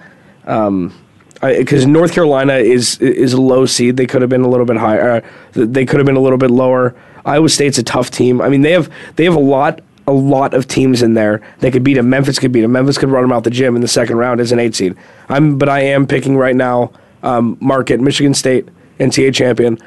because 1.41 1.87
North 1.87 2.13
Carolina 2.13 2.55
is 2.55 2.99
is 2.99 3.33
a 3.33 3.41
low 3.41 3.67
seed. 3.67 3.97
They 3.97 4.07
could 4.07 4.23
have 4.23 4.31
been 4.31 4.43
a 4.43 4.49
little 4.49 4.67
bit 4.67 4.77
higher. 4.77 5.11
Uh, 5.11 5.21
they 5.53 5.85
could 5.85 5.99
have 5.99 6.07
been 6.07 6.17
a 6.17 6.21
little 6.21 6.39
bit 6.39 6.51
lower. 6.51 6.95
Iowa 7.25 7.49
State's 7.49 7.79
a 7.79 7.83
tough 7.83 8.11
team. 8.11 8.41
I 8.41 8.49
mean, 8.49 8.63
they 8.63 8.73
have 8.73 8.91
they 9.17 9.25
have 9.25 9.37
a 9.37 9.41
lot 9.41 9.81
a 10.07 10.13
lot 10.13 10.55
of 10.55 10.67
teams 10.67 11.03
in 11.03 11.15
there. 11.15 11.43
They 11.61 11.71
could 11.71 11.85
beat 11.85 11.95
them. 11.95 12.09
Memphis 12.09 12.39
could 12.39 12.51
beat 12.51 12.63
them. 12.63 12.73
Memphis 12.73 12.97
could 12.97 13.11
run 13.11 13.23
them 13.23 13.33
out 13.33 13.45
the 13.45 13.51
gym 13.51 13.77
in 13.77 13.83
the 13.83 13.89
second 13.89 14.17
round 14.17 14.41
as 14.41 14.53
an 14.53 14.59
eight 14.59 14.75
seed. 14.75 14.97
I'm, 15.29 15.59
but 15.59 15.69
I 15.69 15.81
am 15.81 16.07
picking 16.07 16.37
right 16.37 16.57
now. 16.57 16.93
Um, 17.23 17.59
Market, 17.61 18.01
Michigan 18.01 18.33
State, 18.33 18.69
NCAA 18.99 19.35
champion 19.35 19.79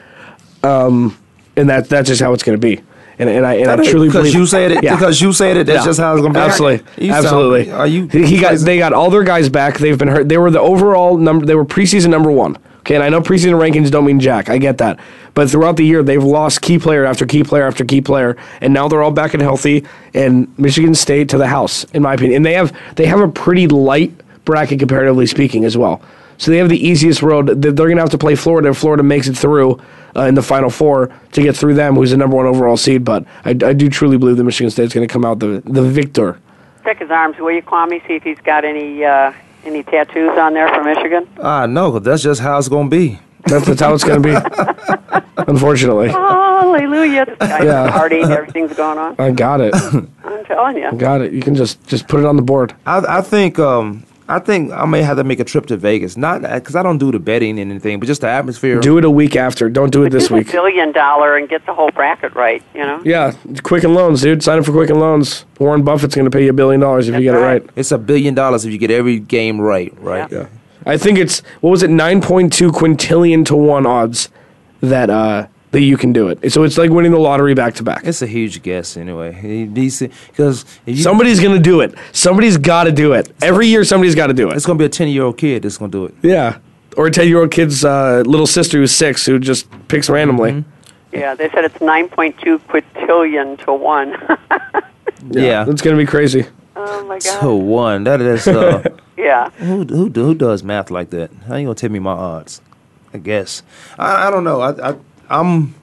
um, 0.63 1.17
and 1.55 1.69
that 1.69 1.89
that's 1.89 2.07
just 2.07 2.21
how 2.21 2.33
it's 2.33 2.43
going 2.43 2.59
to 2.59 2.61
be. 2.61 2.81
And, 3.21 3.29
and 3.29 3.45
I 3.45 3.53
and 3.53 3.69
I 3.69 3.75
truly 3.75 4.07
because 4.07 4.23
believe 4.23 4.33
you 4.33 4.45
said 4.47 4.71
it. 4.71 4.83
Yeah. 4.83 4.95
Because 4.95 5.21
you 5.21 5.31
said 5.31 5.55
it. 5.55 5.67
That's 5.67 5.83
Yeah. 5.85 5.89
just 5.89 5.99
how 5.99 6.13
it's 6.13 6.21
going 6.21 6.33
to 6.33 6.39
be. 6.39 6.43
Absolutely, 6.43 7.05
You 7.05 7.11
sound- 7.13 7.25
absolutely. 7.25 7.71
are 7.71 7.85
you? 7.85 8.07
He 8.07 8.25
he 8.25 8.39
got 8.39 8.57
they 8.57 8.79
got 8.79 8.93
all 8.93 9.11
their 9.11 9.23
guys 9.23 9.47
back. 9.47 9.77
They've 9.77 9.97
been 9.97 10.07
hurt. 10.07 10.27
They 10.27 10.37
were 10.39 10.49
the 10.49 10.59
overall 10.59 11.17
number. 11.17 11.45
They 11.45 11.53
were 11.55 11.63
preseason 11.65 12.09
number 12.09 12.31
one. 12.31 12.57
Okay, 12.79 12.95
and 12.95 13.03
I 13.03 13.09
know 13.09 13.21
preseason 13.21 13.53
rankings 13.59 13.91
don't 13.91 14.05
mean 14.05 14.19
jack. 14.19 14.49
I 14.49 14.57
get 14.57 14.79
that, 14.79 14.99
but 15.35 15.51
throughout 15.51 15.77
the 15.77 15.85
year 15.85 16.01
they've 16.01 16.23
lost 16.23 16.61
key 16.63 16.79
player 16.79 17.05
after 17.05 17.27
key 17.27 17.43
player 17.43 17.67
after 17.67 17.85
key 17.85 18.01
player, 18.01 18.35
and 18.59 18.73
now 18.73 18.87
they're 18.87 19.03
all 19.03 19.11
back 19.11 19.35
and 19.35 19.43
healthy. 19.43 19.85
And 20.15 20.47
Michigan 20.57 20.95
State 20.95 21.29
to 21.29 21.37
the 21.37 21.47
house, 21.47 21.83
in 21.93 22.01
my 22.01 22.15
opinion. 22.15 22.37
And 22.37 22.45
they 22.45 22.53
have 22.53 22.73
they 22.95 23.05
have 23.05 23.19
a 23.19 23.27
pretty 23.27 23.67
light 23.67 24.11
bracket 24.45 24.79
comparatively 24.79 25.27
speaking 25.27 25.63
as 25.63 25.77
well. 25.77 26.01
So 26.39 26.49
they 26.49 26.57
have 26.57 26.69
the 26.69 26.87
easiest 26.87 27.21
road. 27.21 27.61
They're 27.61 27.71
going 27.71 27.97
to 27.97 28.01
have 28.01 28.09
to 28.09 28.17
play 28.17 28.33
Florida. 28.33 28.69
if 28.69 28.77
Florida 28.77 29.03
makes 29.03 29.27
it 29.27 29.37
through 29.37 29.79
uh, 30.15 30.21
in 30.23 30.35
the 30.35 30.41
Final 30.41 30.69
Four 30.69 31.09
to 31.33 31.41
get 31.41 31.55
through 31.55 31.73
them, 31.75 31.95
who's 31.95 32.11
the 32.11 32.17
number 32.17 32.35
one 32.35 32.45
overall 32.45 32.77
seed. 32.77 33.03
But 33.05 33.25
I, 33.45 33.51
I 33.51 33.73
do 33.73 33.89
truly 33.89 34.17
believe 34.17 34.37
that 34.37 34.43
Michigan 34.43 34.69
State's 34.71 34.93
going 34.93 35.07
to 35.07 35.11
come 35.11 35.25
out 35.25 35.39
the 35.39 35.61
the 35.65 35.81
victor. 35.83 36.39
Check 36.83 36.99
his 36.99 37.11
arms, 37.11 37.37
will 37.37 37.51
you, 37.51 37.61
Kwamie? 37.61 38.05
See 38.07 38.15
if 38.15 38.23
he's 38.23 38.39
got 38.39 38.65
any 38.65 39.03
uh, 39.05 39.33
any 39.65 39.83
tattoos 39.83 40.37
on 40.37 40.53
there 40.53 40.67
for 40.69 40.83
Michigan. 40.83 41.27
Ah, 41.39 41.63
I 41.63 41.65
know. 41.67 41.91
'cause 41.91 42.01
that's 42.03 42.23
just 42.23 42.41
how 42.41 42.57
it's 42.57 42.69
going 42.69 42.89
to 42.89 42.95
be. 42.95 43.19
That's, 43.45 43.65
that's 43.65 43.81
how 43.81 43.93
it's 43.93 44.03
going 44.03 44.21
to 44.21 44.29
be. 44.29 45.21
Unfortunately, 45.47 46.09
Hallelujah! 46.09 47.25
This 47.25 47.37
guy's 47.39 47.63
Yeah. 47.63 47.89
partying, 47.91 48.29
everything's 48.29 48.73
going 48.75 48.97
on. 48.97 49.15
I 49.17 49.31
got 49.31 49.61
it. 49.61 49.73
I'm 49.75 50.45
telling 50.45 50.77
you. 50.77 50.91
Got 50.93 51.21
it. 51.21 51.33
You 51.33 51.41
can 51.41 51.55
just 51.55 51.83
just 51.87 52.07
put 52.07 52.19
it 52.19 52.25
on 52.25 52.35
the 52.35 52.41
board. 52.43 52.73
I, 52.85 53.17
I 53.17 53.21
think. 53.21 53.57
Um, 53.59 54.03
I 54.35 54.39
think 54.39 54.71
I 54.71 54.85
may 54.85 55.01
have 55.01 55.17
to 55.17 55.23
make 55.23 55.39
a 55.39 55.43
trip 55.43 55.65
to 55.67 55.77
Vegas. 55.77 56.15
Not 56.15 56.41
because 56.41 56.75
I 56.75 56.83
don't 56.83 56.97
do 56.97 57.11
the 57.11 57.19
betting 57.19 57.59
and 57.59 57.69
anything, 57.71 57.99
but 57.99 58.05
just 58.07 58.21
the 58.21 58.27
atmosphere. 58.29 58.79
Do 58.79 58.97
it 58.97 59.05
a 59.05 59.09
week 59.09 59.35
after. 59.35 59.69
Don't 59.69 59.91
do 59.91 60.03
it 60.03 60.09
this 60.11 60.23
Use 60.23 60.31
a 60.31 60.35
week. 60.35 60.51
billion 60.51 60.91
dollar 60.91 61.35
and 61.37 61.49
get 61.49 61.65
the 61.65 61.73
whole 61.73 61.91
bracket 61.91 62.33
right. 62.33 62.63
You 62.73 62.81
know. 62.81 63.01
Yeah, 63.03 63.33
Quicken 63.63 63.93
Loans, 63.93 64.21
dude. 64.21 64.41
Sign 64.41 64.59
up 64.59 64.65
for 64.65 64.71
Quicken 64.71 64.99
Loans. 64.99 65.45
Warren 65.59 65.83
Buffett's 65.83 66.15
going 66.15 66.25
to 66.25 66.31
pay 66.31 66.43
you 66.45 66.51
a 66.51 66.53
billion 66.53 66.79
dollars 66.79 67.07
if 67.09 67.15
you 67.15 67.21
get 67.21 67.33
That's 67.33 67.41
it 67.41 67.45
right. 67.45 67.61
right. 67.63 67.71
It's 67.75 67.91
a 67.91 67.97
billion 67.97 68.33
dollars 68.33 68.65
if 68.65 68.71
you 68.71 68.77
get 68.77 68.91
every 68.91 69.19
game 69.19 69.59
right. 69.59 69.93
Right. 69.99 70.31
Yeah. 70.31 70.47
I 70.85 70.97
think 70.97 71.19
it's 71.19 71.41
what 71.59 71.69
was 71.71 71.83
it, 71.83 71.89
nine 71.89 72.21
point 72.21 72.53
two 72.53 72.71
quintillion 72.71 73.45
to 73.47 73.55
one 73.55 73.85
odds 73.85 74.29
that 74.79 75.09
uh 75.09 75.47
that 75.71 75.81
you 75.81 75.97
can 75.97 76.11
do 76.13 76.27
it. 76.27 76.51
So 76.51 76.63
it's 76.63 76.77
like 76.77 76.89
winning 76.89 77.11
the 77.11 77.19
lottery 77.19 77.53
back 77.53 77.75
to 77.75 77.83
back. 77.83 78.03
It's 78.05 78.21
a 78.21 78.27
huge 78.27 78.61
guess 78.61 78.97
anyway. 78.97 79.65
Because 79.65 80.65
Somebody's 80.95 81.39
gonna 81.39 81.59
do 81.59 81.79
it. 81.81 81.93
Somebody's 82.11 82.57
got 82.57 82.83
to 82.85 82.91
do 82.91 83.13
it. 83.13 83.33
Every 83.41 83.67
year, 83.67 83.83
somebody's 83.83 84.15
got 84.15 84.27
to 84.27 84.33
do 84.33 84.49
it. 84.49 84.55
it's 84.55 84.65
going 84.65 84.77
to 84.77 84.81
be 84.81 84.85
a 84.85 84.89
ten 84.89 85.07
year 85.07 85.23
old 85.23 85.37
kid 85.37 85.63
that's 85.63 85.77
going 85.77 85.91
to 85.91 85.97
do 85.97 86.05
it. 86.05 86.13
Yeah, 86.21 86.57
or 86.97 87.07
a 87.07 87.11
ten-year-old 87.11 87.51
kid's 87.51 87.85
uh, 87.85 88.23
little 88.25 88.47
sister 88.47 88.77
who's 88.79 88.91
six 88.93 89.25
who 89.25 89.39
just 89.39 89.67
picks 89.87 90.09
randomly. 90.09 90.65
Yeah, 91.13 91.35
they 91.35 91.49
said 91.49 91.65
it's 91.65 91.77
9.2 91.79 92.59
quintillion 92.69 93.57
to 93.65 93.73
one. 93.73 94.15
Yeah. 95.29 95.65
it's 95.69 95.81
gonna 95.83 95.97
be 95.97 96.05
crazy. 96.05 96.45
oh 96.75 97.05
my 97.05 97.19
god. 97.19 97.41
To 97.41 97.53
one. 97.53 98.03
That 98.05 98.21
is. 98.21 98.47
Uh, 98.47 98.83
Yeah. 99.17 99.51
who, 99.51 99.83
who 99.83 100.09
who 100.09 100.33
does 100.33 100.63
math 100.63 100.89
like 100.89 101.11
that? 101.11 101.31
How 101.47 101.55
you 101.57 101.65
gonna 101.65 101.75
tell 101.75 101.91
me 101.91 101.99
my 101.99 102.11
odds? 102.13 102.59
I 103.13 103.19
guess 103.19 103.61
I, 103.99 104.27
I 104.27 104.31
don't 104.31 104.43
know. 104.43 104.61
I, 104.61 104.89
I 104.91 104.95
I'm 105.31 105.73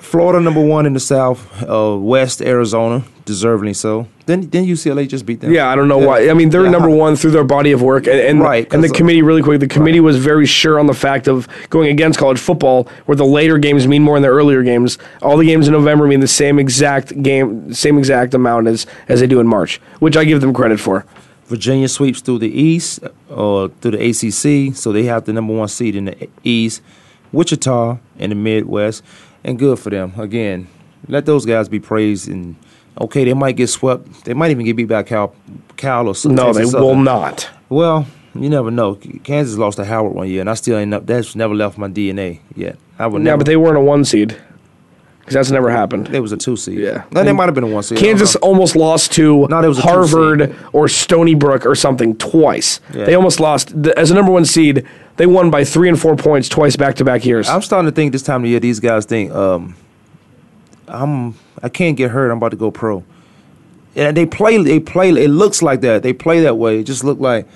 Florida 0.00 0.40
number 0.40 0.60
one 0.60 0.84
in 0.86 0.92
the 0.92 1.00
South, 1.00 1.62
uh, 1.62 1.96
West 1.98 2.42
Arizona, 2.42 3.04
deservingly 3.24 3.74
so. 3.76 4.08
Then 4.26 4.48
then 4.50 4.64
UCLA 4.64 5.06
just 5.08 5.24
beat 5.24 5.40
them. 5.40 5.52
Yeah, 5.52 5.68
I 5.68 5.76
don't 5.76 5.88
know 5.88 5.98
why. 5.98 6.28
I 6.28 6.34
mean, 6.34 6.50
they're 6.50 6.64
Yeah. 6.64 6.70
number 6.70 6.90
one 6.90 7.14
through 7.16 7.30
their 7.30 7.44
body 7.44 7.72
of 7.72 7.80
work, 7.80 8.06
and 8.06 8.18
and, 8.18 8.40
Right, 8.40 8.70
and 8.72 8.82
the 8.82 8.88
uh, 8.88 8.92
committee 8.92 9.22
really 9.22 9.42
quick. 9.42 9.60
The 9.60 9.68
committee 9.68 10.00
was 10.00 10.16
very 10.18 10.46
sure 10.46 10.78
on 10.80 10.86
the 10.86 10.94
fact 10.94 11.28
of 11.28 11.46
going 11.70 11.88
against 11.90 12.18
college 12.18 12.38
football, 12.38 12.88
where 13.06 13.16
the 13.16 13.24
later 13.24 13.56
games 13.58 13.86
mean 13.86 14.02
more 14.02 14.16
than 14.16 14.22
the 14.22 14.28
earlier 14.28 14.62
games. 14.62 14.98
All 15.22 15.36
the 15.36 15.46
games 15.46 15.68
in 15.68 15.72
November 15.72 16.06
mean 16.06 16.20
the 16.20 16.26
same 16.28 16.58
exact 16.58 17.22
game, 17.22 17.72
same 17.72 17.98
exact 17.98 18.34
amount 18.34 18.66
as 18.66 18.86
as 19.08 19.20
they 19.20 19.26
do 19.26 19.40
in 19.40 19.46
March, 19.46 19.80
which 20.00 20.16
I 20.16 20.24
give 20.24 20.40
them 20.40 20.52
credit 20.52 20.80
for. 20.80 21.04
Virginia 21.46 21.88
sweeps 21.88 22.20
through 22.20 22.38
the 22.38 22.50
East 22.60 23.00
or 23.28 23.68
through 23.80 23.92
the 23.92 24.02
ACC, 24.10 24.74
so 24.74 24.90
they 24.92 25.04
have 25.04 25.24
the 25.24 25.32
number 25.32 25.54
one 25.54 25.68
seed 25.68 25.94
in 25.94 26.06
the 26.06 26.28
East. 26.44 26.80
Wichita 27.32 27.98
in 28.18 28.30
the 28.30 28.36
Midwest, 28.36 29.02
and 29.44 29.58
good 29.58 29.78
for 29.78 29.90
them. 29.90 30.12
Again, 30.18 30.68
let 31.08 31.26
those 31.26 31.44
guys 31.46 31.68
be 31.68 31.80
praised. 31.80 32.28
And 32.28 32.56
okay, 33.00 33.24
they 33.24 33.34
might 33.34 33.56
get 33.56 33.68
swept. 33.68 34.24
They 34.24 34.34
might 34.34 34.50
even 34.50 34.64
get 34.64 34.76
beat 34.76 34.84
by 34.86 35.02
Cal, 35.02 35.34
Cal 35.76 36.08
or 36.08 36.14
some 36.14 36.34
No, 36.34 36.52
they 36.52 36.60
Texas 36.60 36.74
will 36.74 36.96
not. 36.96 37.48
Well, 37.68 38.06
you 38.34 38.48
never 38.48 38.70
know. 38.70 38.94
Kansas 39.24 39.56
lost 39.58 39.76
to 39.76 39.84
Howard 39.84 40.14
one 40.14 40.28
year, 40.28 40.40
and 40.40 40.50
I 40.50 40.54
still 40.54 40.78
ain't 40.78 40.94
up. 40.94 41.06
That's 41.06 41.34
never 41.34 41.54
left 41.54 41.78
my 41.78 41.88
DNA 41.88 42.40
yet. 42.54 42.76
I 42.98 43.06
would 43.06 43.20
Yeah, 43.22 43.24
never. 43.24 43.38
but 43.38 43.46
they 43.46 43.56
weren't 43.56 43.76
a 43.76 43.80
one 43.80 44.04
seed 44.04 44.36
because 45.22 45.34
that's 45.34 45.50
never 45.50 45.70
happened. 45.70 46.14
It 46.14 46.20
was 46.20 46.32
a 46.32 46.36
two 46.36 46.56
seed. 46.56 46.78
Yeah. 46.80 47.04
And 47.14 47.28
it 47.28 47.32
might 47.32 47.46
have 47.46 47.54
been 47.54 47.64
a 47.64 47.68
one 47.68 47.82
seed. 47.82 47.96
Kansas 47.98 48.34
almost 48.36 48.74
lost 48.76 49.12
to 49.12 49.46
No, 49.48 49.62
they 49.62 49.68
was 49.68 49.78
a 49.78 49.82
two 49.82 49.88
Harvard 49.88 50.40
seed. 50.50 50.56
or 50.72 50.88
Stony 50.88 51.34
Brook 51.34 51.64
or 51.64 51.74
something 51.74 52.16
twice. 52.16 52.80
Yeah. 52.92 53.04
They 53.04 53.14
almost 53.14 53.38
lost 53.40 53.72
as 53.96 54.10
a 54.10 54.14
number 54.14 54.32
one 54.32 54.44
seed. 54.44 54.86
They 55.16 55.26
won 55.26 55.50
by 55.50 55.62
three 55.64 55.88
and 55.88 55.98
four 56.00 56.16
points 56.16 56.48
twice 56.48 56.74
back 56.76 56.96
to 56.96 57.04
back 57.04 57.24
years. 57.24 57.48
I'm 57.48 57.62
starting 57.62 57.90
to 57.90 57.94
think 57.94 58.12
this 58.12 58.22
time 58.22 58.42
of 58.44 58.50
year, 58.50 58.58
these 58.60 58.80
guys 58.80 59.04
think, 59.06 59.30
um, 59.32 59.76
I'm, 60.88 61.34
I 61.62 61.68
can't 61.68 61.96
get 61.96 62.10
hurt. 62.10 62.30
I'm 62.30 62.38
about 62.38 62.50
to 62.50 62.56
go 62.56 62.70
pro. 62.70 63.04
And 63.94 64.16
they 64.16 64.26
play, 64.26 64.56
they 64.62 64.80
play. 64.80 65.10
It 65.10 65.28
looks 65.28 65.62
like 65.62 65.82
that. 65.82 66.02
They 66.02 66.12
play 66.14 66.40
that 66.40 66.56
way. 66.56 66.80
It 66.80 66.84
just 66.84 67.04
look 67.04 67.20
like. 67.20 67.46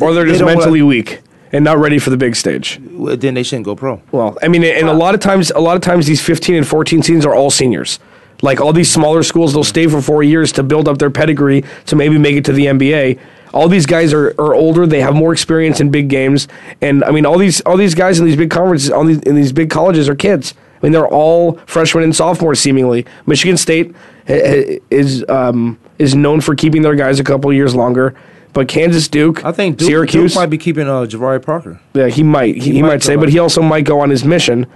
or 0.00 0.14
they're 0.14 0.24
just 0.26 0.38
don't 0.38 0.46
wanna- 0.46 0.58
mentally 0.58 0.82
weak 0.82 1.20
and 1.52 1.64
not 1.64 1.78
ready 1.78 1.98
for 1.98 2.10
the 2.10 2.16
big 2.16 2.34
stage. 2.34 2.80
well, 2.90 3.16
Then 3.16 3.34
they 3.34 3.42
shouldn't 3.42 3.66
go 3.66 3.76
pro. 3.76 4.00
Well, 4.10 4.38
I 4.42 4.48
mean, 4.48 4.64
and 4.64 4.88
a 4.88 4.92
lot 4.94 5.14
of 5.14 5.20
times, 5.20 5.50
a 5.50 5.60
lot 5.60 5.76
of 5.76 5.82
times, 5.82 6.06
these 6.06 6.20
15 6.20 6.54
and 6.54 6.66
14 6.66 7.02
seasons 7.02 7.26
are 7.26 7.34
all 7.34 7.50
seniors. 7.50 7.98
Like 8.40 8.60
all 8.60 8.72
these 8.72 8.90
smaller 8.90 9.22
schools, 9.22 9.52
they'll 9.52 9.62
stay 9.62 9.86
for 9.86 10.02
four 10.02 10.22
years 10.22 10.50
to 10.52 10.62
build 10.64 10.88
up 10.88 10.98
their 10.98 11.10
pedigree 11.10 11.64
to 11.86 11.94
maybe 11.94 12.18
make 12.18 12.34
it 12.34 12.44
to 12.46 12.52
the 12.52 12.66
NBA. 12.66 13.20
All 13.54 13.68
these 13.68 13.86
guys 13.86 14.12
are, 14.12 14.30
are 14.38 14.54
older; 14.54 14.86
they 14.86 15.00
have 15.00 15.14
more 15.14 15.32
experience 15.32 15.78
in 15.80 15.90
big 15.90 16.08
games, 16.08 16.48
and 16.80 17.04
I 17.04 17.10
mean, 17.12 17.24
all 17.24 17.38
these 17.38 17.60
all 17.60 17.76
these 17.76 17.94
guys 17.94 18.18
in 18.18 18.24
these 18.24 18.36
big 18.36 18.50
conferences, 18.50 18.90
all 18.90 19.04
these 19.04 19.20
in 19.20 19.36
these 19.36 19.52
big 19.52 19.70
colleges 19.70 20.08
are 20.08 20.16
kids. 20.16 20.54
I 20.82 20.86
mean, 20.86 20.92
they're 20.92 21.06
all 21.06 21.58
freshmen 21.66 22.02
and 22.02 22.16
sophomores 22.16 22.58
seemingly. 22.58 23.06
Michigan 23.26 23.56
State 23.56 23.94
eh, 24.26 24.34
eh, 24.34 24.78
is 24.90 25.24
um, 25.28 25.78
is 25.98 26.14
known 26.16 26.40
for 26.40 26.56
keeping 26.56 26.82
their 26.82 26.96
guys 26.96 27.20
a 27.20 27.24
couple 27.24 27.52
years 27.52 27.74
longer, 27.74 28.16
but 28.52 28.68
Kansas, 28.68 29.08
Duke, 29.08 29.44
I 29.44 29.52
think 29.52 29.78
Duke, 29.78 29.86
Syracuse, 29.88 30.32
Duke 30.34 30.40
might 30.40 30.50
be 30.50 30.58
keeping 30.58 30.86
uh, 30.88 31.02
Jabari 31.06 31.42
Parker. 31.42 31.80
yeah, 31.94 32.08
he 32.08 32.22
might. 32.22 32.56
He, 32.56 32.72
he 32.72 32.82
might 32.82 32.88
might, 32.88 33.02
say, 33.02 33.16
but 33.16 33.28
he 33.28 33.38
also 33.38 33.62
might 33.62 33.84
go 33.84 34.00
on 34.00 34.10
his 34.10 34.24
mission 34.24 34.66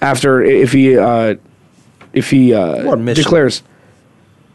after 0.00 0.42
if 0.42 0.72
he 0.72 0.96
uh, 0.96 1.34
if 2.12 2.30
he 2.30 2.54
uh, 2.54 2.94
declares 2.96 3.62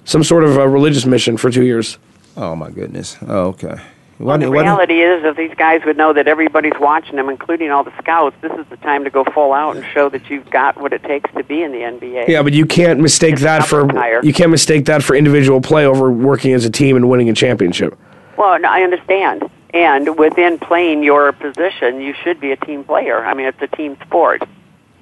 some 0.06 0.24
sort 0.24 0.44
of 0.44 0.58
uh 0.58 0.68
religious 0.68 1.06
mission 1.06 1.38
for 1.38 1.52
two 1.52 1.64
years. 1.64 1.98
Oh 2.38 2.56
my 2.56 2.70
goodness. 2.72 3.18
Oh, 3.28 3.48
okay. 3.48 3.76
Why 4.18 4.26
Well, 4.26 4.38
did- 4.38 4.46
the 4.48 4.52
why 4.52 4.58
did- 4.58 4.64
reality 4.70 5.02
is, 5.02 5.24
if 5.26 5.38
these 5.38 5.54
guys 5.58 5.82
would 5.86 5.96
know 5.98 6.12
that 6.14 6.28
everybody's 6.28 6.74
watching 6.80 7.16
them, 7.16 7.30
including 7.30 7.72
all 7.72 7.84
the 7.84 7.98
scouts, 8.02 8.36
this 8.42 8.52
is 8.54 8.66
the 8.70 8.78
time 8.78 9.04
to 9.06 9.10
go 9.10 9.24
full 9.26 9.54
out 9.54 9.76
and 9.78 9.86
show 9.94 10.10
that 10.10 10.30
you've 10.30 10.50
got 10.50 10.80
what 10.80 10.92
it 10.94 11.04
takes 11.04 11.30
to 11.34 11.44
be 11.44 11.62
in 11.64 11.72
the 11.72 11.78
NBA. 11.80 12.28
Yeah, 12.28 12.42
but 12.44 12.54
you 12.54 12.66
can't 12.66 13.00
mistake 13.00 13.34
It's 13.34 13.44
that 13.44 13.66
for 13.66 13.86
retire. 13.86 14.20
you 14.24 14.34
can't 14.34 14.52
mistake 14.52 14.86
that 14.86 15.04
for 15.04 15.16
individual 15.16 15.62
play 15.62 15.86
over 15.86 16.12
working 16.12 16.54
as 16.54 16.66
a 16.66 16.70
team 16.70 16.96
and 16.98 17.10
winning 17.10 17.30
a 17.30 17.34
championship. 17.34 17.98
Well, 18.40 18.58
no, 18.58 18.70
I 18.70 18.84
understand. 18.84 19.44
And 19.74 20.18
within 20.18 20.58
playing 20.60 21.04
your 21.04 21.34
position, 21.34 22.00
you 22.00 22.14
should 22.24 22.40
be 22.40 22.52
a 22.54 22.56
team 22.56 22.86
player. 22.86 23.24
I 23.24 23.34
mean, 23.34 23.46
it's 23.48 23.62
a 23.62 23.68
team 23.68 23.98
sport. 24.06 24.42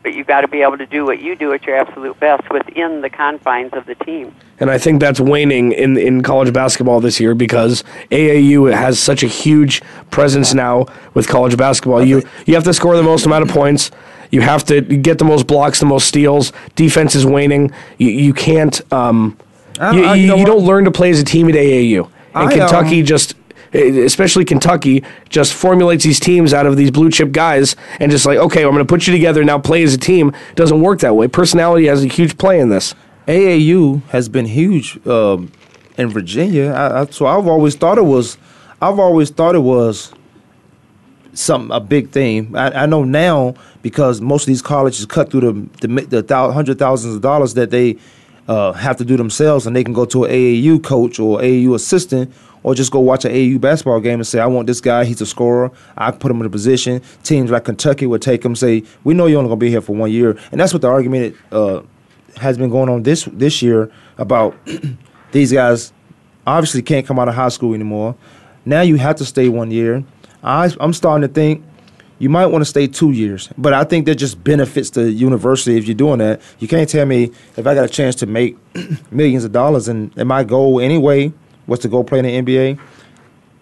But 0.02 0.16
you've 0.16 0.26
got 0.26 0.42
to 0.42 0.48
be 0.48 0.64
able 0.64 0.78
to 0.80 0.88
do 0.88 1.06
what 1.06 1.22
you 1.22 1.36
do 1.36 1.54
at 1.54 1.64
your 1.64 1.78
absolute 1.78 2.20
best 2.20 2.50
within 2.50 3.02
the 3.02 3.10
confines 3.12 3.74
of 3.74 3.86
the 3.86 3.94
team. 3.94 4.34
And 4.60 4.72
I 4.72 4.80
think 4.80 5.00
that's 5.00 5.20
waning 5.20 5.72
in 5.72 5.98
in 5.98 6.24
college 6.24 6.52
basketball 6.52 7.00
this 7.00 7.20
year 7.20 7.36
because 7.36 7.84
AAU 8.10 8.74
has 8.76 9.00
such 9.00 9.22
a 9.22 9.28
huge 9.28 9.82
presence 10.10 10.54
now 10.56 10.88
with 11.14 11.28
college 11.28 11.58
basketball. 11.58 12.04
You 12.04 12.24
you 12.48 12.56
have 12.56 12.64
to 12.64 12.74
score 12.74 12.96
the 12.96 13.04
most 13.04 13.26
amount 13.28 13.44
of 13.44 13.50
points. 13.50 13.92
You 14.32 14.42
have 14.42 14.64
to 14.66 14.82
get 14.82 15.20
the 15.20 15.26
most 15.26 15.46
blocks, 15.46 15.80
the 15.80 15.86
most 15.86 16.08
steals. 16.08 16.54
Defense 16.76 17.14
is 17.14 17.26
waning. 17.26 17.72
You 18.00 18.10
you 18.10 18.34
can't. 18.34 18.82
Um, 18.92 19.38
I- 19.80 19.92
you, 19.96 20.04
I- 20.06 20.16
you 20.16 20.22
you, 20.22 20.28
know 20.28 20.36
you 20.38 20.46
don't 20.46 20.66
learn 20.66 20.86
to 20.86 20.92
play 20.92 21.12
as 21.12 21.20
a 21.20 21.24
team 21.24 21.50
at 21.50 21.56
AAU. 21.56 22.10
And 22.42 22.50
I, 22.50 22.58
Kentucky 22.58 23.00
um, 23.02 23.06
just, 23.06 23.36
especially 23.74 24.46
Kentucky, 24.46 25.04
just 25.30 25.54
formulates 25.54 26.04
these 26.04 26.20
teams 26.20 26.54
out 26.54 26.66
of 26.66 26.78
these 26.78 26.92
blue 26.92 27.10
chip 27.10 27.32
guys 27.32 27.76
and 28.00 28.12
just 28.12 28.26
like, 28.26 28.38
okay, 28.38 28.64
I'm 28.64 28.72
going 28.72 28.80
to 28.80 28.86
put 28.86 29.08
you 29.08 29.14
together 29.14 29.44
now. 29.44 29.60
Play 29.60 29.84
as 29.84 29.94
a 29.94 29.98
team. 29.98 30.34
Doesn't 30.56 30.82
work 30.82 31.00
that 31.00 31.16
way. 31.16 31.28
Personality 31.28 31.88
has 31.88 32.04
a 32.04 32.08
huge 32.08 32.38
play 32.38 32.60
in 32.60 32.70
this. 32.70 32.96
AAU 33.28 34.04
has 34.06 34.30
been 34.30 34.46
huge 34.46 35.06
um, 35.06 35.52
in 35.98 36.10
Virginia. 36.10 36.72
I, 36.72 37.02
I, 37.02 37.06
so 37.08 37.26
I've 37.26 37.48
always 37.48 37.76
thought 37.76 37.98
it 37.98 38.06
was, 38.06 38.38
I've 38.82 39.00
always 39.00 39.30
thought 39.30 39.56
it 39.56 39.60
was 39.60 40.14
something 41.34 41.76
a 41.76 41.80
big 41.80 42.10
thing. 42.10 42.56
I, 42.56 42.84
I 42.84 42.86
know 42.86 43.04
now 43.04 43.56
because 43.82 44.22
most 44.22 44.44
of 44.44 44.48
these 44.48 44.62
colleges 44.62 45.06
cut 45.06 45.32
through 45.32 45.70
the 45.80 45.88
the, 45.88 46.22
the 46.22 46.52
hundred 46.52 46.80
thousands 46.80 47.16
of 47.16 47.22
dollars 47.22 47.54
that 47.54 47.70
they 47.70 47.98
uh, 48.48 48.72
have 48.74 48.98
to 48.98 49.06
do 49.06 49.18
themselves, 49.18 49.68
and 49.68 49.76
they 49.76 49.84
can 49.84 49.94
go 49.94 50.06
to 50.06 50.26
an 50.26 50.32
AAU 50.32 50.84
coach 50.84 51.20
or 51.20 51.40
AAU 51.40 51.76
assistant. 51.76 52.34
Or 52.64 52.76
just 52.76 52.92
go 52.92 53.00
watch 53.00 53.24
an 53.24 53.32
AAU 53.32 53.62
basketball 53.62 54.02
game 54.02 54.20
and 54.20 54.28
say, 54.28 54.40
I 54.40 54.46
want 54.46 54.68
this 54.68 54.82
guy. 54.82 55.06
He's 55.06 55.22
a 55.22 55.26
scorer. 55.26 55.72
I 55.96 56.12
put 56.12 56.30
him 56.32 56.42
in 56.42 56.48
a 56.48 56.50
position. 56.50 57.02
Teams 57.24 57.50
like 57.50 57.64
Kentucky 57.64 58.06
would 58.08 58.22
take 58.22 58.44
him, 58.44 58.58
say, 58.58 58.84
we 59.06 59.14
know 59.14 59.28
you're 59.28 59.38
only 59.38 59.48
going 59.48 59.60
to 59.60 59.66
be 59.66 59.70
here 59.70 59.80
for 59.80 59.96
one 59.96 60.12
year, 60.12 60.38
and 60.52 60.60
that's 60.60 60.74
what 60.74 60.82
the 60.82 60.90
argument 60.90 61.36
uh, 61.52 61.82
has 62.36 62.58
been 62.58 62.70
going 62.70 62.90
on 62.90 63.04
this 63.04 63.26
this 63.26 63.62
year 63.62 63.92
about 64.18 64.58
these 65.32 65.54
guys 65.54 65.94
obviously 66.46 66.82
can't 66.82 67.06
come 67.06 67.20
out 67.20 67.28
of 67.28 67.36
high 67.36 67.50
school 67.50 67.74
anymore. 67.74 68.16
Now 68.66 68.82
you 68.82 68.96
have 68.98 69.16
to 69.18 69.26
stay 69.26 69.50
one 69.50 69.72
year. 69.72 70.04
I, 70.44 70.72
I'm 70.80 70.94
starting 70.94 71.28
to 71.28 71.34
think 71.34 71.64
you 72.20 72.30
might 72.30 72.48
want 72.48 72.62
to 72.62 72.66
stay 72.66 72.88
two 72.88 73.12
years, 73.12 73.50
but 73.58 73.74
I 73.74 73.84
think 73.84 74.06
that 74.08 74.16
just 74.16 74.44
benefits 74.44 74.90
the 74.92 75.12
university 75.12 75.78
if 75.78 75.86
you're 75.88 75.96
doing 75.96 76.20
that. 76.20 76.42
You 76.60 76.68
can't 76.68 76.90
tell 76.90 77.06
me 77.06 77.32
if 77.56 77.68
I 77.68 77.76
got 77.76 77.86
a 77.86 77.90
chance 77.90 78.16
to 78.16 78.26
make 78.26 78.58
millions 79.12 79.44
of 79.44 79.52
dollars 79.52 79.88
and, 79.88 80.12
and 80.18 80.28
my 80.28 80.44
goal 80.44 80.80
anyway 80.80 81.32
was 81.68 81.80
to 81.80 81.88
go 81.88 82.04
play 82.04 82.20
in 82.20 82.26
the 82.26 82.42
NBA, 82.42 82.80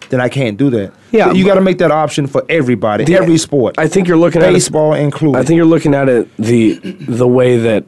then 0.08 0.20
I 0.20 0.28
can't 0.28 0.56
do 0.56 0.70
that. 0.70 0.92
Yeah, 1.10 1.32
you 1.32 1.44
got 1.44 1.56
to 1.56 1.60
make 1.60 1.78
that 1.78 1.90
option 1.90 2.26
for 2.26 2.44
everybody, 2.48 3.04
The- 3.04 3.14
every 3.16 3.38
sport. 3.38 3.74
I 3.78 3.88
think 3.88 4.08
you're 4.08 4.16
looking 4.16 4.42
at 4.42 4.50
it- 4.50 4.54
baseball 4.54 4.94
included. 4.94 5.38
I 5.38 5.42
think 5.44 5.56
you're 5.56 5.66
looking 5.66 5.94
at 5.94 6.08
it 6.08 6.34
the 6.36 6.74
the 6.74 7.26
way 7.26 7.58
that 7.58 7.84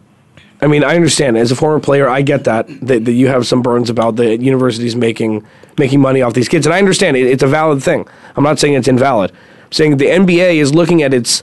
I 0.60 0.66
mean, 0.66 0.82
I 0.82 0.96
understand 0.96 1.38
as 1.38 1.52
a 1.52 1.56
former 1.56 1.78
player, 1.78 2.08
I 2.08 2.22
get 2.22 2.44
that 2.44 2.66
that, 2.86 3.04
that 3.04 3.12
you 3.12 3.28
have 3.28 3.46
some 3.46 3.62
burns 3.62 3.88
about 3.90 4.16
the 4.16 4.36
universities 4.36 4.96
making 4.96 5.46
making 5.78 6.00
money 6.00 6.20
off 6.20 6.34
these 6.34 6.48
kids, 6.48 6.66
and 6.66 6.74
I 6.74 6.78
understand 6.78 7.16
it, 7.16 7.26
it's 7.26 7.44
a 7.44 7.46
valid 7.46 7.82
thing. 7.82 8.08
I'm 8.36 8.42
not 8.42 8.58
saying 8.58 8.74
it's 8.74 8.88
invalid. 8.88 9.30
Saying 9.70 9.96
the 9.96 10.06
NBA 10.06 10.56
is 10.56 10.74
looking 10.74 11.02
at 11.02 11.12
its 11.12 11.42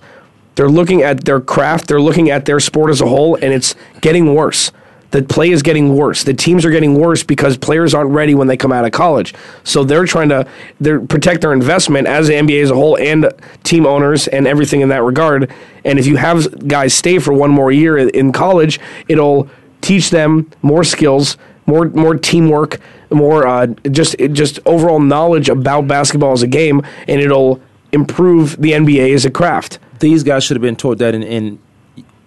they're 0.56 0.70
looking 0.70 1.04
at 1.04 1.26
their 1.26 1.42
craft, 1.42 1.88
they're 1.88 2.02
looking 2.02 2.30
at 2.30 2.46
their 2.46 2.60
sport 2.60 2.90
as 2.90 3.02
a 3.02 3.08
whole, 3.08 3.36
and 3.36 3.54
it's 3.54 3.76
getting 4.02 4.34
worse. 4.34 4.72
The 5.12 5.22
play 5.22 5.52
is 5.52 5.62
getting 5.62 5.96
worse. 5.96 6.24
The 6.24 6.34
teams 6.34 6.66
are 6.66 6.72
getting 6.72 6.96
worse 6.96 7.24
because 7.24 7.58
players 7.58 7.94
aren't 7.94 8.12
ready 8.12 8.36
when 8.36 8.48
they 8.48 8.58
come 8.58 8.74
out 8.74 8.84
of 8.84 8.92
college. 8.92 9.34
So 9.64 9.84
they're 9.84 10.06
trying 10.06 10.30
to 10.30 10.48
they're 10.80 11.00
protect 11.00 11.42
their 11.42 11.54
investment 11.54 12.08
as 12.08 12.28
the 12.28 12.34
NBA 12.34 12.64
as 12.64 12.72
a 12.72 12.76
whole 12.76 12.98
and 12.98 13.32
team 13.64 13.86
owners 13.86 14.28
and 14.28 14.48
everything 14.48 14.82
in 14.82 14.90
that 14.90 15.04
regard. 15.04 15.54
And 15.86 16.00
if 16.00 16.06
you 16.06 16.18
have 16.18 16.68
guys 16.68 16.94
stay 16.94 17.20
for 17.20 17.34
one 17.34 17.52
more 17.52 17.72
year 17.72 17.98
in 17.98 18.32
college, 18.32 18.80
it'll 19.08 19.50
teach 19.80 20.10
them 20.10 20.52
more 20.62 20.84
skills, 20.84 21.38
more 21.66 21.86
more 21.90 22.16
teamwork, 22.16 22.80
more 23.10 23.48
uh, 23.48 23.68
just 23.92 24.18
just 24.34 24.60
overall 24.66 25.00
knowledge 25.00 25.48
about 25.48 25.88
basketball 25.88 26.34
as 26.34 26.44
a 26.44 26.48
game, 26.48 26.82
and 27.08 27.22
it'll 27.22 27.62
improve 27.96 28.62
the 28.62 28.74
NBA 28.74 29.14
as 29.14 29.26
a 29.26 29.32
craft. 29.32 29.80
These 30.00 30.24
guys 30.24 30.44
should 30.44 30.58
have 30.58 30.62
been 30.62 30.76
taught 30.76 30.98
that 31.00 31.16
in, 31.16 31.24
in 31.24 31.60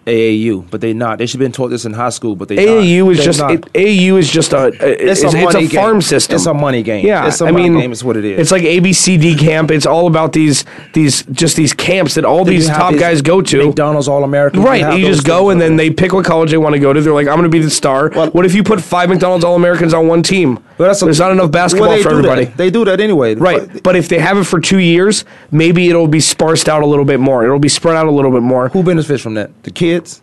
AAU, 0.09 0.71
but 0.71 0.81
they 0.81 0.95
not. 0.95 1.19
They 1.19 1.27
should 1.27 1.39
have 1.41 1.45
been 1.45 1.53
taught 1.53 1.69
this 1.69 1.85
in 1.85 1.93
high 1.93 2.09
school, 2.09 2.35
but 2.35 2.49
they 2.49 2.57
AAU 2.57 3.05
not. 3.05 3.11
is 3.13 3.19
They 3.19 3.25
just 3.25 3.39
not. 3.41 3.51
it, 3.53 3.73
AAU 3.75 4.19
is 4.19 4.31
just 4.31 4.53
a 4.55 4.69
it's, 4.69 5.23
a 5.23 5.27
it's, 5.27 5.55
a 5.55 5.69
farm 5.69 6.01
system. 6.01 6.37
It's 6.37 6.47
a 6.47 6.55
money 6.55 6.83
game. 6.83 7.05
Yeah, 7.07 7.27
It's 7.29 7.41
a 7.43 7.47
I 7.47 7.51
money 7.51 7.69
mean, 7.69 7.79
game 7.79 7.93
is 7.93 8.03
what 8.03 8.17
it 8.17 8.25
is. 8.25 8.41
It's 8.41 8.51
like 8.51 8.63
ABCD 8.63 9.39
camp. 9.39 9.71
It's 9.71 9.85
all 9.87 10.07
about 10.07 10.33
these 10.33 10.65
these 10.95 11.25
just 11.25 11.57
these 11.57 11.75
camps 11.75 12.15
that 12.15 12.25
all 12.25 12.45
these 12.45 12.69
top 12.69 12.93
these 12.93 13.01
guys 13.01 13.23
go 13.23 13.43
to. 13.43 13.67
McDonald's 13.67 14.09
All 14.09 14.25
American. 14.25 14.63
Right, 14.63 14.99
you 14.99 15.07
just 15.07 15.27
go 15.27 15.51
and 15.51 15.61
then 15.61 15.77
they 15.77 15.91
pick 15.91 16.13
what 16.15 16.25
college 16.25 16.51
they 16.51 16.59
want 16.59 16.75
to 16.75 16.81
go 16.81 16.93
to. 16.93 17.01
They're 17.01 17.13
like, 17.13 17.29
I'm 17.29 17.37
going 17.37 17.51
to 17.51 17.55
be 17.55 17.61
the 17.61 17.71
star. 17.71 18.09
Well- 18.09 18.31
what 18.31 18.47
if 18.47 18.55
you 18.55 18.63
put 18.63 18.81
five 18.81 19.11
McDonald's 19.11 19.45
All 19.45 19.57
Americans 19.57 19.93
on 19.93 20.09
one 20.09 20.23
team? 20.23 20.59
There's 20.79 21.19
not 21.19 21.33
enough 21.33 21.51
basketball 21.51 22.01
for 22.03 22.11
everybody. 22.11 22.45
They 22.47 22.71
do 22.71 22.85
that 22.85 23.01
anyway. 23.01 23.35
Right, 23.35 23.83
but 23.83 23.97
if 23.97 24.09
they 24.09 24.19
have 24.19 24.39
it 24.39 24.45
for 24.45 24.61
two 24.61 24.79
years, 24.79 25.25
maybe 25.51 25.89
it'll 25.91 26.09
be 26.09 26.21
sparsed 26.21 26.69
out 26.69 26.83
a 26.83 26.87
little 26.87 27.05
bit 27.05 27.21
more. 27.21 27.45
It'll 27.45 27.59
be 27.59 27.69
spread 27.69 27.97
out 27.97 28.07
a 28.07 28.11
little 28.11 28.31
bit 28.31 28.43
more. 28.43 28.69
Who 28.71 28.83
benefits 28.83 29.23
from 29.23 29.35
that? 29.35 29.51
The 29.65 29.71
kids. 29.71 30.23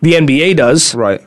The 0.00 0.14
NBA 0.14 0.56
does. 0.56 0.94
Right. 0.94 1.20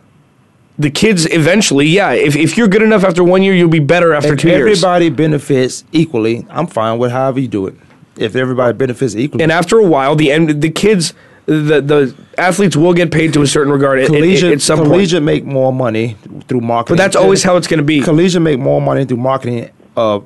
The 0.80 0.90
kids 0.90 1.28
eventually, 1.32 1.86
yeah. 1.86 2.14
If, 2.14 2.36
if 2.36 2.58
you're 2.58 2.68
good 2.68 2.82
enough 2.82 3.04
after 3.04 3.24
one 3.24 3.44
year, 3.44 3.54
you'll 3.54 3.70
be 3.70 3.80
better 3.80 4.14
after 4.14 4.34
If 4.34 4.40
two 4.40 4.48
years. 4.48 4.84
everybody 4.84 5.10
benefits 5.10 5.84
equally, 5.92 6.48
I'm 6.50 6.66
fine 6.66 6.98
with 6.98 7.12
however 7.12 7.40
you 7.40 7.48
do 7.48 7.68
it. 7.68 7.76
If 8.18 8.36
everybody 8.36 8.76
benefits 8.76 9.16
equally, 9.16 9.44
And 9.44 9.52
after 9.52 9.78
a 9.78 9.86
while, 9.86 10.16
the 10.16 10.32
end, 10.32 10.62
the 10.62 10.72
kids, 10.72 11.14
the 11.46 11.82
the 11.82 12.16
athletes 12.38 12.76
will 12.76 12.94
get 12.94 13.12
paid 13.12 13.34
to 13.34 13.42
a 13.42 13.48
certain 13.48 13.72
regard 13.72 14.00
at, 14.00 14.06
at- 14.06 14.12
collegiate, 14.12 14.54
at 14.54 14.62
some 14.62 14.80
point. 14.80 15.24
make 15.24 15.44
more 15.46 15.74
money 15.74 16.16
through 16.48 16.62
marketing. 16.62 16.98
But 16.98 17.04
that's 17.04 17.16
always 17.16 17.44
how 17.44 17.58
it's 17.58 17.68
going 17.68 17.80
to 17.80 17.84
be. 17.84 18.02
collegiate 18.02 18.42
make 18.42 18.60
more 18.60 18.82
money 18.82 19.06
through 19.06 19.18
marketing 19.18 19.70
uh, 19.98 20.22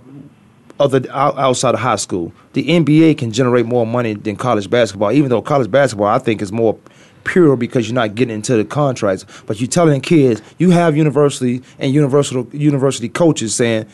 other 0.80 1.02
out, 1.12 1.38
outside 1.38 1.74
of 1.74 1.80
high 1.80 1.96
school. 1.96 2.32
The 2.54 2.68
NBA 2.68 3.18
can 3.18 3.32
generate 3.32 3.66
more 3.66 3.86
money 3.86 4.14
than 4.14 4.36
college 4.36 4.70
basketball, 4.70 5.12
even 5.12 5.30
though 5.30 5.42
college 5.42 5.72
basketball 5.72 6.08
I 6.08 6.20
think 6.20 6.42
is 6.42 6.52
more 6.52 6.78
pure 7.24 7.58
because 7.58 7.88
you're 7.88 7.96
not 7.96 8.16
getting 8.16 8.36
into 8.36 8.56
the 8.56 8.66
contracts. 8.66 9.26
But 9.46 9.60
you're 9.60 9.68
telling 9.68 10.02
kids 10.02 10.42
you 10.58 10.70
have 10.72 10.96
university 10.96 11.64
and 11.80 11.94
university 11.94 12.58
university 12.58 13.10
coaches 13.10 13.56
saying 13.56 13.88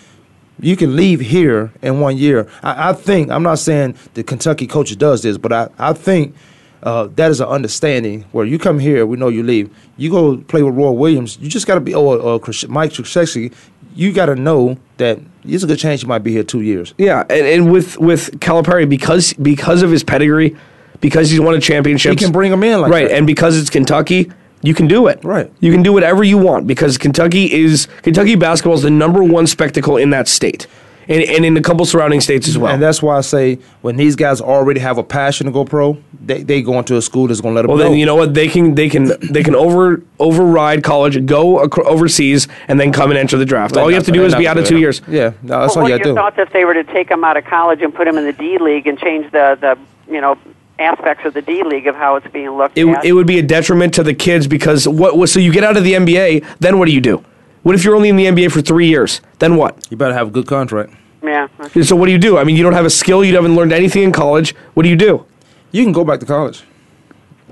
you 0.59 0.75
can 0.75 0.95
leave 0.95 1.19
here 1.19 1.71
in 1.81 1.99
one 1.99 2.17
year. 2.17 2.47
I, 2.61 2.89
I 2.89 2.93
think 2.93 3.31
I'm 3.31 3.43
not 3.43 3.59
saying 3.59 3.95
the 4.13 4.23
Kentucky 4.23 4.67
coach 4.67 4.95
does 4.97 5.23
this, 5.23 5.37
but 5.37 5.51
I, 5.51 5.69
I 5.79 5.93
think 5.93 6.35
uh, 6.83 7.07
that 7.15 7.31
is 7.31 7.39
an 7.41 7.47
understanding 7.47 8.25
where 8.31 8.45
you 8.45 8.59
come 8.59 8.77
here, 8.79 9.05
we 9.05 9.17
know 9.17 9.29
you 9.29 9.41
leave. 9.43 9.69
You 9.97 10.09
go 10.11 10.37
play 10.37 10.61
with 10.63 10.75
Roy 10.75 10.91
Williams, 10.91 11.37
you 11.41 11.49
just 11.49 11.65
got 11.65 11.75
to 11.75 11.81
be, 11.81 11.93
or, 11.95 12.17
or 12.17 12.39
Mike 12.69 12.91
Krzyzewski, 12.91 13.53
you 13.95 14.11
got 14.11 14.25
to 14.27 14.35
know 14.35 14.77
that 14.97 15.19
there's 15.43 15.63
a 15.63 15.67
good 15.67 15.79
chance 15.79 16.01
you 16.01 16.07
might 16.07 16.23
be 16.23 16.31
here 16.31 16.43
two 16.43 16.61
years. 16.61 16.93
Yeah, 16.97 17.21
and, 17.29 17.45
and 17.47 17.71
with 17.71 17.97
with 17.97 18.39
Calipari 18.39 18.87
because 18.89 19.33
because 19.33 19.81
of 19.81 19.91
his 19.91 20.03
pedigree, 20.03 20.55
because 21.01 21.29
he's 21.29 21.39
won 21.39 21.55
a 21.55 21.59
championship, 21.59 22.11
He 22.11 22.15
can 22.17 22.31
bring 22.31 22.51
'em 22.51 22.63
in 22.63 22.81
like 22.81 22.91
right, 22.91 23.07
that. 23.09 23.15
and 23.17 23.27
because 23.27 23.57
it's 23.59 23.69
Kentucky, 23.69 24.31
you 24.61 24.73
can 24.73 24.87
do 24.87 25.07
it. 25.07 25.19
Right. 25.23 25.51
you 25.59 25.71
can 25.71 25.83
do 25.83 25.93
whatever 25.93 26.23
you 26.23 26.37
want 26.37 26.65
because 26.67 26.97
Kentucky 26.97 27.51
is 27.53 27.87
Kentucky 28.01 28.35
basketball 28.35 28.75
is 28.75 28.81
the 28.83 28.89
number 28.89 29.21
one 29.23 29.45
spectacle 29.47 29.97
in 29.97 30.09
that 30.11 30.27
state, 30.27 30.65
and, 31.07 31.23
and 31.23 31.45
in 31.45 31.57
a 31.57 31.61
couple 31.61 31.85
surrounding 31.85 32.21
states 32.21 32.47
as 32.47 32.57
well. 32.57 32.73
And 32.73 32.81
that's 32.81 33.01
why 33.01 33.17
I 33.17 33.21
say 33.21 33.59
when 33.81 33.95
these 33.95 34.15
guys 34.15 34.41
already 34.41 34.79
have 34.79 34.97
a 34.97 35.03
passion 35.03 35.45
to 35.45 35.51
go 35.51 35.65
pro, 35.65 35.97
they, 36.21 36.43
they 36.43 36.61
go 36.61 36.79
into 36.79 36.97
a 36.97 37.01
school 37.01 37.27
that's 37.27 37.41
going 37.41 37.53
to 37.53 37.55
let 37.55 37.61
them 37.63 37.69
well, 37.69 37.77
know. 37.77 37.89
then 37.89 37.99
you 37.99 38.05
know 38.05 38.15
what 38.15 38.33
they 38.33 38.47
can 38.47 38.75
they 38.75 38.89
can 38.89 39.11
they 39.31 39.43
can 39.43 39.55
over 39.55 40.01
override 40.19 40.83
college, 40.83 41.25
go 41.25 41.63
ac- 41.63 41.81
overseas, 41.83 42.47
and 42.67 42.79
then 42.79 42.91
come 42.91 43.11
and 43.11 43.17
enter 43.17 43.37
the 43.37 43.45
draft. 43.45 43.75
All 43.77 43.89
you 43.89 43.95
have 43.95 44.05
to 44.05 44.11
do 44.11 44.25
is 44.25 44.35
be 44.35 44.47
out 44.47 44.57
of 44.57 44.65
two 44.65 44.79
years. 44.79 45.01
Yeah, 45.07 45.33
no, 45.41 45.61
that's 45.61 45.75
well, 45.75 45.83
all 45.83 45.89
you 45.89 45.95
are 45.95 45.97
got 45.97 46.03
to 46.03 46.09
your 46.09 46.15
do. 46.15 46.21
thoughts 46.21 46.37
if 46.39 46.51
they 46.51 46.65
were 46.65 46.73
to 46.73 46.83
take 46.85 47.09
them 47.09 47.23
out 47.23 47.37
of 47.37 47.45
college 47.45 47.81
and 47.81 47.93
put 47.93 48.05
them 48.05 48.17
in 48.17 48.25
the 48.25 48.33
D 48.33 48.57
League 48.57 48.87
and 48.87 48.97
change 48.97 49.31
the, 49.31 49.57
the 49.59 49.77
you 50.11 50.21
know 50.21 50.37
aspects 50.79 51.25
of 51.25 51.33
the 51.33 51.41
D 51.41 51.63
League 51.63 51.87
of 51.87 51.95
how 51.95 52.15
it's 52.15 52.27
being 52.27 52.49
looked 52.51 52.77
it, 52.77 52.87
at? 52.87 53.05
it 53.05 53.13
would 53.13 53.27
be 53.27 53.39
a 53.39 53.43
detriment 53.43 53.93
to 53.95 54.03
the 54.03 54.13
kids 54.13 54.47
because 54.47 54.87
what, 54.87 55.17
what 55.17 55.29
so 55.29 55.39
you 55.39 55.51
get 55.51 55.63
out 55.63 55.77
of 55.77 55.83
the 55.83 55.93
NBA, 55.93 56.45
then 56.59 56.79
what 56.79 56.85
do 56.85 56.91
you 56.91 57.01
do? 57.01 57.23
What 57.63 57.75
if 57.75 57.83
you're 57.83 57.95
only 57.95 58.09
in 58.09 58.17
the 58.17 58.25
NBA 58.25 58.51
for 58.51 58.61
three 58.61 58.87
years? 58.87 59.21
Then 59.39 59.55
what? 59.55 59.87
You 59.89 59.97
better 59.97 60.13
have 60.13 60.27
a 60.27 60.31
good 60.31 60.47
contract. 60.47 60.93
yeah. 61.23 61.47
So 61.81 61.95
what 61.95 62.05
do 62.07 62.11
you 62.11 62.17
do? 62.17 62.37
I 62.37 62.43
mean, 62.43 62.55
you 62.55 62.63
don't 62.63 62.73
have 62.73 62.85
a 62.85 62.89
skill, 62.89 63.23
you 63.23 63.33
haven't 63.35 63.55
learned 63.55 63.71
anything 63.71 64.03
in 64.03 64.11
college. 64.11 64.53
What 64.73 64.83
do 64.83 64.89
you 64.89 64.95
do? 64.97 65.25
You 65.71 65.83
can 65.83 65.93
go 65.93 66.03
back 66.03 66.19
to 66.19 66.25
college. 66.25 66.63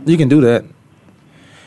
You 0.05 0.17
can 0.17 0.27
do 0.27 0.41
that. 0.41 0.65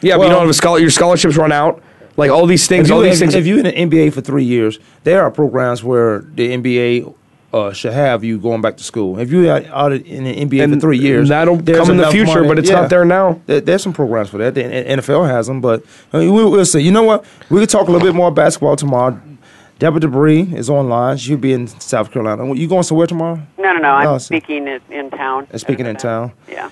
Yeah, 0.03 0.19
but 0.19 0.25
you 0.25 0.31
don't 0.31 0.41
have 0.41 0.51
a 0.51 0.55
scholar. 0.55 0.79
Your 0.79 0.91
scholarships 0.91 1.37
run 1.37 1.53
out. 1.53 1.83
Like 2.17 2.31
all 2.31 2.47
these 2.47 2.69
things, 2.69 2.87
if 2.87 2.91
you, 2.91 2.95
all 2.95 3.01
these 3.01 3.15
if, 3.15 3.19
things. 3.21 3.35
if 3.35 3.47
you're 3.47 3.59
in 3.59 3.65
the 3.65 3.73
NBA 3.73 4.13
for 4.13 4.21
three 4.21 4.45
years, 4.45 4.79
there 5.03 5.23
are 5.23 5.31
programs 5.31 5.83
where 5.83 6.21
the 6.21 6.51
NBA 6.51 7.13
uh, 7.55 7.73
should 7.73 7.93
have 7.93 8.25
you 8.25 8.39
going 8.39 8.61
back 8.61 8.77
to 8.77 8.83
school. 8.85 9.19
If 9.19 9.31
you're 9.31 9.51
out, 9.51 9.65
out 9.67 9.93
in 9.93 10.25
the 10.25 10.35
NBA 10.45 10.75
for 10.75 10.81
three 10.81 10.99
years, 10.99 11.29
that'll 11.29 11.57
come 11.63 11.91
in 11.91 11.97
the 11.99 12.11
future, 12.11 12.35
money- 12.41 12.49
but 12.49 12.59
it's 12.59 12.71
not 12.71 12.91
there 12.91 13.05
now. 13.05 13.41
There- 13.47 13.61
there's 13.61 13.83
some 13.83 13.93
programs 13.93 14.29
for 14.29 14.39
that. 14.39 14.55
The 14.55 14.63
NFL 14.65 15.25
has 15.29 15.47
them, 15.47 15.61
but 15.61 15.83
I 16.13 16.19
mean, 16.19 16.35
we, 16.35 16.45
we'll 16.45 16.65
see. 16.65 16.81
You 16.81 16.91
know 16.93 17.05
what? 17.05 17.25
We 17.51 17.61
can 17.61 17.69
talk 17.69 17.89
a 17.89 17.91
little 17.93 18.07
bit 18.07 18.15
more 18.15 18.31
basketball 18.31 18.77
tomorrow. 18.77 19.21
Deborah 19.79 20.01
Dubree 20.01 20.53
is 20.55 20.71
online. 20.71 21.17
She'll 21.17 21.37
be 21.37 21.53
in 21.53 21.67
South 21.67 22.11
Carolina. 22.11 22.53
You 22.55 22.69
going 22.69 22.85
somewhere 22.85 23.07
tomorrow? 23.07 23.41
No, 23.59 23.73
no, 23.73 23.79
no. 23.81 23.89
I'm 23.89 24.05
No, 24.05 24.19
speaking 24.19 24.69
in, 24.69 24.81
in 24.91 25.11
town. 25.11 25.47
Uh, 25.53 25.59
speaking 25.59 25.87
in 25.87 25.97
town. 25.97 26.33
Yeah. 26.49 26.71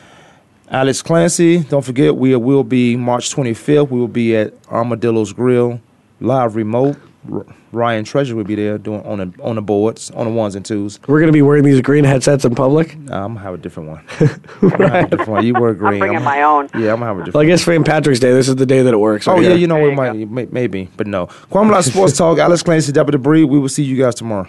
Alex 0.70 1.02
Clancy, 1.02 1.58
don't 1.64 1.84
forget, 1.84 2.16
we 2.16 2.34
will 2.36 2.64
be 2.64 2.96
March 2.96 3.34
25th. 3.34 3.90
We 3.90 3.98
will 4.00 4.08
be 4.08 4.34
at 4.36 4.54
Armadillo's 4.70 5.32
Grill, 5.32 5.80
live 6.20 6.56
remote. 6.56 6.96
R- 7.30 7.46
Ryan 7.72 8.04
Treasure 8.04 8.34
will 8.34 8.44
be 8.44 8.54
there 8.54 8.78
doing 8.78 9.04
on 9.06 9.18
the 9.18 9.32
on 9.42 9.56
the 9.56 9.62
boards, 9.62 10.10
on 10.10 10.26
the 10.26 10.32
ones 10.32 10.54
and 10.54 10.64
twos. 10.64 10.98
We're 11.06 11.20
gonna 11.20 11.30
be 11.32 11.42
wearing 11.42 11.62
these 11.64 11.80
green 11.80 12.04
headsets 12.04 12.44
in 12.44 12.54
public. 12.54 12.98
Nah, 12.98 13.24
I'm 13.24 13.34
gonna 13.34 13.40
have 13.44 13.54
a 13.54 13.58
different 13.58 13.90
one. 13.90 14.04
I'm 14.62 14.68
gonna 14.70 14.88
have 14.88 15.04
a 15.06 15.10
different 15.10 15.30
one. 15.30 15.46
You 15.46 15.54
wear 15.54 15.74
green. 15.74 15.98
bringing 16.00 16.16
I'm- 16.18 16.24
my 16.24 16.42
own. 16.42 16.68
Yeah, 16.74 16.92
I'm 16.92 17.00
gonna 17.00 17.06
have 17.06 17.16
a 17.16 17.20
different. 17.20 17.34
Well, 17.34 17.42
I 17.42 17.46
guess 17.46 17.62
for 17.62 17.72
St. 17.72 17.86
Patrick's 17.86 18.18
Day, 18.20 18.32
this 18.32 18.48
is 18.48 18.56
the 18.56 18.66
day 18.66 18.82
that 18.82 18.92
it 18.92 18.98
works. 18.98 19.28
Oh 19.28 19.34
right 19.34 19.42
yeah, 19.42 19.48
here. 19.50 19.58
you 19.58 19.66
know 19.68 19.76
There 19.76 19.86
it 19.86 19.90
you 19.90 19.96
might 19.96 20.12
may- 20.30 20.46
maybe, 20.46 20.88
but 20.96 21.06
no. 21.06 21.26
Kwamie 21.50 21.70
Lassiter 21.70 21.94
Sports 21.94 22.16
Talk. 22.18 22.38
Alex 22.38 22.62
Clancy, 22.62 22.92
Deborah 22.92 23.18
Dubree. 23.18 23.48
We 23.48 23.58
will 23.58 23.68
see 23.68 23.84
you 23.84 23.96
guys 23.96 24.14
tomorrow. 24.16 24.48